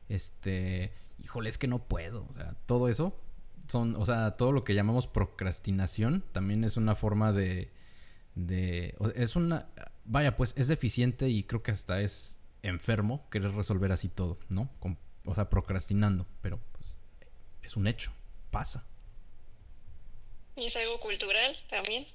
Este, 0.08 0.92
híjole, 1.22 1.48
es 1.48 1.58
que 1.58 1.68
no 1.68 1.84
puedo. 1.84 2.26
O 2.28 2.32
sea, 2.32 2.56
todo 2.66 2.88
eso 2.88 3.16
son, 3.68 3.94
o 3.96 4.04
sea, 4.04 4.32
todo 4.32 4.52
lo 4.52 4.64
que 4.64 4.74
llamamos 4.74 5.06
procrastinación 5.06 6.24
también 6.32 6.64
es 6.64 6.76
una 6.76 6.96
forma 6.96 7.32
de, 7.32 7.72
de, 8.34 8.96
es 9.14 9.36
una, 9.36 9.68
vaya, 10.04 10.36
pues 10.36 10.54
es 10.56 10.68
deficiente 10.68 11.28
y 11.28 11.44
creo 11.44 11.62
que 11.62 11.70
hasta 11.70 12.00
es 12.00 12.38
enfermo 12.62 13.28
querer 13.30 13.52
resolver 13.52 13.92
así 13.92 14.08
todo, 14.08 14.38
¿no? 14.48 14.70
o 15.24 15.34
sea, 15.34 15.48
procrastinando, 15.50 16.26
pero 16.40 16.58
pues 16.72 16.98
es 17.62 17.76
un 17.76 17.86
hecho, 17.86 18.10
pasa. 18.50 18.84
Y 20.61 20.66
es 20.66 20.76
algo 20.76 21.00
cultural 21.00 21.58
también. 21.68 22.06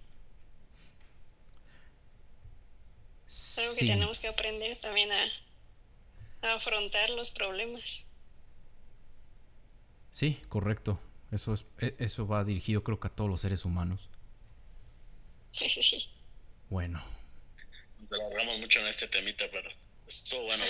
Algo 3.57 3.75
que 3.75 3.85
tenemos 3.87 4.19
que 4.19 4.27
aprender 4.27 4.79
también 4.79 5.09
a, 5.11 6.53
afrontar 6.53 7.09
los 7.09 7.31
problemas. 7.31 8.05
Sí, 10.11 10.39
correcto. 10.47 10.99
Eso, 11.31 11.55
es, 11.55 11.65
e, 11.79 11.95
eso 11.97 12.27
va 12.27 12.43
dirigido 12.43 12.83
creo 12.83 12.99
que 12.99 13.07
a 13.07 13.09
todos 13.09 13.31
los 13.31 13.41
seres 13.41 13.65
humanos. 13.65 14.09
Sí, 15.51 15.67
sí. 15.67 16.07
Bueno. 16.69 17.03
Nos 17.97 18.11
alargamos 18.11 18.59
mucho 18.59 18.79
en 18.79 18.87
este 18.87 19.07
temita, 19.07 19.45
pero 19.51 19.71
estuvo 20.05 20.43
bueno. 20.43 20.63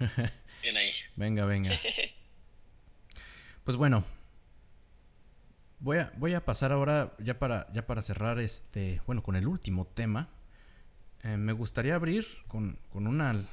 Bien 0.62 0.76
ahí. 0.76 0.92
Venga, 1.16 1.46
venga. 1.46 1.80
Pues 3.64 3.76
bueno, 3.76 4.04
voy 5.82 6.34
a, 6.34 6.44
pasar 6.44 6.72
ahora, 6.72 7.12
ya 7.18 7.38
para, 7.38 8.02
cerrar 8.02 8.38
este, 8.38 9.00
bueno, 9.06 9.22
con 9.22 9.36
el 9.36 9.48
último 9.48 9.84
tema. 9.86 10.28
Eh, 11.24 11.36
me 11.36 11.52
gustaría 11.52 11.94
abrir 11.96 12.26
con, 12.48 12.78
una, 12.92 13.44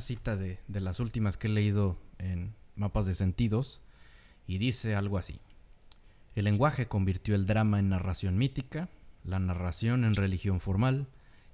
cita 0.00 0.36
de, 0.36 0.60
las 0.68 1.00
últimas 1.00 1.36
que 1.36 1.46
he 1.46 1.50
leído 1.50 1.98
en 2.18 2.54
Mapas 2.76 3.06
de 3.06 3.14
Sentidos 3.14 3.80
y 4.46 4.58
dice 4.58 4.94
algo 4.94 5.18
así. 5.18 5.40
El 6.34 6.44
lenguaje 6.44 6.86
convirtió 6.86 7.34
el 7.34 7.46
drama 7.46 7.78
en 7.78 7.88
narración 7.88 8.36
mítica, 8.36 8.88
la 9.24 9.38
narración 9.38 10.04
en 10.04 10.14
religión 10.14 10.60
formal 10.60 11.08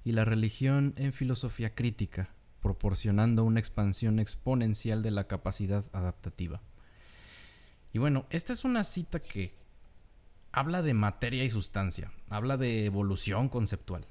y 0.04 0.12
la 0.12 0.24
religión 0.24 0.94
en 0.96 1.12
filosofía 1.12 1.74
crítica, 1.74 2.28
proporcionando 2.60 3.44
una 3.44 3.60
expansión 3.60 4.18
exponencial 4.18 5.02
de 5.02 5.12
la 5.12 5.26
capacidad 5.26 5.84
adaptativa. 5.92 6.60
Y 7.92 7.98
bueno, 7.98 8.26
esta 8.30 8.52
es 8.52 8.64
una 8.64 8.84
cita 8.84 9.20
que 9.20 9.63
habla 10.54 10.82
de 10.82 10.94
materia 10.94 11.44
y 11.44 11.50
sustancia, 11.50 12.12
habla 12.28 12.56
de 12.56 12.86
evolución 12.86 13.48
conceptual 13.48 14.06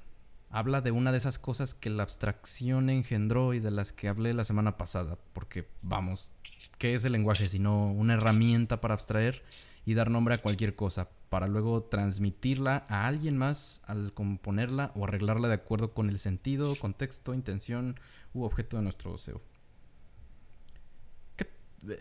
habla 0.54 0.80
de 0.80 0.92
una 0.92 1.10
de 1.10 1.18
esas 1.18 1.40
cosas 1.40 1.74
que 1.74 1.90
la 1.90 2.04
abstracción 2.04 2.88
engendró 2.88 3.54
y 3.54 3.58
de 3.58 3.72
las 3.72 3.92
que 3.92 4.06
hablé 4.06 4.32
la 4.34 4.44
semana 4.44 4.76
pasada, 4.78 5.18
porque 5.32 5.66
vamos, 5.82 6.30
¿qué 6.78 6.94
es 6.94 7.04
el 7.04 7.10
lenguaje 7.10 7.48
sino 7.48 7.90
una 7.90 8.14
herramienta 8.14 8.80
para 8.80 8.94
abstraer 8.94 9.42
y 9.84 9.94
dar 9.94 10.12
nombre 10.12 10.34
a 10.34 10.42
cualquier 10.42 10.76
cosa, 10.76 11.08
para 11.28 11.48
luego 11.48 11.82
transmitirla 11.82 12.84
a 12.88 13.08
alguien 13.08 13.36
más 13.36 13.82
al 13.84 14.12
componerla 14.14 14.92
o 14.94 15.02
arreglarla 15.02 15.48
de 15.48 15.54
acuerdo 15.54 15.92
con 15.92 16.08
el 16.08 16.20
sentido, 16.20 16.76
contexto, 16.76 17.34
intención 17.34 17.98
u 18.32 18.44
objeto 18.44 18.76
de 18.76 18.84
nuestro 18.84 19.10
deseo? 19.10 19.42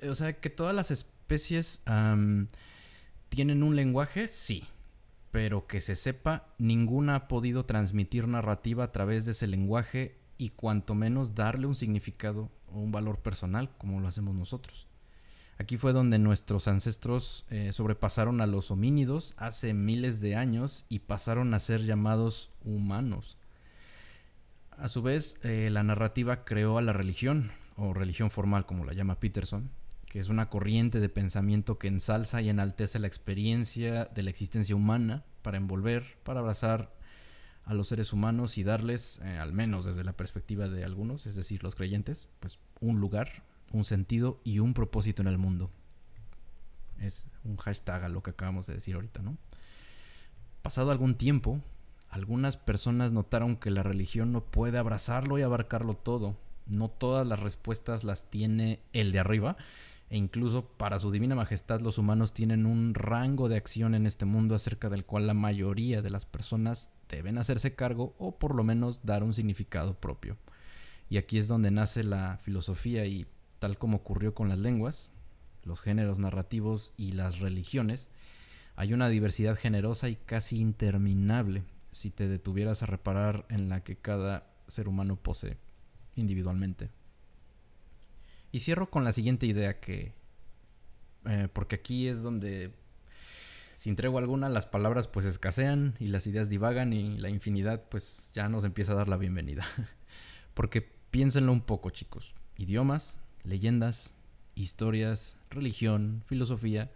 o 0.08 0.16
sea, 0.16 0.40
que 0.40 0.52
todas 0.52 0.76
las 0.76 0.92
especies 0.92 1.82
tienen 3.34 3.64
un 3.64 3.76
lenguaje, 3.76 4.28
sí 4.28 4.64
pero 5.34 5.66
que 5.66 5.82
se 5.82 5.96
sepa, 5.96 6.46
ninguna 6.60 7.16
ha 7.16 7.28
podido 7.28 7.66
transmitir 7.66 8.28
narrativa 8.28 8.84
a 8.84 8.92
través 8.92 9.26
de 9.26 9.32
ese 9.32 9.48
lenguaje 9.48 10.20
y 10.38 10.50
cuanto 10.50 10.94
menos 10.94 11.34
darle 11.34 11.66
un 11.66 11.74
significado 11.74 12.52
o 12.68 12.78
un 12.78 12.92
valor 12.92 13.18
personal 13.18 13.72
como 13.80 14.00
lo 14.00 14.08
hacemos 14.08 14.36
nosotros. 14.36 14.88
Aquí 15.58 15.78
fue 15.78 15.92
donde 15.92 16.20
nuestros 16.20 16.68
ancestros 16.68 17.48
eh, 17.50 17.74
sobrepasaron 17.74 18.42
a 18.42 18.46
los 18.46 18.70
homínidos 18.70 19.34
hace 19.38 19.74
miles 19.74 20.22
de 20.22 20.36
años 20.36 20.86
y 20.88 21.00
pasaron 21.00 21.56
a 21.56 21.60
ser 21.60 21.82
llamados 21.82 22.52
humanos. 22.64 23.40
A 24.70 24.88
su 24.88 25.02
vez, 25.02 25.38
eh, 25.42 25.70
la 25.72 25.82
narrativa 25.82 26.46
creó 26.46 26.78
a 26.78 26.84
la 26.84 26.94
religión, 26.94 27.52
o 27.76 27.96
religión 27.96 28.30
formal 28.30 28.68
como 28.68 28.86
la 28.86 28.94
llama 28.94 29.20
Peterson, 29.20 29.72
que 30.14 30.20
es 30.20 30.30
una 30.30 30.48
corriente 30.48 31.00
de 31.00 31.10
pensamiento 31.10 31.80
que 31.80 31.88
ensalza 31.88 32.40
y 32.40 32.48
enaltece 32.48 33.00
la 33.00 33.08
experiencia 33.08 34.06
de 34.06 34.22
la 34.22 34.30
existencia 34.30 34.76
humana 34.76 35.26
para 35.42 35.58
envolver, 35.58 36.20
para 36.22 36.40
abrazar 36.40 36.94
a 37.66 37.74
los 37.74 37.88
seres 37.88 38.14
humanos 38.14 38.60
y 38.60 38.64
darles, 38.64 39.20
eh, 39.24 39.40
al 39.40 39.54
menos 39.54 39.86
desde 39.86 40.04
la 40.04 40.16
perspectiva 40.16 40.68
de 40.70 40.84
algunos, 40.84 41.26
es 41.26 41.34
decir, 41.34 41.64
los 41.64 41.74
creyentes, 41.74 42.30
pues 42.42 42.60
un 42.80 43.00
lugar, 43.00 43.42
un 43.72 43.86
sentido 43.86 44.40
y 44.44 44.60
un 44.60 44.76
propósito 44.76 45.24
en 45.24 45.30
el 45.30 45.40
mundo. 45.40 45.72
Es 47.00 47.26
un 47.44 47.58
hashtag 47.58 48.04
a 48.04 48.10
lo 48.10 48.22
que 48.22 48.30
acabamos 48.30 48.68
de 48.68 48.76
decir 48.76 48.94
ahorita, 48.94 49.24
¿no? 49.24 49.40
Pasado 50.62 50.92
algún 50.92 51.16
tiempo, 51.16 51.60
algunas 52.12 52.56
personas 52.56 53.12
notaron 53.12 53.56
que 53.56 53.72
la 53.72 53.82
religión 53.82 54.32
no 54.32 54.46
puede 54.46 54.78
abrazarlo 54.78 55.40
y 55.40 55.42
abarcarlo 55.42 55.96
todo. 55.96 56.38
No 56.68 56.88
todas 56.88 57.26
las 57.26 57.40
respuestas 57.40 58.04
las 58.04 58.30
tiene 58.30 58.80
el 58.94 59.12
de 59.12 59.18
arriba 59.18 59.58
e 60.14 60.18
incluso 60.18 60.64
para 60.64 61.00
su 61.00 61.10
divina 61.10 61.34
majestad 61.34 61.82
los 61.82 61.98
humanos 61.98 62.36
tienen 62.36 62.68
un 62.68 62.94
rango 62.94 63.50
de 63.50 63.58
acción 63.58 63.96
en 63.96 64.06
este 64.06 64.26
mundo 64.26 64.54
acerca 64.54 64.88
del 64.88 65.06
cual 65.06 65.26
la 65.26 65.34
mayoría 65.34 66.04
de 66.04 66.12
las 66.12 66.28
personas 66.28 66.92
deben 67.10 67.40
hacerse 67.40 67.74
cargo 67.74 68.14
o 68.20 68.38
por 68.38 68.54
lo 68.54 68.64
menos 68.64 69.08
dar 69.08 69.24
un 69.24 69.34
significado 69.34 69.96
propio. 69.96 70.38
Y 71.10 71.18
aquí 71.18 71.40
es 71.40 71.48
donde 71.48 71.72
nace 71.72 72.04
la 72.04 72.38
filosofía 72.38 73.08
y 73.08 73.26
tal 73.58 73.80
como 73.80 73.98
ocurrió 73.98 74.36
con 74.36 74.50
las 74.50 74.60
lenguas, 74.60 75.10
los 75.64 75.82
géneros 75.82 76.20
narrativos 76.20 76.94
y 76.96 77.14
las 77.14 77.40
religiones, 77.40 78.08
hay 78.76 78.94
una 78.94 79.10
diversidad 79.10 79.58
generosa 79.58 80.10
y 80.10 80.16
casi 80.16 80.60
interminable 80.60 81.64
si 81.92 82.12
te 82.12 82.28
detuvieras 82.28 82.84
a 82.84 82.86
reparar 82.86 83.48
en 83.50 83.68
la 83.68 83.84
que 83.84 83.96
cada 83.96 84.46
ser 84.68 84.88
humano 84.88 85.16
posee 85.16 85.58
individualmente. 86.16 86.92
Y 88.54 88.60
cierro 88.60 88.90
con 88.90 89.04
la 89.04 89.12
siguiente 89.12 89.48
idea 89.48 89.80
que... 89.80 90.14
Eh, 91.26 91.48
porque 91.52 91.76
aquí 91.76 92.08
es 92.08 92.22
donde, 92.22 92.72
sin 93.78 93.96
tregua 93.96 94.22
alguna, 94.22 94.48
las 94.48 94.68
palabras 94.68 95.08
pues 95.08 95.26
escasean 95.26 95.96
y 96.00 96.10
las 96.10 96.28
ideas 96.28 96.50
divagan 96.50 96.94
y 96.94 97.18
la 97.18 97.30
infinidad 97.30 97.82
pues 97.90 98.30
ya 98.36 98.48
nos 98.50 98.64
empieza 98.64 98.92
a 98.92 98.96
dar 98.96 99.10
la 99.10 99.18
bienvenida. 99.18 99.66
porque 100.54 100.88
piénsenlo 101.10 101.52
un 101.52 101.62
poco 101.62 101.90
chicos. 101.90 102.36
Idiomas, 102.56 103.20
leyendas, 103.44 104.14
historias, 104.54 105.36
religión, 105.50 106.22
filosofía, 106.28 106.92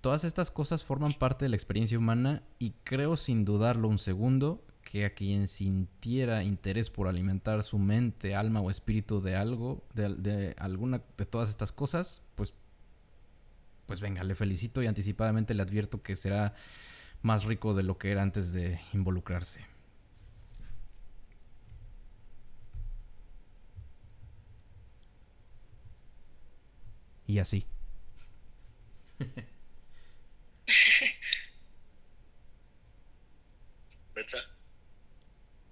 todas 0.00 0.24
estas 0.24 0.50
cosas 0.50 0.82
forman 0.82 1.12
parte 1.12 1.44
de 1.44 1.50
la 1.50 1.56
experiencia 1.56 1.98
humana 1.98 2.42
y 2.58 2.72
creo 2.82 3.16
sin 3.16 3.44
dudarlo 3.44 3.86
un 3.86 4.00
segundo 4.00 4.65
a 5.04 5.14
quien 5.14 5.48
sintiera 5.48 6.42
interés 6.42 6.90
por 6.90 7.08
alimentar 7.08 7.62
su 7.62 7.78
mente, 7.78 8.34
alma 8.34 8.60
o 8.60 8.70
espíritu 8.70 9.20
de 9.20 9.36
algo, 9.36 9.84
de, 9.94 10.54
alguna 10.58 11.02
de 11.16 11.26
todas 11.26 11.48
estas 11.48 11.72
cosas, 11.72 12.22
pues, 12.34 12.54
pues 13.86 14.00
venga, 14.00 14.24
le 14.24 14.34
felicito 14.34 14.82
y 14.82 14.86
anticipadamente 14.86 15.54
le 15.54 15.62
advierto 15.62 16.02
que 16.02 16.16
será 16.16 16.54
más 17.22 17.44
rico 17.44 17.74
de 17.74 17.82
lo 17.82 17.98
que 17.98 18.10
era 18.10 18.22
antes 18.22 18.52
de 18.52 18.80
involucrarse. 18.92 19.64
Y 27.26 27.38
así. 27.38 27.66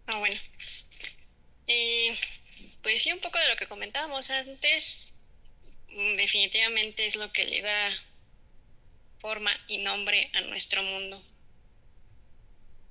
Ah, 0.07 0.19
bueno. 0.19 0.37
Pues 2.95 3.07
un 3.07 3.19
poco 3.19 3.41
de 3.41 3.49
lo 3.49 3.57
que 3.57 3.67
comentábamos 3.67 4.31
antes, 4.31 5.13
mm, 5.89 6.15
definitivamente 6.15 7.07
es 7.07 7.17
lo 7.17 7.33
que 7.33 7.45
le 7.45 7.61
da 7.61 7.91
forma 9.19 9.51
y 9.67 9.79
nombre 9.79 10.31
a 10.33 10.43
nuestro 10.43 10.81
mundo. 10.85 11.21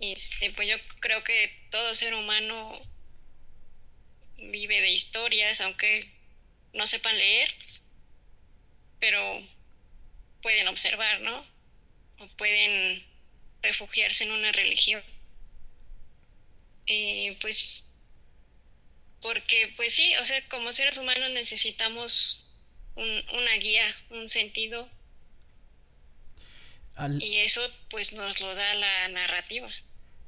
Este, 0.01 0.51
pues 0.51 0.67
yo 0.67 0.75
creo 0.99 1.23
que 1.23 1.57
todo 1.71 1.93
ser 1.93 2.13
humano 2.15 2.81
vive 4.35 4.81
de 4.81 4.91
historias, 4.91 5.61
aunque 5.61 6.11
no 6.73 6.85
sepan 6.85 7.17
leer, 7.17 7.49
pero 8.99 9.41
pueden 10.41 10.67
observar, 10.67 11.21
¿no? 11.21 11.45
O 12.19 12.27
pueden 12.35 13.05
refugiarse 13.61 14.25
en 14.25 14.33
una 14.33 14.51
religión. 14.51 15.01
Eh, 16.87 17.37
pues, 17.39 17.85
porque, 19.23 19.73
pues 19.75 19.93
sí, 19.93 20.13
o 20.21 20.25
sea, 20.25 20.37
como 20.49 20.71
seres 20.73 20.97
humanos 20.97 21.31
necesitamos 21.33 22.45
una 22.95 23.53
guía, 23.59 23.85
un 24.11 24.29
sentido. 24.29 24.87
Y 27.19 27.37
eso, 27.37 27.61
pues, 27.89 28.13
nos 28.13 28.39
lo 28.41 28.53
da 28.53 28.75
la 28.75 29.07
narrativa. 29.07 29.67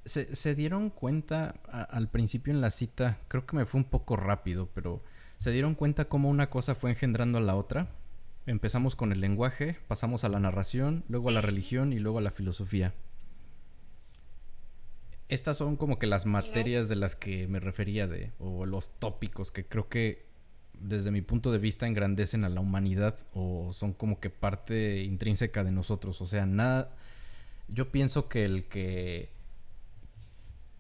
Se, 0.05 0.35
se 0.35 0.55
dieron 0.55 0.89
cuenta 0.89 1.59
al 1.71 2.09
principio 2.09 2.53
en 2.53 2.61
la 2.61 2.71
cita, 2.71 3.19
creo 3.27 3.45
que 3.45 3.55
me 3.55 3.65
fue 3.65 3.81
un 3.81 3.89
poco 3.89 4.15
rápido, 4.15 4.69
pero 4.73 5.03
se 5.37 5.51
dieron 5.51 5.75
cuenta 5.75 6.05
cómo 6.05 6.29
una 6.29 6.49
cosa 6.49 6.73
fue 6.73 6.91
engendrando 6.91 7.37
a 7.37 7.41
la 7.41 7.55
otra. 7.55 7.89
Empezamos 8.47 8.95
con 8.95 9.11
el 9.11 9.21
lenguaje, 9.21 9.77
pasamos 9.87 10.23
a 10.23 10.29
la 10.29 10.39
narración, 10.39 11.03
luego 11.09 11.29
a 11.29 11.33
la 11.33 11.41
religión 11.41 11.93
y 11.93 11.99
luego 11.99 12.19
a 12.19 12.21
la 12.21 12.31
filosofía. 12.31 12.93
Estas 15.28 15.57
son 15.57 15.76
como 15.76 15.97
que 15.97 16.07
las 16.07 16.26
materias 16.26 16.88
de 16.88 16.95
las 16.95 17.15
que 17.15 17.47
me 17.47 17.59
refería 17.59 18.07
de, 18.07 18.32
o 18.39 18.65
los 18.65 18.91
tópicos 18.99 19.51
que 19.51 19.65
creo 19.65 19.89
que 19.89 20.26
desde 20.80 21.11
mi 21.11 21.21
punto 21.21 21.51
de 21.51 21.57
vista 21.57 21.88
engrandecen 21.88 22.43
a 22.43 22.49
la 22.49 22.61
humanidad 22.61 23.17
o 23.34 23.71
son 23.73 23.93
como 23.93 24.19
que 24.19 24.30
parte 24.30 25.03
intrínseca 25.03 25.63
de 25.63 25.71
nosotros. 25.71 26.21
O 26.21 26.26
sea, 26.26 26.45
nada, 26.45 26.91
yo 27.67 27.91
pienso 27.91 28.28
que 28.30 28.45
el 28.45 28.65
que 28.65 29.30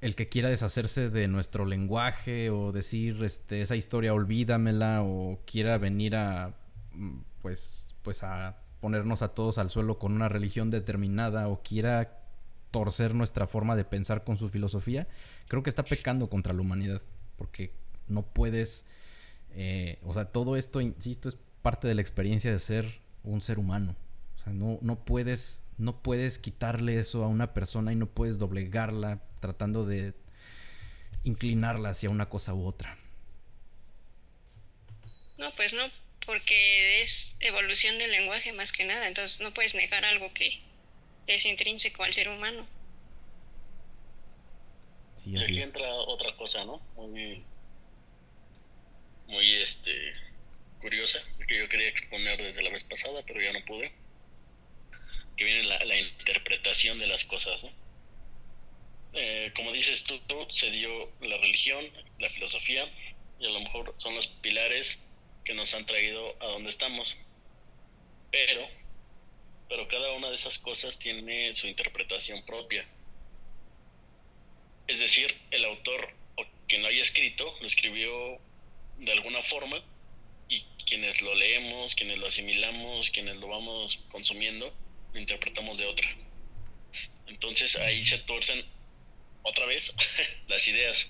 el 0.01 0.15
que 0.15 0.29
quiera 0.29 0.49
deshacerse 0.49 1.09
de 1.09 1.27
nuestro 1.27 1.65
lenguaje 1.65 2.51
o 2.51 2.71
decir 2.71 3.23
este, 3.23 3.61
esa 3.61 3.75
historia 3.75 4.13
olvídamela 4.13 5.01
o 5.01 5.39
quiera 5.45 5.77
venir 5.79 6.15
a 6.15 6.53
mm, 6.93 7.19
pues 7.41 7.95
pues 8.03 8.21
a 8.21 8.57
ponernos 8.81 9.23
a 9.23 9.29
todos 9.29 9.57
al 9.57 9.71
suelo 9.71 9.97
con 9.97 10.13
una 10.13 10.29
religión 10.29 10.69
determinada 10.69 11.47
o 11.47 11.63
quiera 11.63 12.19
torcer 12.75 13.15
nuestra 13.15 13.47
forma 13.47 13.77
de 13.77 13.85
pensar 13.85 14.25
con 14.25 14.37
su 14.37 14.49
filosofía, 14.49 15.07
creo 15.47 15.63
que 15.63 15.69
está 15.69 15.83
pecando 15.83 16.29
contra 16.29 16.51
la 16.51 16.59
humanidad, 16.59 17.01
porque 17.37 17.71
no 18.09 18.23
puedes, 18.23 18.85
eh, 19.51 19.97
o 20.03 20.13
sea, 20.13 20.25
todo 20.25 20.57
esto, 20.57 20.81
insisto, 20.81 21.29
es 21.29 21.37
parte 21.61 21.87
de 21.87 21.95
la 21.95 22.01
experiencia 22.01 22.51
de 22.51 22.59
ser 22.59 22.99
un 23.23 23.39
ser 23.39 23.59
humano. 23.59 23.95
O 24.35 24.39
sea, 24.39 24.51
no, 24.51 24.77
no 24.81 25.05
puedes, 25.05 25.61
no 25.77 26.01
puedes 26.01 26.37
quitarle 26.37 26.99
eso 26.99 27.23
a 27.23 27.29
una 27.29 27.53
persona 27.53 27.93
y 27.93 27.95
no 27.95 28.07
puedes 28.07 28.39
doblegarla 28.39 29.21
tratando 29.39 29.85
de 29.85 30.13
inclinarla 31.23 31.91
hacia 31.91 32.09
una 32.09 32.27
cosa 32.27 32.53
u 32.53 32.65
otra. 32.65 32.97
No, 35.37 35.49
pues 35.55 35.73
no, 35.73 35.89
porque 36.25 36.99
es 36.99 37.33
evolución 37.39 37.97
del 37.99 38.11
lenguaje 38.11 38.51
más 38.51 38.73
que 38.73 38.83
nada, 38.83 39.07
entonces 39.07 39.39
no 39.39 39.53
puedes 39.53 39.75
negar 39.75 40.03
algo 40.03 40.33
que, 40.33 40.59
es 41.27 41.45
intrínseco 41.45 42.03
al 42.03 42.13
ser 42.13 42.29
humano. 42.29 42.67
Sí, 45.23 45.37
aquí 45.37 45.61
entra 45.61 45.91
otra 45.93 46.35
cosa, 46.35 46.63
¿no? 46.65 46.79
Muy, 46.95 47.43
muy 49.27 49.53
este, 49.55 50.13
curiosa, 50.79 51.19
que 51.47 51.57
yo 51.57 51.69
quería 51.69 51.89
exponer 51.89 52.41
desde 52.41 52.61
la 52.61 52.69
vez 52.69 52.83
pasada, 52.83 53.23
pero 53.25 53.41
ya 53.41 53.53
no 53.53 53.65
pude. 53.65 53.91
Que 55.35 55.43
viene 55.43 55.63
la, 55.63 55.83
la 55.83 55.99
interpretación 55.99 56.99
de 56.99 57.07
las 57.07 57.25
cosas, 57.25 57.63
¿no? 57.63 57.71
Eh, 59.17 59.51
como 59.55 59.71
dices 59.71 60.03
tú, 60.03 60.19
tú, 60.27 60.45
se 60.49 60.69
dio 60.71 61.09
la 61.21 61.37
religión, 61.37 61.89
la 62.19 62.29
filosofía, 62.29 62.85
y 63.39 63.45
a 63.45 63.49
lo 63.49 63.61
mejor 63.61 63.95
son 63.97 64.13
los 64.13 64.27
pilares 64.27 64.99
que 65.45 65.53
nos 65.53 65.73
han 65.73 65.85
traído 65.85 66.35
a 66.41 66.47
donde 66.47 66.69
estamos. 66.69 67.15
Pero 68.31 68.67
pero 69.69 69.87
cada 69.87 70.11
una 70.13 70.29
de 70.29 70.35
esas 70.35 70.57
cosas 70.59 70.99
tiene 70.99 71.53
su 71.53 71.67
interpretación 71.67 72.43
propia. 72.45 72.85
Es 74.87 74.99
decir, 74.99 75.35
el 75.51 75.65
autor 75.65 76.13
o 76.35 76.45
quien 76.67 76.83
lo 76.83 76.89
haya 76.89 77.01
escrito 77.01 77.55
lo 77.59 77.65
escribió 77.65 78.39
de 78.97 79.11
alguna 79.11 79.41
forma 79.43 79.83
y 80.47 80.61
quienes 80.85 81.21
lo 81.21 81.33
leemos, 81.33 81.95
quienes 81.95 82.19
lo 82.19 82.27
asimilamos, 82.27 83.09
quienes 83.09 83.37
lo 83.37 83.47
vamos 83.47 83.99
consumiendo, 84.09 84.73
lo 85.13 85.19
interpretamos 85.19 85.77
de 85.77 85.85
otra. 85.85 86.07
Entonces 87.27 87.75
ahí 87.75 88.05
se 88.05 88.19
tuercen 88.19 88.63
otra 89.41 89.65
vez 89.65 89.93
las 90.47 90.67
ideas, 90.67 91.09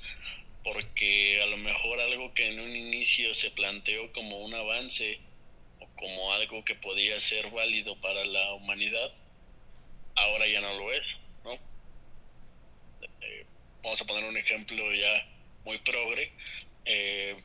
porque 0.63 1.41
a 1.41 1.45
lo 1.47 1.57
mejor 1.57 1.99
algo 1.99 2.33
que 2.33 2.47
en 2.47 2.59
un 2.59 2.75
inicio 2.75 3.33
se 3.33 3.51
planteó 3.51 4.11
como 4.13 4.39
un 4.39 4.53
avance 4.53 5.19
como 5.95 6.33
algo 6.33 6.63
que 6.65 6.75
podía 6.75 7.19
ser 7.19 7.49
válido 7.51 7.99
para 8.01 8.25
la 8.25 8.53
humanidad, 8.53 9.11
ahora 10.15 10.47
ya 10.47 10.61
no 10.61 10.73
lo 10.73 10.93
es, 10.93 11.03
¿no? 11.43 11.53
Eh, 13.21 13.45
vamos 13.83 14.01
a 14.01 14.05
poner 14.05 14.23
un 14.25 14.37
ejemplo 14.37 14.93
ya 14.93 15.27
muy 15.63 15.77
progre. 15.79 16.31
Eh, 16.85 17.35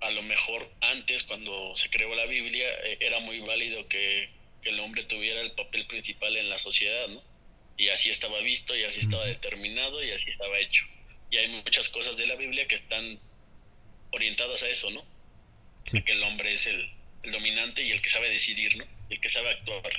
a 0.00 0.10
lo 0.10 0.22
mejor 0.22 0.68
antes, 0.80 1.22
cuando 1.22 1.76
se 1.76 1.90
creó 1.90 2.14
la 2.14 2.26
Biblia, 2.26 2.66
eh, 2.84 2.98
era 3.00 3.20
muy 3.20 3.40
válido 3.40 3.88
que, 3.88 4.30
el 4.62 4.78
hombre 4.78 5.02
tuviera 5.02 5.40
el 5.40 5.50
papel 5.52 5.88
principal 5.88 6.36
en 6.36 6.48
la 6.48 6.56
sociedad, 6.56 7.08
¿no? 7.08 7.20
Y 7.76 7.88
así 7.88 8.10
estaba 8.10 8.40
visto, 8.42 8.76
y 8.76 8.84
así 8.84 9.00
estaba 9.00 9.26
determinado, 9.26 10.04
y 10.04 10.12
así 10.12 10.30
estaba 10.30 10.56
hecho. 10.60 10.84
Y 11.32 11.38
hay 11.38 11.48
muchas 11.48 11.88
cosas 11.88 12.16
de 12.16 12.28
la 12.28 12.36
Biblia 12.36 12.68
que 12.68 12.76
están 12.76 13.18
orientadas 14.12 14.62
a 14.62 14.68
eso, 14.68 14.88
¿no? 14.90 15.04
que 15.84 16.12
el 16.12 16.22
hombre 16.22 16.54
es 16.54 16.66
el, 16.68 16.88
el 17.22 17.32
dominante 17.32 17.82
y 17.82 17.92
el 17.92 18.00
que 18.02 18.08
sabe 18.08 18.30
decidir, 18.30 18.76
¿no? 18.76 18.84
El 19.08 19.20
que 19.20 19.28
sabe 19.28 19.50
actuar. 19.50 19.92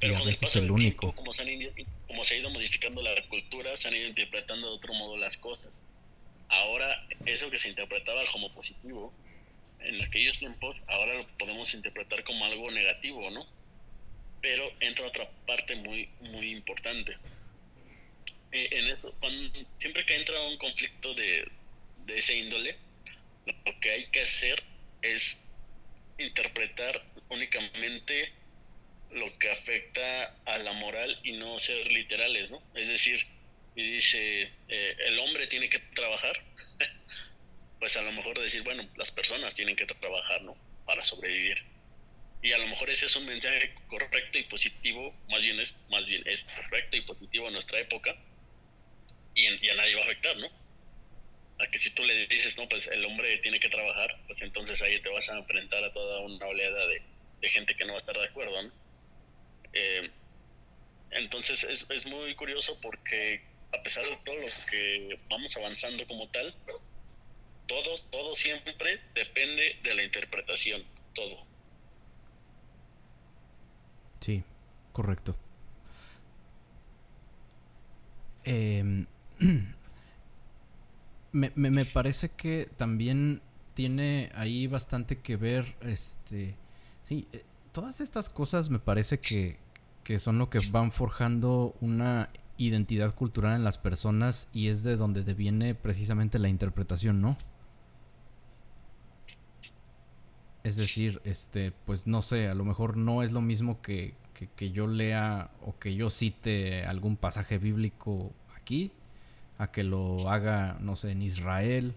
Pero 0.00 0.18
con 0.18 0.28
el 0.28 0.36
paso 0.36 0.60
del 0.60 0.74
tiempo, 0.74 1.14
como 1.14 1.32
se, 1.32 1.42
ha 1.42 2.36
ido 2.36 2.50
modificando 2.50 3.02
la 3.02 3.14
cultura, 3.28 3.76
se 3.76 3.88
han 3.88 3.94
ido 3.94 4.08
interpretando 4.08 4.68
de 4.68 4.74
otro 4.74 4.92
modo 4.92 5.16
las 5.16 5.36
cosas. 5.38 5.80
Ahora, 6.48 7.06
eso 7.24 7.50
que 7.50 7.58
se 7.58 7.68
interpretaba 7.68 8.20
como 8.32 8.52
positivo 8.52 9.12
en 9.80 10.02
aquellos 10.02 10.38
tiempos, 10.38 10.82
ahora 10.88 11.14
lo 11.14 11.26
podemos 11.38 11.72
interpretar 11.74 12.24
como 12.24 12.44
algo 12.44 12.70
negativo, 12.70 13.30
¿no? 13.30 13.46
Pero 14.40 14.70
entra 14.80 15.06
otra 15.06 15.30
parte 15.46 15.74
muy, 15.76 16.08
muy 16.20 16.50
importante. 16.50 17.16
En 18.52 18.86
eso, 18.86 19.14
siempre 19.78 20.04
que 20.04 20.16
entra 20.16 20.40
un 20.42 20.58
conflicto 20.58 21.14
de, 21.14 21.48
de 22.06 22.18
ese 22.18 22.36
índole, 22.36 22.76
lo 23.46 23.80
que 23.80 23.90
hay 23.90 24.06
que 24.06 24.22
hacer 24.22 24.62
es 25.02 25.36
interpretar 26.18 27.02
únicamente 27.28 28.32
lo 29.10 29.36
que 29.38 29.50
afecta 29.50 30.34
a 30.44 30.58
la 30.58 30.72
moral 30.72 31.18
y 31.22 31.32
no 31.32 31.58
ser 31.58 31.90
literales, 31.92 32.50
¿no? 32.50 32.62
Es 32.74 32.88
decir, 32.88 33.24
si 33.74 33.82
dice 33.82 34.52
eh, 34.68 34.96
el 35.06 35.18
hombre 35.20 35.46
tiene 35.46 35.68
que 35.68 35.78
trabajar, 35.78 36.42
pues 37.78 37.96
a 37.96 38.02
lo 38.02 38.12
mejor 38.12 38.40
decir, 38.40 38.62
bueno, 38.62 38.88
las 38.96 39.10
personas 39.10 39.54
tienen 39.54 39.76
que 39.76 39.86
trabajar, 39.86 40.42
¿no? 40.42 40.56
Para 40.84 41.04
sobrevivir. 41.04 41.62
Y 42.42 42.52
a 42.52 42.58
lo 42.58 42.66
mejor 42.66 42.90
ese 42.90 43.06
es 43.06 43.16
un 43.16 43.24
mensaje 43.24 43.74
correcto 43.88 44.38
y 44.38 44.42
positivo, 44.44 45.14
más 45.30 45.42
bien 45.42 45.58
es, 45.60 45.74
más 45.88 46.04
bien 46.06 46.22
es 46.26 46.44
correcto 46.44 46.96
y 46.96 47.00
positivo 47.02 47.46
en 47.46 47.54
nuestra 47.54 47.78
época, 47.78 48.14
y, 49.34 49.42
y 49.64 49.70
a 49.70 49.74
nadie 49.76 49.94
va 49.94 50.02
a 50.02 50.04
afectar, 50.04 50.36
¿no? 50.36 50.63
A 51.58 51.66
que 51.70 51.78
si 51.78 51.90
tú 51.90 52.04
le 52.04 52.26
dices, 52.26 52.56
no, 52.58 52.68
pues 52.68 52.86
el 52.88 53.04
hombre 53.04 53.38
tiene 53.38 53.60
que 53.60 53.68
trabajar, 53.68 54.10
pues 54.26 54.40
entonces 54.42 54.80
ahí 54.82 55.00
te 55.00 55.08
vas 55.08 55.28
a 55.28 55.38
enfrentar 55.38 55.84
a 55.84 55.92
toda 55.92 56.20
una 56.20 56.46
oleada 56.46 56.86
de, 56.86 57.02
gente 57.42 57.74
que 57.76 57.84
no 57.84 57.92
va 57.92 57.98
a 57.98 58.00
estar 58.00 58.16
de 58.16 58.24
acuerdo, 58.24 58.62
¿no? 58.62 58.72
Eh, 59.74 60.10
entonces 61.10 61.62
es, 61.64 61.86
es 61.90 62.06
muy 62.06 62.34
curioso 62.36 62.80
porque 62.80 63.42
a 63.70 63.82
pesar 63.82 64.04
de 64.04 64.16
todo 64.24 64.36
lo 64.36 64.46
que 64.70 65.18
vamos 65.28 65.54
avanzando 65.56 66.06
como 66.06 66.28
tal, 66.30 66.54
todo, 67.66 68.00
todo 68.10 68.34
siempre 68.34 69.00
depende 69.14 69.78
de 69.82 69.94
la 69.94 70.04
interpretación, 70.04 70.84
todo. 71.14 71.46
Sí, 74.20 74.42
correcto. 74.92 75.36
Eh, 78.44 79.04
me, 81.34 81.52
me, 81.56 81.84
parece 81.84 82.30
que 82.30 82.70
también 82.76 83.42
tiene 83.74 84.30
ahí 84.34 84.66
bastante 84.66 85.18
que 85.18 85.36
ver, 85.36 85.76
este, 85.80 86.56
sí, 87.02 87.26
eh, 87.32 87.44
todas 87.72 88.00
estas 88.00 88.30
cosas 88.30 88.70
me 88.70 88.78
parece 88.78 89.18
que, 89.18 89.58
que 90.04 90.18
son 90.18 90.38
lo 90.38 90.48
que 90.48 90.60
van 90.70 90.92
forjando 90.92 91.74
una 91.80 92.30
identidad 92.56 93.14
cultural 93.14 93.56
en 93.56 93.64
las 93.64 93.78
personas 93.78 94.48
y 94.52 94.68
es 94.68 94.84
de 94.84 94.96
donde 94.96 95.24
deviene 95.24 95.74
precisamente 95.74 96.38
la 96.38 96.48
interpretación, 96.48 97.20
¿no? 97.20 97.36
Es 100.62 100.76
decir, 100.76 101.20
este, 101.24 101.72
pues 101.84 102.06
no 102.06 102.22
sé, 102.22 102.48
a 102.48 102.54
lo 102.54 102.64
mejor 102.64 102.96
no 102.96 103.22
es 103.22 103.32
lo 103.32 103.42
mismo 103.42 103.82
que, 103.82 104.14
que, 104.34 104.46
que 104.48 104.70
yo 104.70 104.86
lea 104.86 105.50
o 105.66 105.78
que 105.78 105.94
yo 105.96 106.10
cite 106.10 106.86
algún 106.86 107.16
pasaje 107.16 107.58
bíblico 107.58 108.32
aquí, 108.56 108.92
a 109.58 109.70
que 109.70 109.84
lo 109.84 110.30
haga, 110.30 110.78
no 110.80 110.96
sé, 110.96 111.12
en 111.12 111.22
Israel, 111.22 111.94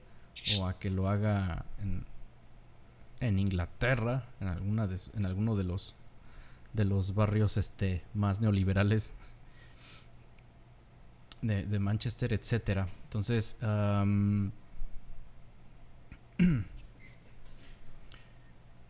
o 0.59 0.67
a 0.67 0.77
que 0.77 0.89
lo 0.89 1.09
haga 1.09 1.65
en, 3.19 3.39
Inglaterra, 3.39 4.25
en 4.39 4.47
alguna 4.47 4.87
de, 4.87 4.99
en 5.15 5.25
alguno 5.25 5.55
de 5.55 5.63
los 5.63 5.95
de 6.73 6.85
los 6.85 7.15
barrios 7.15 7.57
este 7.57 8.03
más 8.13 8.39
neoliberales 8.39 9.11
de, 11.41 11.79
Manchester, 11.79 12.33
etcétera. 12.33 12.87
Entonces, 13.03 13.57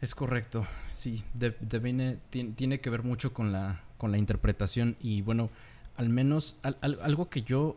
es 0.02 0.16
correcto, 0.16 0.66
sí, 0.96 1.24
de, 1.34 1.52
tiene, 1.52 2.80
que 2.80 2.90
ver 2.90 3.04
mucho 3.04 3.34
con 3.34 3.52
la, 3.52 3.82
con 3.98 4.12
la 4.12 4.18
interpretación 4.18 4.96
y 5.02 5.22
bueno, 5.22 5.50
al 5.98 6.08
menos 6.10 6.56
algo 6.82 7.30
que 7.30 7.44
yo 7.44 7.76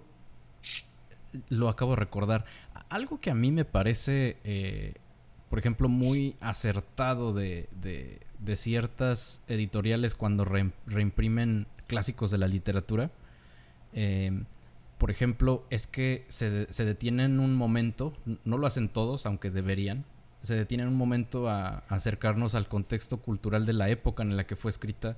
lo 1.49 1.69
acabo 1.69 1.93
de 1.93 1.97
recordar, 1.97 2.45
algo 2.89 3.21
que 3.21 3.31
a 3.31 3.35
mí 3.35 3.51
me 3.51 3.65
parece, 3.65 4.37
eh, 4.45 4.95
por 5.49 5.59
ejemplo, 5.59 5.89
muy 5.89 6.37
acertado 6.41 7.33
de, 7.33 7.69
de, 7.81 8.57
ciertas 8.57 9.43
editoriales 9.47 10.15
cuando 10.15 10.45
reimprimen 10.45 11.67
clásicos 11.87 12.31
de 12.31 12.39
la 12.39 12.49
literatura, 12.49 13.11
eh, 13.93 14.43
por 14.99 15.11
ejemplo, 15.11 15.65
es 15.71 15.87
que 15.87 16.27
se, 16.29 16.71
se, 16.73 16.85
detienen 16.85 17.41
un 17.41 17.55
momento, 17.55 18.13
no 18.45 18.59
lo 18.59 18.67
hacen 18.67 18.89
todos, 18.89 19.25
aunque 19.25 19.51
deberían, 19.51 20.05
se 20.43 20.55
detienen 20.55 20.89
un 20.89 20.97
momento 20.97 21.49
a, 21.49 21.85
acercarnos 21.89 22.55
al 22.55 22.69
contexto 22.69 23.19
cultural 23.19 23.67
de 23.67 23.73
la 23.73 23.89
época 23.89 24.23
en 24.23 24.37
la 24.37 24.47
que 24.47 24.57
fue 24.57 24.71
escrita, 24.71 25.17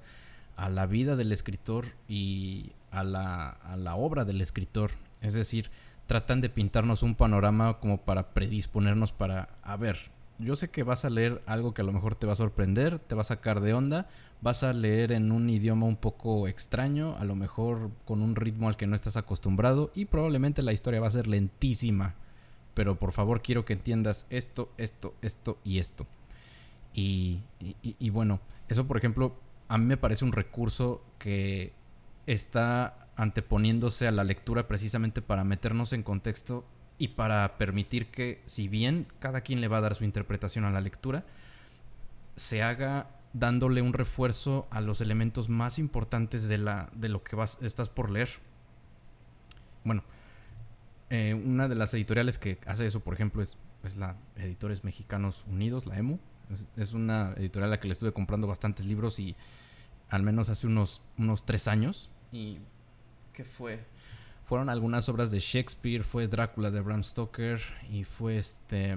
a 0.56 0.68
la 0.68 0.86
vida 0.86 1.16
del 1.16 1.32
escritor 1.32 1.86
y 2.08 2.72
a 2.90 3.02
la, 3.04 3.48
a 3.48 3.76
la 3.76 3.94
obra 3.96 4.24
del 4.24 4.40
escritor. 4.40 4.92
Es 5.22 5.34
decir, 5.34 5.70
tratan 6.06 6.40
de 6.40 6.50
pintarnos 6.50 7.02
un 7.02 7.14
panorama 7.14 7.78
como 7.78 7.98
para 7.98 8.34
predisponernos 8.34 9.12
para, 9.12 9.48
a 9.62 9.76
ver, 9.76 10.10
yo 10.38 10.56
sé 10.56 10.70
que 10.70 10.82
vas 10.82 11.04
a 11.04 11.10
leer 11.10 11.42
algo 11.46 11.72
que 11.72 11.82
a 11.82 11.84
lo 11.84 11.92
mejor 11.92 12.14
te 12.14 12.26
va 12.26 12.32
a 12.32 12.36
sorprender, 12.36 12.98
te 12.98 13.14
va 13.14 13.22
a 13.22 13.24
sacar 13.24 13.60
de 13.60 13.74
onda, 13.74 14.08
vas 14.40 14.62
a 14.62 14.72
leer 14.72 15.12
en 15.12 15.30
un 15.30 15.48
idioma 15.48 15.86
un 15.86 15.96
poco 15.96 16.48
extraño, 16.48 17.16
a 17.18 17.24
lo 17.24 17.36
mejor 17.36 17.90
con 18.04 18.22
un 18.22 18.34
ritmo 18.34 18.68
al 18.68 18.76
que 18.76 18.86
no 18.86 18.94
estás 18.94 19.16
acostumbrado 19.16 19.92
y 19.94 20.06
probablemente 20.06 20.62
la 20.62 20.72
historia 20.72 21.00
va 21.00 21.06
a 21.06 21.12
ser 21.12 21.28
lentísima. 21.28 22.14
Pero 22.74 22.96
por 22.96 23.12
favor 23.12 23.42
quiero 23.42 23.64
que 23.64 23.74
entiendas 23.74 24.26
esto, 24.30 24.72
esto, 24.78 25.14
esto 25.22 25.58
y 25.62 25.78
esto. 25.78 26.06
Y, 26.94 27.40
y, 27.82 28.10
bueno, 28.10 28.40
eso 28.68 28.86
por 28.86 28.96
ejemplo 28.96 29.36
a 29.68 29.78
mí 29.78 29.86
me 29.86 29.96
parece 29.96 30.24
un 30.24 30.32
recurso 30.32 31.02
que 31.18 31.72
está 32.26 33.08
anteponiéndose 33.16 34.06
a 34.06 34.12
la 34.12 34.24
lectura 34.24 34.68
precisamente 34.68 35.22
para 35.22 35.44
meternos 35.44 35.92
en 35.92 36.02
contexto 36.02 36.64
y 36.98 37.08
para 37.08 37.58
permitir 37.58 38.10
que 38.10 38.42
si 38.46 38.68
bien 38.68 39.06
cada 39.18 39.40
quien 39.40 39.60
le 39.60 39.68
va 39.68 39.78
a 39.78 39.82
dar 39.82 39.94
su 39.94 40.04
interpretación 40.04 40.64
a 40.64 40.70
la 40.70 40.80
lectura, 40.80 41.24
se 42.36 42.62
haga 42.62 43.08
dándole 43.32 43.82
un 43.82 43.92
refuerzo 43.92 44.66
a 44.70 44.80
los 44.80 45.00
elementos 45.00 45.48
más 45.48 45.78
importantes 45.78 46.48
de, 46.48 46.58
la, 46.58 46.90
de 46.94 47.08
lo 47.08 47.22
que 47.22 47.36
vas, 47.36 47.58
estás 47.62 47.88
por 47.88 48.10
leer. 48.10 48.28
Bueno, 49.84 50.04
eh, 51.10 51.34
una 51.34 51.68
de 51.68 51.74
las 51.74 51.92
editoriales 51.94 52.38
que 52.38 52.58
hace 52.66 52.86
eso, 52.86 53.00
por 53.00 53.14
ejemplo, 53.14 53.42
es, 53.42 53.56
la 53.96 54.16
Editores 54.36 54.84
Mexicanos 54.84 55.44
Unidos, 55.50 55.86
la 55.86 55.98
EMU. 55.98 56.18
Es, 56.76 56.92
una 56.92 57.32
editorial 57.36 57.68
a 57.68 57.76
la 57.76 57.80
que 57.80 57.88
le 57.88 57.92
estuve 57.92 58.12
comprando 58.12 58.46
bastantes 58.46 58.86
libros 58.86 59.18
y 59.18 59.34
al 60.12 60.22
menos 60.22 60.50
hace 60.50 60.66
unos, 60.66 61.00
unos 61.16 61.44
tres 61.44 61.66
años. 61.66 62.10
¿Y 62.30 62.58
qué 63.32 63.44
fue? 63.44 63.80
Fueron 64.44 64.68
algunas 64.68 65.08
obras 65.08 65.30
de 65.30 65.38
Shakespeare, 65.38 66.04
fue 66.04 66.28
Drácula 66.28 66.70
de 66.70 66.82
Bram 66.82 67.02
Stoker 67.02 67.58
y 67.90 68.04
fue 68.04 68.36
este 68.36 68.94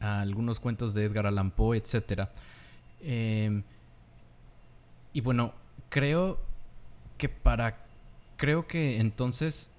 algunos 0.00 0.58
cuentos 0.58 0.94
de 0.94 1.04
Edgar 1.04 1.26
Allan 1.26 1.50
Poe, 1.50 1.76
etc. 1.76 2.28
Em, 3.02 3.62
y 5.12 5.20
bueno, 5.20 5.52
creo 5.90 6.40
que 7.18 7.28
para... 7.28 7.84
Creo 8.38 8.66
que 8.66 9.00
entonces... 9.00 9.70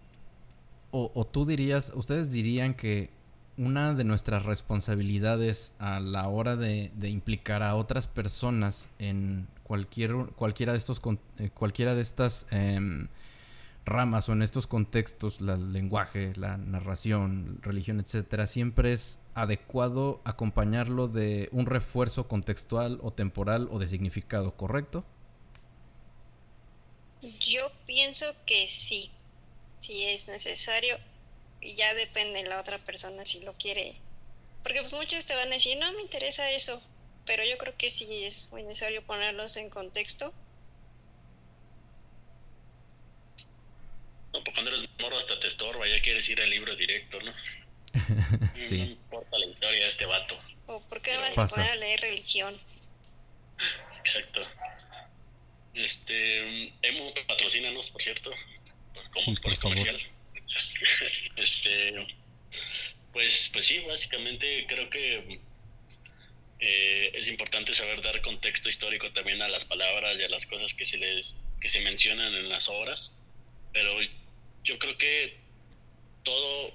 O, 0.91 1.25
tú 1.25 1.45
dirías, 1.45 1.91
ustedes 1.95 2.31
dirían 2.31 2.73
que 2.75 3.09
una 3.59 3.93
de 3.93 4.05
nuestras 4.05 4.45
responsabilidades 4.45 5.73
a 5.79 5.99
la 5.99 6.29
hora 6.29 6.55
de, 6.55 6.91
implicar 7.03 7.61
a 7.61 7.75
otras 7.75 8.07
personas 8.07 8.87
en 8.99 9.49
cualquier, 9.63 10.13
cualquiera 10.37 10.71
de 10.71 10.77
estos 10.77 11.01
eh, 11.39 11.49
cualquiera 11.49 11.93
de 11.93 12.01
estas 12.01 12.47
em, 12.51 13.09
ramas 13.83 14.29
o 14.29 14.31
en 14.31 14.43
estos 14.43 14.65
contextos, 14.65 15.41
el 15.41 15.73
lenguaje, 15.73 16.31
la 16.37 16.55
narración, 16.55 17.59
religión, 17.61 17.99
etcétera, 17.99 18.47
siempre 18.47 18.93
es 18.93 19.19
adecuado 19.33 20.21
acompañarlo 20.23 21.09
de 21.09 21.49
un 21.51 21.65
refuerzo 21.65 22.29
contextual 22.29 22.97
o 23.01 23.11
temporal 23.11 23.67
o 23.71 23.77
de 23.77 23.87
significado, 23.87 24.55
¿correcto? 24.55 25.03
Yo 27.41 27.69
pienso 27.85 28.25
que 28.45 28.69
sí, 28.69 29.11
si 29.81 30.05
es 30.05 30.29
necesario, 30.29 30.95
y 31.61 31.75
ya 31.75 31.93
depende 31.93 32.43
de 32.43 32.49
la 32.49 32.59
otra 32.59 32.77
persona 32.79 33.25
si 33.25 33.41
lo 33.41 33.53
quiere. 33.53 33.95
Porque 34.63 34.81
pues 34.81 34.93
muchos 34.93 35.25
te 35.25 35.35
van 35.35 35.49
a 35.49 35.55
decir, 35.55 35.77
no 35.77 35.91
me 35.93 36.01
interesa 36.01 36.51
eso, 36.51 36.81
pero 37.25 37.43
yo 37.43 37.57
creo 37.57 37.75
que 37.77 37.89
sí 37.89 38.23
es 38.25 38.51
muy 38.51 38.63
necesario 38.63 39.03
ponerlos 39.03 39.57
en 39.57 39.69
contexto 39.69 40.33
No, 44.33 44.43
pues 44.43 44.53
cuando 44.53 44.71
eres 44.71 44.89
morro 44.99 45.17
hasta 45.17 45.39
te 45.39 45.47
estorba, 45.47 45.87
ya 45.87 46.01
quieres 46.01 46.27
ir 46.29 46.39
al 46.39 46.49
libro 46.49 46.75
directo, 46.75 47.19
¿no? 47.21 47.33
sí. 48.63 48.77
No 48.77 48.85
importa 48.85 49.39
la 49.39 49.45
historia 49.45 49.85
de 49.85 49.91
este 49.91 50.05
vato. 50.05 50.37
¿O 50.67 50.81
por 50.81 51.01
qué 51.01 51.17
vas 51.17 51.37
a 51.37 51.47
poner 51.47 51.71
a 51.71 51.75
leer 51.75 52.01
religión? 52.01 52.59
Exacto. 53.97 54.41
Este, 55.73 56.67
Emo, 56.81 57.13
patrocínanos, 57.27 57.89
por 57.89 58.01
cierto, 58.01 58.31
como 59.13 59.37
por 59.41 59.57
comercial. 59.59 59.99
Este, 61.35 62.07
pues, 63.13 63.49
pues 63.51 63.65
sí, 63.65 63.79
básicamente 63.87 64.65
creo 64.67 64.89
que 64.89 65.39
eh, 66.59 67.11
es 67.13 67.27
importante 67.27 67.73
saber 67.73 68.01
dar 68.01 68.21
contexto 68.21 68.69
histórico 68.69 69.11
también 69.11 69.41
a 69.41 69.47
las 69.47 69.65
palabras 69.65 70.17
y 70.17 70.23
a 70.23 70.29
las 70.29 70.45
cosas 70.45 70.73
que 70.73 70.85
se 70.85 70.97
les 70.97 71.35
que 71.61 71.69
se 71.69 71.79
mencionan 71.81 72.33
en 72.35 72.49
las 72.49 72.67
obras 72.69 73.11
pero 73.73 73.99
yo 74.63 74.79
creo 74.79 74.97
que 74.97 75.37
todo, 76.23 76.73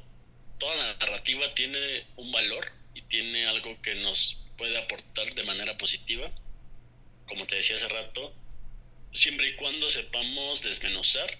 toda 0.58 0.76
la 0.76 0.94
narrativa 0.94 1.54
tiene 1.54 2.04
un 2.16 2.32
valor 2.32 2.70
y 2.94 3.02
tiene 3.02 3.46
algo 3.46 3.80
que 3.82 3.94
nos 3.96 4.38
puede 4.56 4.78
aportar 4.78 5.34
de 5.34 5.42
manera 5.42 5.76
positiva, 5.76 6.30
como 7.26 7.46
te 7.46 7.56
decía 7.56 7.76
hace 7.76 7.88
rato, 7.88 8.32
siempre 9.12 9.48
y 9.48 9.56
cuando 9.56 9.90
sepamos 9.90 10.62
desmenuzar 10.62 11.38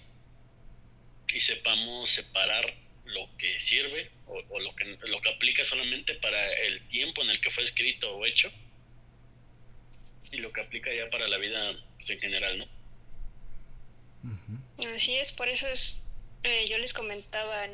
y 1.33 1.41
sepamos 1.41 2.09
separar 2.09 2.73
lo 3.05 3.29
que 3.37 3.59
sirve 3.59 4.11
o, 4.27 4.59
lo, 4.59 4.75
que, 4.75 4.85
lo 4.85 5.21
que 5.21 5.29
aplica 5.29 5.63
solamente 5.63 6.15
para 6.15 6.53
el 6.53 6.87
tiempo 6.87 7.21
en 7.21 7.29
el 7.29 7.39
que 7.39 7.51
fue 7.51 7.63
escrito 7.63 8.15
o 8.15 8.25
hecho 8.25 8.51
y 10.31 10.37
lo 10.37 10.51
que 10.51 10.61
aplica 10.61 10.93
ya 10.93 11.09
para 11.09 11.27
la 11.27 11.37
vida 11.37 11.73
pues, 11.95 12.09
en 12.09 12.19
general, 12.19 12.57
¿no? 12.57 12.67
Así 14.93 15.15
es, 15.15 15.31
por 15.31 15.49
eso 15.49 15.67
es, 15.67 16.01
eh, 16.43 16.67
yo 16.67 16.77
les 16.79 16.93
comentaba 16.93 17.65
en, 17.65 17.73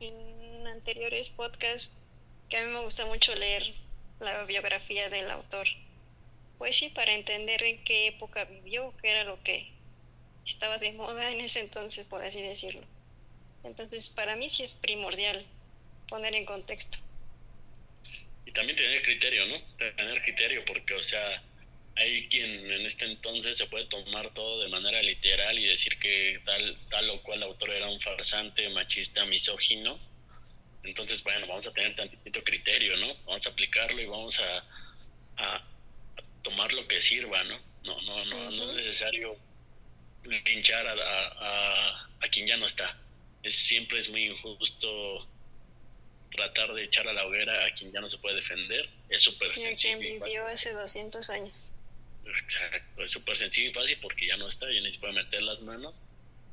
en 0.00 0.66
anteriores 0.66 1.30
podcasts 1.30 1.92
que 2.48 2.56
a 2.56 2.64
mí 2.64 2.72
me 2.72 2.80
gusta 2.80 3.06
mucho 3.06 3.34
leer 3.34 3.74
la 4.20 4.44
biografía 4.44 5.08
del 5.08 5.30
autor. 5.30 5.68
Pues 6.58 6.76
sí, 6.76 6.88
para 6.88 7.14
entender 7.14 7.62
en 7.62 7.84
qué 7.84 8.08
época 8.08 8.44
vivió, 8.44 8.94
qué 9.00 9.10
era 9.10 9.24
lo 9.24 9.42
que 9.42 9.75
estaba 10.46 10.78
de 10.78 10.92
moda 10.92 11.30
en 11.30 11.40
ese 11.40 11.60
entonces, 11.60 12.06
por 12.06 12.22
así 12.22 12.40
decirlo. 12.40 12.82
Entonces, 13.64 14.08
para 14.08 14.36
mí 14.36 14.48
sí 14.48 14.62
es 14.62 14.74
primordial 14.74 15.44
poner 16.08 16.34
en 16.34 16.44
contexto. 16.44 16.98
Y 18.44 18.52
también 18.52 18.76
tener 18.76 19.02
criterio, 19.02 19.46
¿no? 19.46 19.60
Tener 19.76 20.22
criterio, 20.22 20.64
porque, 20.64 20.94
o 20.94 21.02
sea, 21.02 21.42
hay 21.96 22.28
quien 22.28 22.70
en 22.70 22.86
este 22.86 23.06
entonces 23.06 23.56
se 23.56 23.66
puede 23.66 23.86
tomar 23.86 24.32
todo 24.34 24.62
de 24.62 24.68
manera 24.68 25.02
literal 25.02 25.58
y 25.58 25.64
decir 25.64 25.98
que 25.98 26.40
tal, 26.44 26.78
tal 26.90 27.10
o 27.10 27.22
cual 27.22 27.42
autor 27.42 27.70
era 27.70 27.88
un 27.88 28.00
farsante, 28.00 28.68
machista, 28.68 29.24
misógino. 29.24 29.98
Entonces, 30.84 31.22
bueno, 31.24 31.48
vamos 31.48 31.66
a 31.66 31.72
tener 31.72 31.96
tantito 31.96 32.44
criterio, 32.44 32.96
¿no? 32.98 33.14
Vamos 33.24 33.44
a 33.46 33.50
aplicarlo 33.50 34.00
y 34.00 34.06
vamos 34.06 34.38
a, 34.38 34.64
a, 35.38 35.64
tomar 36.42 36.72
lo 36.72 36.86
que 36.86 37.00
sirva, 37.00 37.42
¿no? 37.42 37.58
No, 37.82 38.00
no, 38.02 38.24
no, 38.26 38.50
no 38.52 38.70
es 38.70 38.76
necesario 38.76 39.36
linchar 40.26 40.86
a, 40.86 40.92
a, 40.92 42.08
a, 42.20 42.28
quien 42.28 42.46
ya 42.46 42.56
no 42.56 42.66
está. 42.66 42.98
Es, 43.42 43.54
siempre 43.54 43.98
es 43.98 44.08
muy 44.08 44.26
injusto 44.26 45.28
tratar 46.32 46.72
de 46.74 46.84
echar 46.84 47.08
a 47.08 47.12
la 47.12 47.24
hoguera 47.26 47.64
a 47.64 47.70
quien 47.74 47.92
ya 47.92 48.00
no 48.00 48.10
se 48.10 48.18
puede 48.18 48.36
defender. 48.36 48.88
Es 49.08 49.22
súper 49.22 49.54
sencillo. 49.54 49.98
Quien 49.98 50.20
vivió 50.20 50.46
hace 50.46 50.72
200 50.72 51.30
años. 51.30 51.68
Exacto, 52.42 53.04
es 53.04 53.12
súper 53.12 53.36
sencillo 53.36 53.70
y 53.70 53.72
fácil 53.72 53.98
porque 54.02 54.26
ya 54.26 54.36
no 54.36 54.48
está, 54.48 54.66
ya 54.70 54.80
ni 54.80 54.90
se 54.90 54.98
puede 54.98 55.12
meter 55.12 55.42
las 55.42 55.62
manos. 55.62 56.02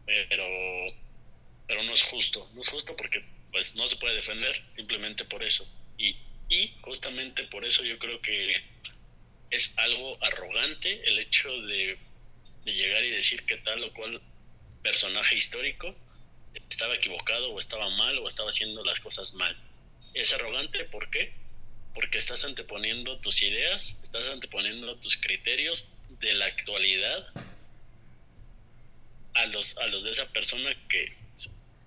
pero, 0.05 0.45
pero 1.67 1.83
no 1.83 1.93
es 1.93 2.03
justo. 2.03 2.49
No 2.53 2.61
es 2.61 2.69
justo 2.69 2.95
porque 2.95 3.23
pues 3.51 3.75
no 3.75 3.87
se 3.87 3.95
puede 3.97 4.15
defender 4.15 4.63
simplemente 4.67 5.25
por 5.25 5.43
eso. 5.43 5.67
Y, 5.97 6.17
y 6.49 6.75
justamente 6.81 7.43
por 7.43 7.65
eso 7.65 7.83
yo 7.83 7.97
creo 7.99 8.21
que 8.21 8.61
es 9.51 9.73
algo 9.77 10.17
arrogante 10.23 11.07
el 11.07 11.19
hecho 11.19 11.49
de, 11.61 11.97
de 12.65 12.73
llegar 12.73 13.03
y 13.03 13.11
decir 13.11 13.45
que 13.45 13.57
tal 13.57 13.83
o 13.83 13.93
cual 13.93 14.21
personaje 14.81 15.35
histórico 15.35 15.95
estaba 16.69 16.95
equivocado 16.95 17.51
o 17.51 17.59
estaba 17.59 17.89
mal 17.89 18.17
o 18.19 18.27
estaba 18.27 18.49
haciendo 18.49 18.83
las 18.83 18.99
cosas 18.99 19.33
mal. 19.33 19.55
Es 20.13 20.33
arrogante, 20.33 20.85
¿por 20.85 21.09
qué? 21.09 21.33
Porque 21.93 22.17
estás 22.17 22.43
anteponiendo 22.43 23.19
tus 23.19 23.41
ideas, 23.41 23.97
estás 24.03 24.23
anteponiendo 24.31 24.97
tus 24.99 25.17
criterios 25.17 25.87
de 26.19 26.33
la 26.33 26.45
actualidad 26.45 27.27
a 29.33 29.45
los, 29.47 29.77
a 29.77 29.87
los 29.87 30.03
de 30.03 30.11
esa 30.11 30.27
persona 30.29 30.75
que 30.87 31.15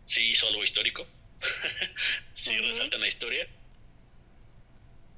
sí 0.05 0.23
hizo 0.31 0.49
algo 0.49 0.65
histórico, 0.65 1.07
sí 2.33 2.57
resalta 2.59 2.97
en 2.97 3.03
la 3.03 3.09
historia 3.09 3.47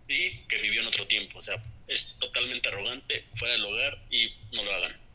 y 0.09 0.39
que 0.49 0.59
vivió 0.59 0.81
en 0.81 0.89
otro 0.89 1.07
tiempo. 1.07 1.39
O 1.39 1.41
sea, 1.41 1.63
es 1.87 2.15
totalmente 2.19 2.69
arrogante, 2.69 3.25
fuera 3.35 3.55
del 3.55 3.65
hogar 3.65 3.99
y 4.11 4.33
no 4.53 4.65
lo 4.65 4.75
hagan. 4.75 5.08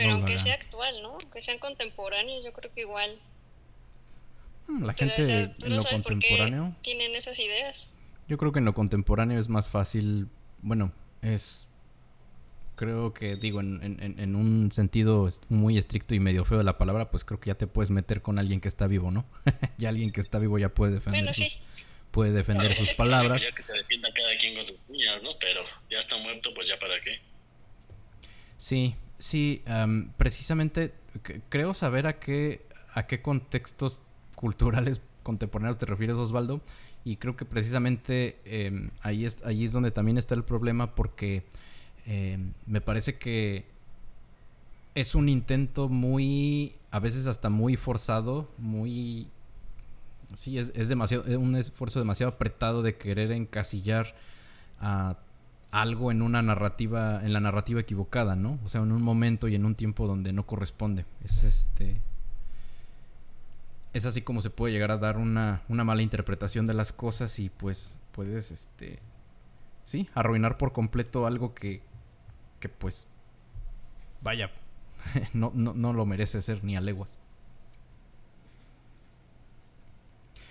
Pero 0.00 0.14
aunque 0.14 0.38
sea 0.38 0.54
actual, 0.54 1.02
¿no? 1.02 1.18
Que 1.18 1.42
sean 1.42 1.58
contemporáneos, 1.58 2.42
yo 2.42 2.52
creo 2.52 2.72
que 2.72 2.80
igual. 2.80 3.18
Mm, 4.66 4.84
la 4.84 4.94
gente 4.94 5.54
en 5.62 5.76
lo 5.76 5.84
contemporáneo. 5.84 6.74
tienen 6.80 7.14
esas 7.14 7.38
ideas. 7.38 7.92
Yo 8.28 8.38
creo 8.38 8.50
que 8.52 8.60
en 8.60 8.64
lo 8.64 8.72
contemporáneo 8.72 9.38
es 9.38 9.48
más 9.48 9.68
fácil. 9.68 10.28
Bueno, 10.62 10.92
es. 11.20 11.66
Creo 12.76 13.12
que, 13.12 13.36
digo, 13.36 13.60
en, 13.60 13.98
en, 14.00 14.34
un 14.34 14.72
sentido 14.72 15.28
muy 15.50 15.76
estricto 15.76 16.14
y 16.14 16.20
medio 16.20 16.46
feo 16.46 16.56
de 16.56 16.64
la 16.64 16.78
palabra, 16.78 17.10
pues 17.10 17.26
creo 17.26 17.38
que 17.38 17.48
ya 17.48 17.54
te 17.54 17.66
puedes 17.66 17.90
meter 17.90 18.22
con 18.22 18.38
alguien 18.38 18.62
que 18.62 18.68
está 18.68 18.86
vivo, 18.86 19.10
¿no? 19.10 19.26
ya 19.76 19.90
alguien 19.90 20.12
que 20.12 20.22
está 20.22 20.38
vivo 20.38 20.58
ya 20.58 20.70
puede 20.70 20.94
defender 20.94 21.34
sus, 21.34 21.60
puede 22.10 22.32
defender 22.32 22.74
sus 22.74 22.88
palabras. 22.96 23.42
Ya 23.42 23.52
que 23.52 23.62
se 23.64 23.74
defienda 23.74 24.08
cada 24.14 24.34
quien 24.38 24.54
con 24.54 24.64
sus 24.64 24.78
uñas, 24.88 25.22
¿no? 25.22 25.28
Pero 25.38 25.60
ya 25.90 25.98
está 25.98 26.16
muerto, 26.16 26.54
pues 26.54 26.68
ya 26.68 26.78
para 26.78 26.98
qué. 27.02 27.20
Sí, 28.56 28.94
Sí, 29.20 29.62
precisamente 30.16 30.94
creo 31.50 31.74
saber 31.74 32.06
a 32.06 32.18
qué, 32.18 32.66
a 32.94 33.06
qué 33.06 33.20
contextos 33.20 34.00
culturales 34.34 35.02
contemporáneos 35.22 35.76
te 35.76 35.86
refieres, 35.86 36.16
Osvaldo. 36.16 36.62
Y 37.04 37.16
creo 37.16 37.36
que 37.36 37.44
precisamente 37.44 38.38
em, 38.44 38.90
ahí, 39.02 39.26
es, 39.26 39.38
ahí 39.44 39.64
es 39.64 39.72
donde 39.72 39.90
también 39.90 40.18
está 40.18 40.34
el 40.34 40.42
problema 40.42 40.94
porque 40.94 41.44
em, 42.06 42.52
me 42.66 42.80
parece 42.80 43.18
que 43.18 43.66
es 44.94 45.14
un 45.14 45.28
intento 45.28 45.88
muy, 45.88 46.74
a 46.90 46.98
veces 46.98 47.26
hasta 47.26 47.50
muy 47.50 47.76
forzado, 47.76 48.50
muy... 48.56 49.28
Sí, 50.34 50.58
es, 50.58 50.72
es 50.74 50.88
demasiado, 50.88 51.24
un 51.38 51.56
esfuerzo 51.56 51.98
demasiado 51.98 52.32
apretado 52.32 52.82
de 52.82 52.96
querer 52.96 53.32
encasillar 53.32 54.14
a 54.80 55.18
algo 55.70 56.10
en 56.10 56.22
una 56.22 56.42
narrativa, 56.42 57.20
en 57.24 57.32
la 57.32 57.40
narrativa 57.40 57.80
equivocada, 57.80 58.34
¿no? 58.34 58.58
O 58.64 58.68
sea, 58.68 58.80
en 58.80 58.92
un 58.92 59.02
momento 59.02 59.48
y 59.48 59.54
en 59.54 59.64
un 59.64 59.74
tiempo 59.74 60.06
donde 60.06 60.32
no 60.32 60.46
corresponde. 60.46 61.04
Es 61.24 61.44
este. 61.44 62.00
Es 63.92 64.04
así 64.04 64.22
como 64.22 64.40
se 64.40 64.50
puede 64.50 64.72
llegar 64.72 64.90
a 64.90 64.98
dar 64.98 65.16
una, 65.16 65.62
una 65.68 65.84
mala 65.84 66.02
interpretación 66.02 66.66
de 66.66 66.74
las 66.74 66.92
cosas 66.92 67.38
y 67.38 67.50
pues 67.50 67.94
puedes, 68.12 68.50
este. 68.50 68.98
Sí, 69.84 70.08
arruinar 70.14 70.58
por 70.58 70.72
completo 70.72 71.26
algo 71.26 71.54
que. 71.54 71.82
que 72.58 72.68
pues. 72.68 73.06
Vaya. 74.22 74.50
no, 75.32 75.52
no, 75.54 75.72
no 75.72 75.92
lo 75.92 76.04
merece 76.04 76.42
ser 76.42 76.64
ni 76.64 76.76
a 76.76 76.80
leguas. 76.80 77.16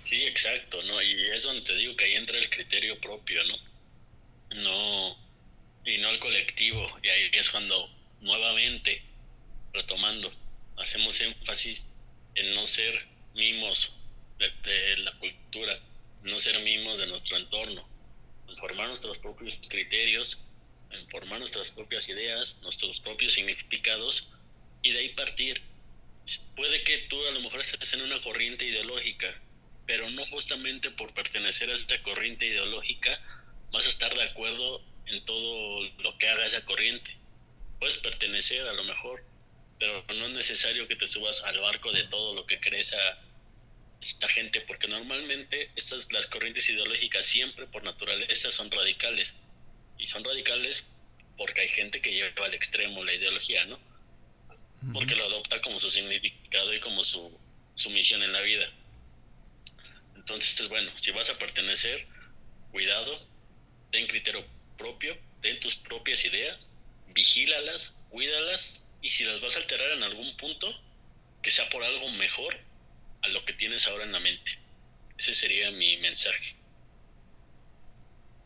Sí, 0.02 0.24
exacto, 0.24 0.82
¿no? 0.84 1.00
Y 1.04 1.22
es 1.36 1.44
donde 1.44 1.62
te 1.62 1.76
digo 1.76 1.96
que 1.96 2.06
ahí 2.06 2.14
entra 2.16 2.38
el 2.38 2.50
criterio 2.50 3.00
propio, 3.00 3.44
¿no? 3.44 3.69
No 4.56 5.18
y 5.86 5.98
no 5.98 6.10
el 6.10 6.20
colectivo. 6.20 6.88
Y 7.04 7.10
ahí 7.10 7.30
es 7.34 7.50
cuando 7.50 7.90
nuevamente 8.22 9.02
retomando 9.74 10.32
hacemos 10.78 11.20
énfasis 11.22 11.88
en 12.36 12.56
no 12.56 12.66
ser 12.66 13.06
mimos 13.36 13.92
de, 14.38 14.98
la 14.98 15.12
cultura 15.20 15.80
no 16.24 16.40
ser 16.40 16.60
mimos 16.62 17.00
de 17.00 17.08
nuestro 17.08 17.38
entorno 17.38 17.88
en 18.48 18.56
formar 18.58 18.88
nuestros 18.88 19.18
propios 19.20 19.58
criterios 19.70 20.40
en 20.92 21.08
formar 21.10 21.40
nuestras 21.40 21.72
propias 21.72 22.10
ideas 22.10 22.58
nuestros 22.62 23.00
propios 23.02 23.34
significados 23.34 24.30
y 24.82 24.92
de 24.92 25.00
ahí 25.00 25.10
partir. 25.10 25.62
Puede 26.56 26.84
que 26.84 27.00
tú 27.10 27.26
a 27.26 27.32
lo 27.32 27.42
mejor 27.42 27.60
estés 27.60 27.94
en 27.94 28.02
una 28.02 28.22
corriente 28.22 28.66
ideológica 28.66 29.34
pero 29.86 30.10
no 30.12 30.26
justamente 30.28 30.92
por 30.92 31.14
pertenecer 31.14 31.70
a 31.70 31.74
esta 31.74 32.02
corriente 32.04 32.46
ideológica 32.46 33.20
vas 33.72 33.86
a 33.86 33.90
estar 33.90 34.14
de 34.14 34.24
acuerdo 34.24 34.82
en 35.06 35.24
todo 35.26 35.84
lo 36.00 36.18
que 36.18 36.28
haga 36.28 36.46
esa 36.46 36.64
corriente. 36.66 37.16
Puedes 37.80 37.98
pertenecer 37.98 38.68
a 38.68 38.74
lo 38.74 38.84
mejor, 38.84 39.24
pero 39.80 40.04
no 40.16 40.28
es 40.28 40.34
necesario 40.34 40.88
que 40.88 40.96
te 40.96 41.08
subas 41.08 41.42
al 41.44 41.60
barco 41.60 41.92
de 41.92 42.04
todo 42.04 42.34
lo 42.34 42.46
que 42.46 42.60
crees 42.60 42.94
a 42.94 43.22
esta 44.02 44.28
gente, 44.30 44.62
porque 44.62 44.88
normalmente 44.88 45.72
estas 45.76 46.12
las 46.12 46.28
corrientes 46.28 46.70
ideológicas 46.70 47.26
siempre 47.26 47.68
por 47.68 47.84
naturaleza 47.84 48.52
son 48.52 48.72
radicales 48.72 49.36
y 49.98 50.08
son 50.08 50.24
radicales 50.24 50.86
porque 51.38 51.62
hay 51.62 51.68
gente 51.68 52.02
que 52.02 52.12
lleva 52.12 52.46
al 52.46 52.54
extremo 52.54 53.04
la 53.04 53.14
ideología, 53.14 53.66
¿no? 53.66 53.80
Porque 54.94 55.16
lo 55.16 55.26
adopta 55.26 55.62
como 55.62 55.80
su 55.80 55.92
significado 55.92 56.74
y 56.74 56.80
como 56.80 57.04
su, 57.04 57.38
su 57.76 57.90
misión 57.90 58.24
en 58.24 58.32
la 58.32 58.42
vida. 58.42 58.70
Entonces, 60.16 60.70
bueno, 60.70 60.92
si 60.98 61.12
vas 61.12 61.30
a 61.30 61.38
pertenecer, 61.38 62.08
cuidado, 62.72 63.26
ten 63.92 64.08
criterio 64.08 64.44
propio, 64.78 65.18
ten 65.42 65.60
tus 65.60 65.76
propias 65.76 66.24
ideas, 66.26 66.68
vigílalas, 67.14 67.94
cuídalas 68.10 68.80
y 69.02 69.10
si 69.10 69.24
las 69.24 69.42
vas 69.42 69.56
a 69.56 69.60
alterar 69.60 69.92
en 69.92 70.04
algún 70.04 70.36
punto, 70.38 70.68
que 71.42 71.52
sea 71.52 71.70
por 71.70 71.84
algo 71.84 72.10
mejor 72.12 72.56
a 73.22 73.28
lo 73.30 73.44
que 73.46 73.54
tienes 73.54 73.88
ahora 73.88 74.04
en 74.04 74.12
la 74.12 74.20
mente. 74.20 74.52
Ese 75.18 75.34
sería 75.34 75.72
mi 75.72 75.98
mensaje. 75.98 76.56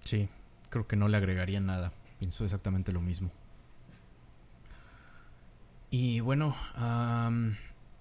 Sí, 0.03 0.27
creo 0.69 0.87
que 0.87 0.95
no 0.95 1.07
le 1.07 1.17
agregaría 1.17 1.59
nada. 1.59 1.93
Pienso 2.19 2.43
exactamente 2.45 2.91
lo 2.91 3.01
mismo. 3.01 3.31
Y 5.91 6.19
bueno, 6.21 6.57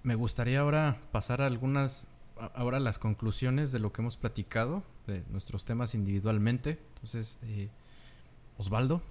me 0.03 0.14
gustaría 0.14 0.61
ahora 0.61 0.99
pasar 1.12 1.43
a 1.43 1.47
algunas, 1.47 2.07
ahora 2.55 2.80
las 2.80 2.99
conclusiones 2.99 3.72
de 3.72 3.78
lo 3.78 3.93
que 3.93 4.03
hemos 4.03 4.16
platicado, 4.16 4.84
de 5.07 5.22
nuestros 5.30 5.64
temas 5.64 5.95
individualmente. 5.95 6.78
Entonces, 6.95 7.38
eh, 7.43 7.68
Osvaldo. 8.59 9.03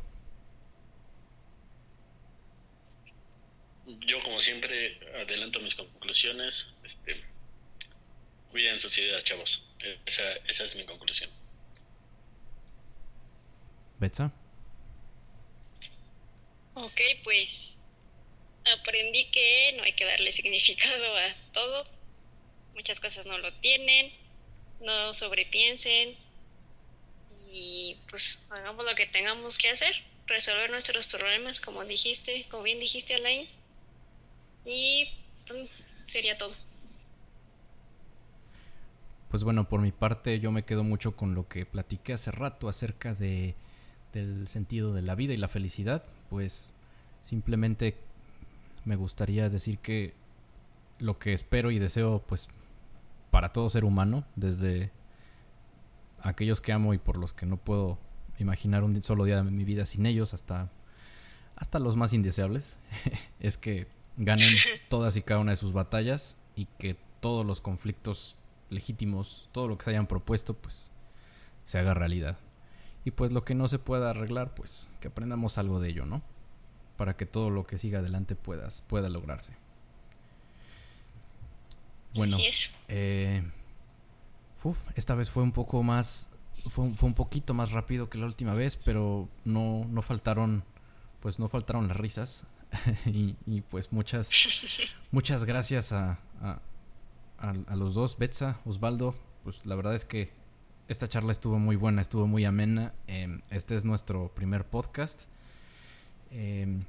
Yo, 3.86 4.22
como 4.24 4.40
siempre, 4.40 5.00
adelanto 5.22 5.60
mis 5.60 5.76
conclusiones. 5.76 6.74
Este, 6.84 7.22
cuiden 8.52 8.80
sus 8.80 8.98
ideas, 8.98 9.24
chavos. 9.24 9.64
Esa, 10.06 10.24
esa 10.48 10.64
es 10.64 10.76
mi 10.76 10.86
conclusión. 10.86 11.30
Betsa. 14.00 14.32
Ok, 16.74 17.02
pues 17.24 17.84
aprendí 18.80 19.26
que 19.26 19.76
no 19.78 19.84
hay 19.84 19.94
que 19.94 20.06
darle 20.06 20.32
significado 20.32 21.16
a 21.16 21.52
todo. 21.54 22.01
Muchas 22.76 23.00
cosas 23.00 23.26
no 23.26 23.38
lo 23.38 23.54
tienen. 23.56 24.12
No 24.82 25.14
sobrepiensen 25.14 26.18
y 27.52 27.98
pues 28.10 28.40
hagamos 28.50 28.86
lo 28.86 28.96
que 28.96 29.06
tengamos 29.06 29.58
que 29.58 29.70
hacer, 29.70 29.94
resolver 30.26 30.72
nuestros 30.72 31.06
problemas, 31.08 31.60
como 31.60 31.84
dijiste, 31.84 32.48
como 32.50 32.64
bien 32.64 32.80
dijiste, 32.80 33.16
Alain. 33.16 33.48
Y 34.66 35.10
pues, 35.48 35.70
sería 36.08 36.38
todo. 36.38 36.56
Pues 39.30 39.44
bueno, 39.44 39.68
por 39.68 39.82
mi 39.82 39.92
parte 39.92 40.40
yo 40.40 40.52
me 40.52 40.64
quedo 40.64 40.84
mucho 40.84 41.16
con 41.16 41.36
lo 41.36 41.48
que 41.48 41.66
platiqué 41.66 42.14
hace 42.14 42.32
rato 42.32 42.70
acerca 42.70 43.14
de 43.14 43.56
del 44.14 44.50
sentido 44.50 44.94
de 44.94 45.02
la 45.02 45.16
vida 45.16 45.34
y 45.34 45.38
la 45.38 45.48
felicidad, 45.48 46.04
pues 46.30 46.74
simplemente 47.24 47.96
me 48.84 48.98
gustaría 48.98 49.48
decir 49.48 49.78
que 49.78 50.14
lo 51.00 51.18
que 51.18 51.32
espero 51.32 51.72
y 51.72 51.80
deseo 51.80 52.22
pues 52.28 52.50
para 53.32 53.54
todo 53.54 53.70
ser 53.70 53.86
humano, 53.86 54.26
desde 54.36 54.92
aquellos 56.22 56.62
que 56.62 56.74
amo 56.74 56.94
y 56.94 56.98
por 57.00 57.18
los 57.18 57.34
que 57.34 57.46
no 57.46 57.58
puedo 57.58 57.98
imaginar 58.38 58.84
un 58.84 59.02
solo 59.02 59.24
día 59.24 59.38
de 59.38 59.44
mi 59.44 59.64
vida 59.64 59.86
sin 59.86 60.06
ellos, 60.06 60.34
hasta, 60.34 60.70
hasta 61.56 61.80
los 61.80 61.96
más 61.96 62.14
indeseables, 62.14 62.78
es 63.40 63.58
que 63.58 63.88
ganen 64.18 64.54
todas 64.90 65.16
y 65.16 65.22
cada 65.22 65.40
una 65.40 65.52
de 65.52 65.58
sus 65.58 65.74
batallas 65.74 66.36
y 66.56 66.66
que 66.78 66.98
todos 67.22 67.46
los 67.46 67.62
conflictos 67.62 68.36
legítimos, 68.70 69.50
todo 69.52 69.68
lo 69.68 69.78
que 69.78 69.86
se 69.86 69.92
hayan 69.92 70.08
propuesto, 70.08 70.54
pues 70.54 70.92
se 71.66 71.80
haga 71.80 71.94
realidad. 71.94 72.38
Y 73.06 73.12
pues 73.12 73.32
lo 73.32 73.44
que 73.44 73.56
no 73.56 73.68
se 73.68 73.80
pueda 73.80 74.10
arreglar, 74.10 74.54
pues 74.54 74.92
que 75.00 75.08
aprendamos 75.08 75.58
algo 75.58 75.80
de 75.80 75.90
ello, 75.90 76.06
¿no? 76.06 76.22
Para 76.98 77.16
que 77.16 77.26
todo 77.26 77.50
lo 77.50 77.66
que 77.66 77.78
siga 77.78 78.00
adelante 78.00 78.36
puedas, 78.36 78.84
pueda 78.84 79.10
lograrse. 79.10 79.56
Bueno, 82.16 82.38
eh, 82.88 83.44
esta 84.96 85.16
vez 85.16 85.30
fue 85.30 85.44
un 85.44 85.52
poco 85.52 85.82
más, 85.84 86.30
fue, 86.70 86.94
fue, 86.94 87.08
un 87.08 87.16
poquito 87.16 87.54
más 87.54 87.72
rápido 87.72 88.10
que 88.10 88.18
la 88.18 88.26
última 88.26 88.54
vez, 88.54 88.78
pero 88.78 89.30
no, 89.46 89.86
no 89.90 90.02
faltaron, 90.02 90.64
pues 91.22 91.40
no 91.40 91.48
faltaron 91.48 91.88
las 91.88 91.98
risas. 91.98 92.46
y, 93.06 93.62
pues 93.62 93.92
muchas, 93.92 94.30
muchas 95.12 95.44
gracias 95.46 95.92
a, 95.92 96.20
a, 97.38 97.76
los 97.76 97.94
dos, 97.94 98.18
Betsa, 98.18 98.60
Osvaldo. 98.66 99.16
Pues 99.44 99.66
la 99.66 99.76
verdad 99.76 99.96
es 99.96 100.06
que 100.06 100.32
esta 100.88 101.08
charla 101.08 101.32
estuvo 101.32 101.58
muy 101.58 101.76
buena, 101.76 102.02
estuvo 102.02 102.28
muy 102.28 102.46
amena. 102.46 102.94
Em, 103.08 103.42
este 103.50 103.76
es 103.76 103.86
nuestro 103.86 104.34
primer 104.34 104.66
podcast. 104.66 105.24
Em, 106.30 106.86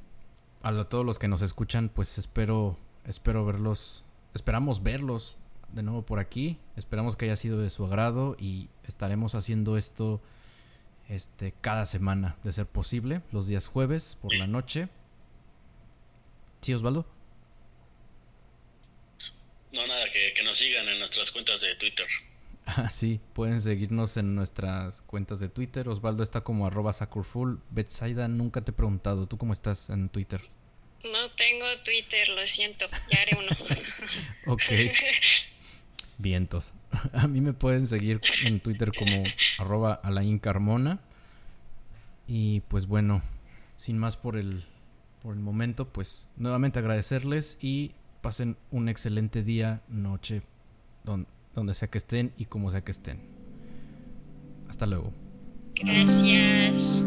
a 0.62 0.84
todos 0.84 1.04
los 1.04 1.18
que 1.18 1.28
nos 1.28 1.42
escuchan, 1.42 1.88
pues 1.88 2.18
espero, 2.18 2.78
espero 3.04 3.44
verlos, 3.44 4.04
esperamos 4.34 4.82
verlos 4.82 5.36
de 5.72 5.82
nuevo 5.82 6.02
por 6.02 6.18
aquí. 6.18 6.58
Esperamos 6.76 7.16
que 7.16 7.26
haya 7.26 7.36
sido 7.36 7.60
de 7.60 7.70
su 7.70 7.84
agrado 7.84 8.36
y 8.38 8.68
estaremos 8.84 9.34
haciendo 9.34 9.76
esto 9.76 10.20
este, 11.08 11.52
cada 11.60 11.86
semana, 11.86 12.36
de 12.44 12.52
ser 12.52 12.66
posible, 12.66 13.22
los 13.32 13.46
días 13.46 13.66
jueves 13.66 14.16
por 14.20 14.34
la 14.34 14.46
noche. 14.46 14.88
¿Sí, 16.60 16.72
Osvaldo? 16.74 17.06
No, 19.72 19.86
nada, 19.86 20.04
que, 20.12 20.34
que 20.34 20.44
nos 20.44 20.58
sigan 20.58 20.88
en 20.88 20.98
nuestras 20.98 21.30
cuentas 21.30 21.60
de 21.60 21.74
Twitter. 21.76 22.06
Ah, 22.64 22.90
sí, 22.90 23.20
pueden 23.32 23.60
seguirnos 23.60 24.16
en 24.16 24.36
nuestras 24.36 25.02
cuentas 25.02 25.40
de 25.40 25.48
Twitter. 25.48 25.88
Osvaldo 25.88 26.22
está 26.22 26.42
como 26.42 26.64
arroba 26.64 26.92
Sakurful. 26.92 27.60
Betsaida, 27.70 28.28
nunca 28.28 28.60
te 28.60 28.70
he 28.70 28.74
preguntado, 28.74 29.26
¿tú 29.26 29.36
cómo 29.36 29.52
estás 29.52 29.90
en 29.90 30.08
Twitter? 30.08 30.42
No 31.04 31.30
tengo 31.36 31.66
Twitter, 31.84 32.28
lo 32.30 32.46
siento, 32.46 32.86
ya 33.10 33.22
haré 33.22 33.36
uno. 33.38 33.50
ok. 34.46 34.62
Vientos. 36.18 36.72
A 37.12 37.26
mí 37.26 37.40
me 37.40 37.52
pueden 37.52 37.86
seguir 37.86 38.20
en 38.44 38.60
Twitter 38.60 38.92
como 38.96 39.24
arroba 39.58 39.94
Alain 40.02 40.38
Carmona. 40.38 41.00
Y 42.28 42.60
pues 42.68 42.86
bueno, 42.86 43.22
sin 43.78 43.98
más 43.98 44.16
por 44.16 44.36
el, 44.36 44.64
por 45.22 45.34
el 45.34 45.40
momento, 45.40 45.88
pues 45.88 46.28
nuevamente 46.36 46.78
agradecerles 46.78 47.58
y 47.60 47.92
pasen 48.20 48.56
un 48.70 48.88
excelente 48.88 49.42
día, 49.42 49.82
noche, 49.88 50.42
donde 51.02 51.26
donde 51.54 51.74
sea 51.74 51.88
que 51.88 51.98
estén 51.98 52.32
y 52.36 52.46
como 52.46 52.70
sea 52.70 52.82
que 52.82 52.92
estén. 52.92 53.20
Hasta 54.68 54.86
luego. 54.86 55.12
Gracias. 55.74 57.04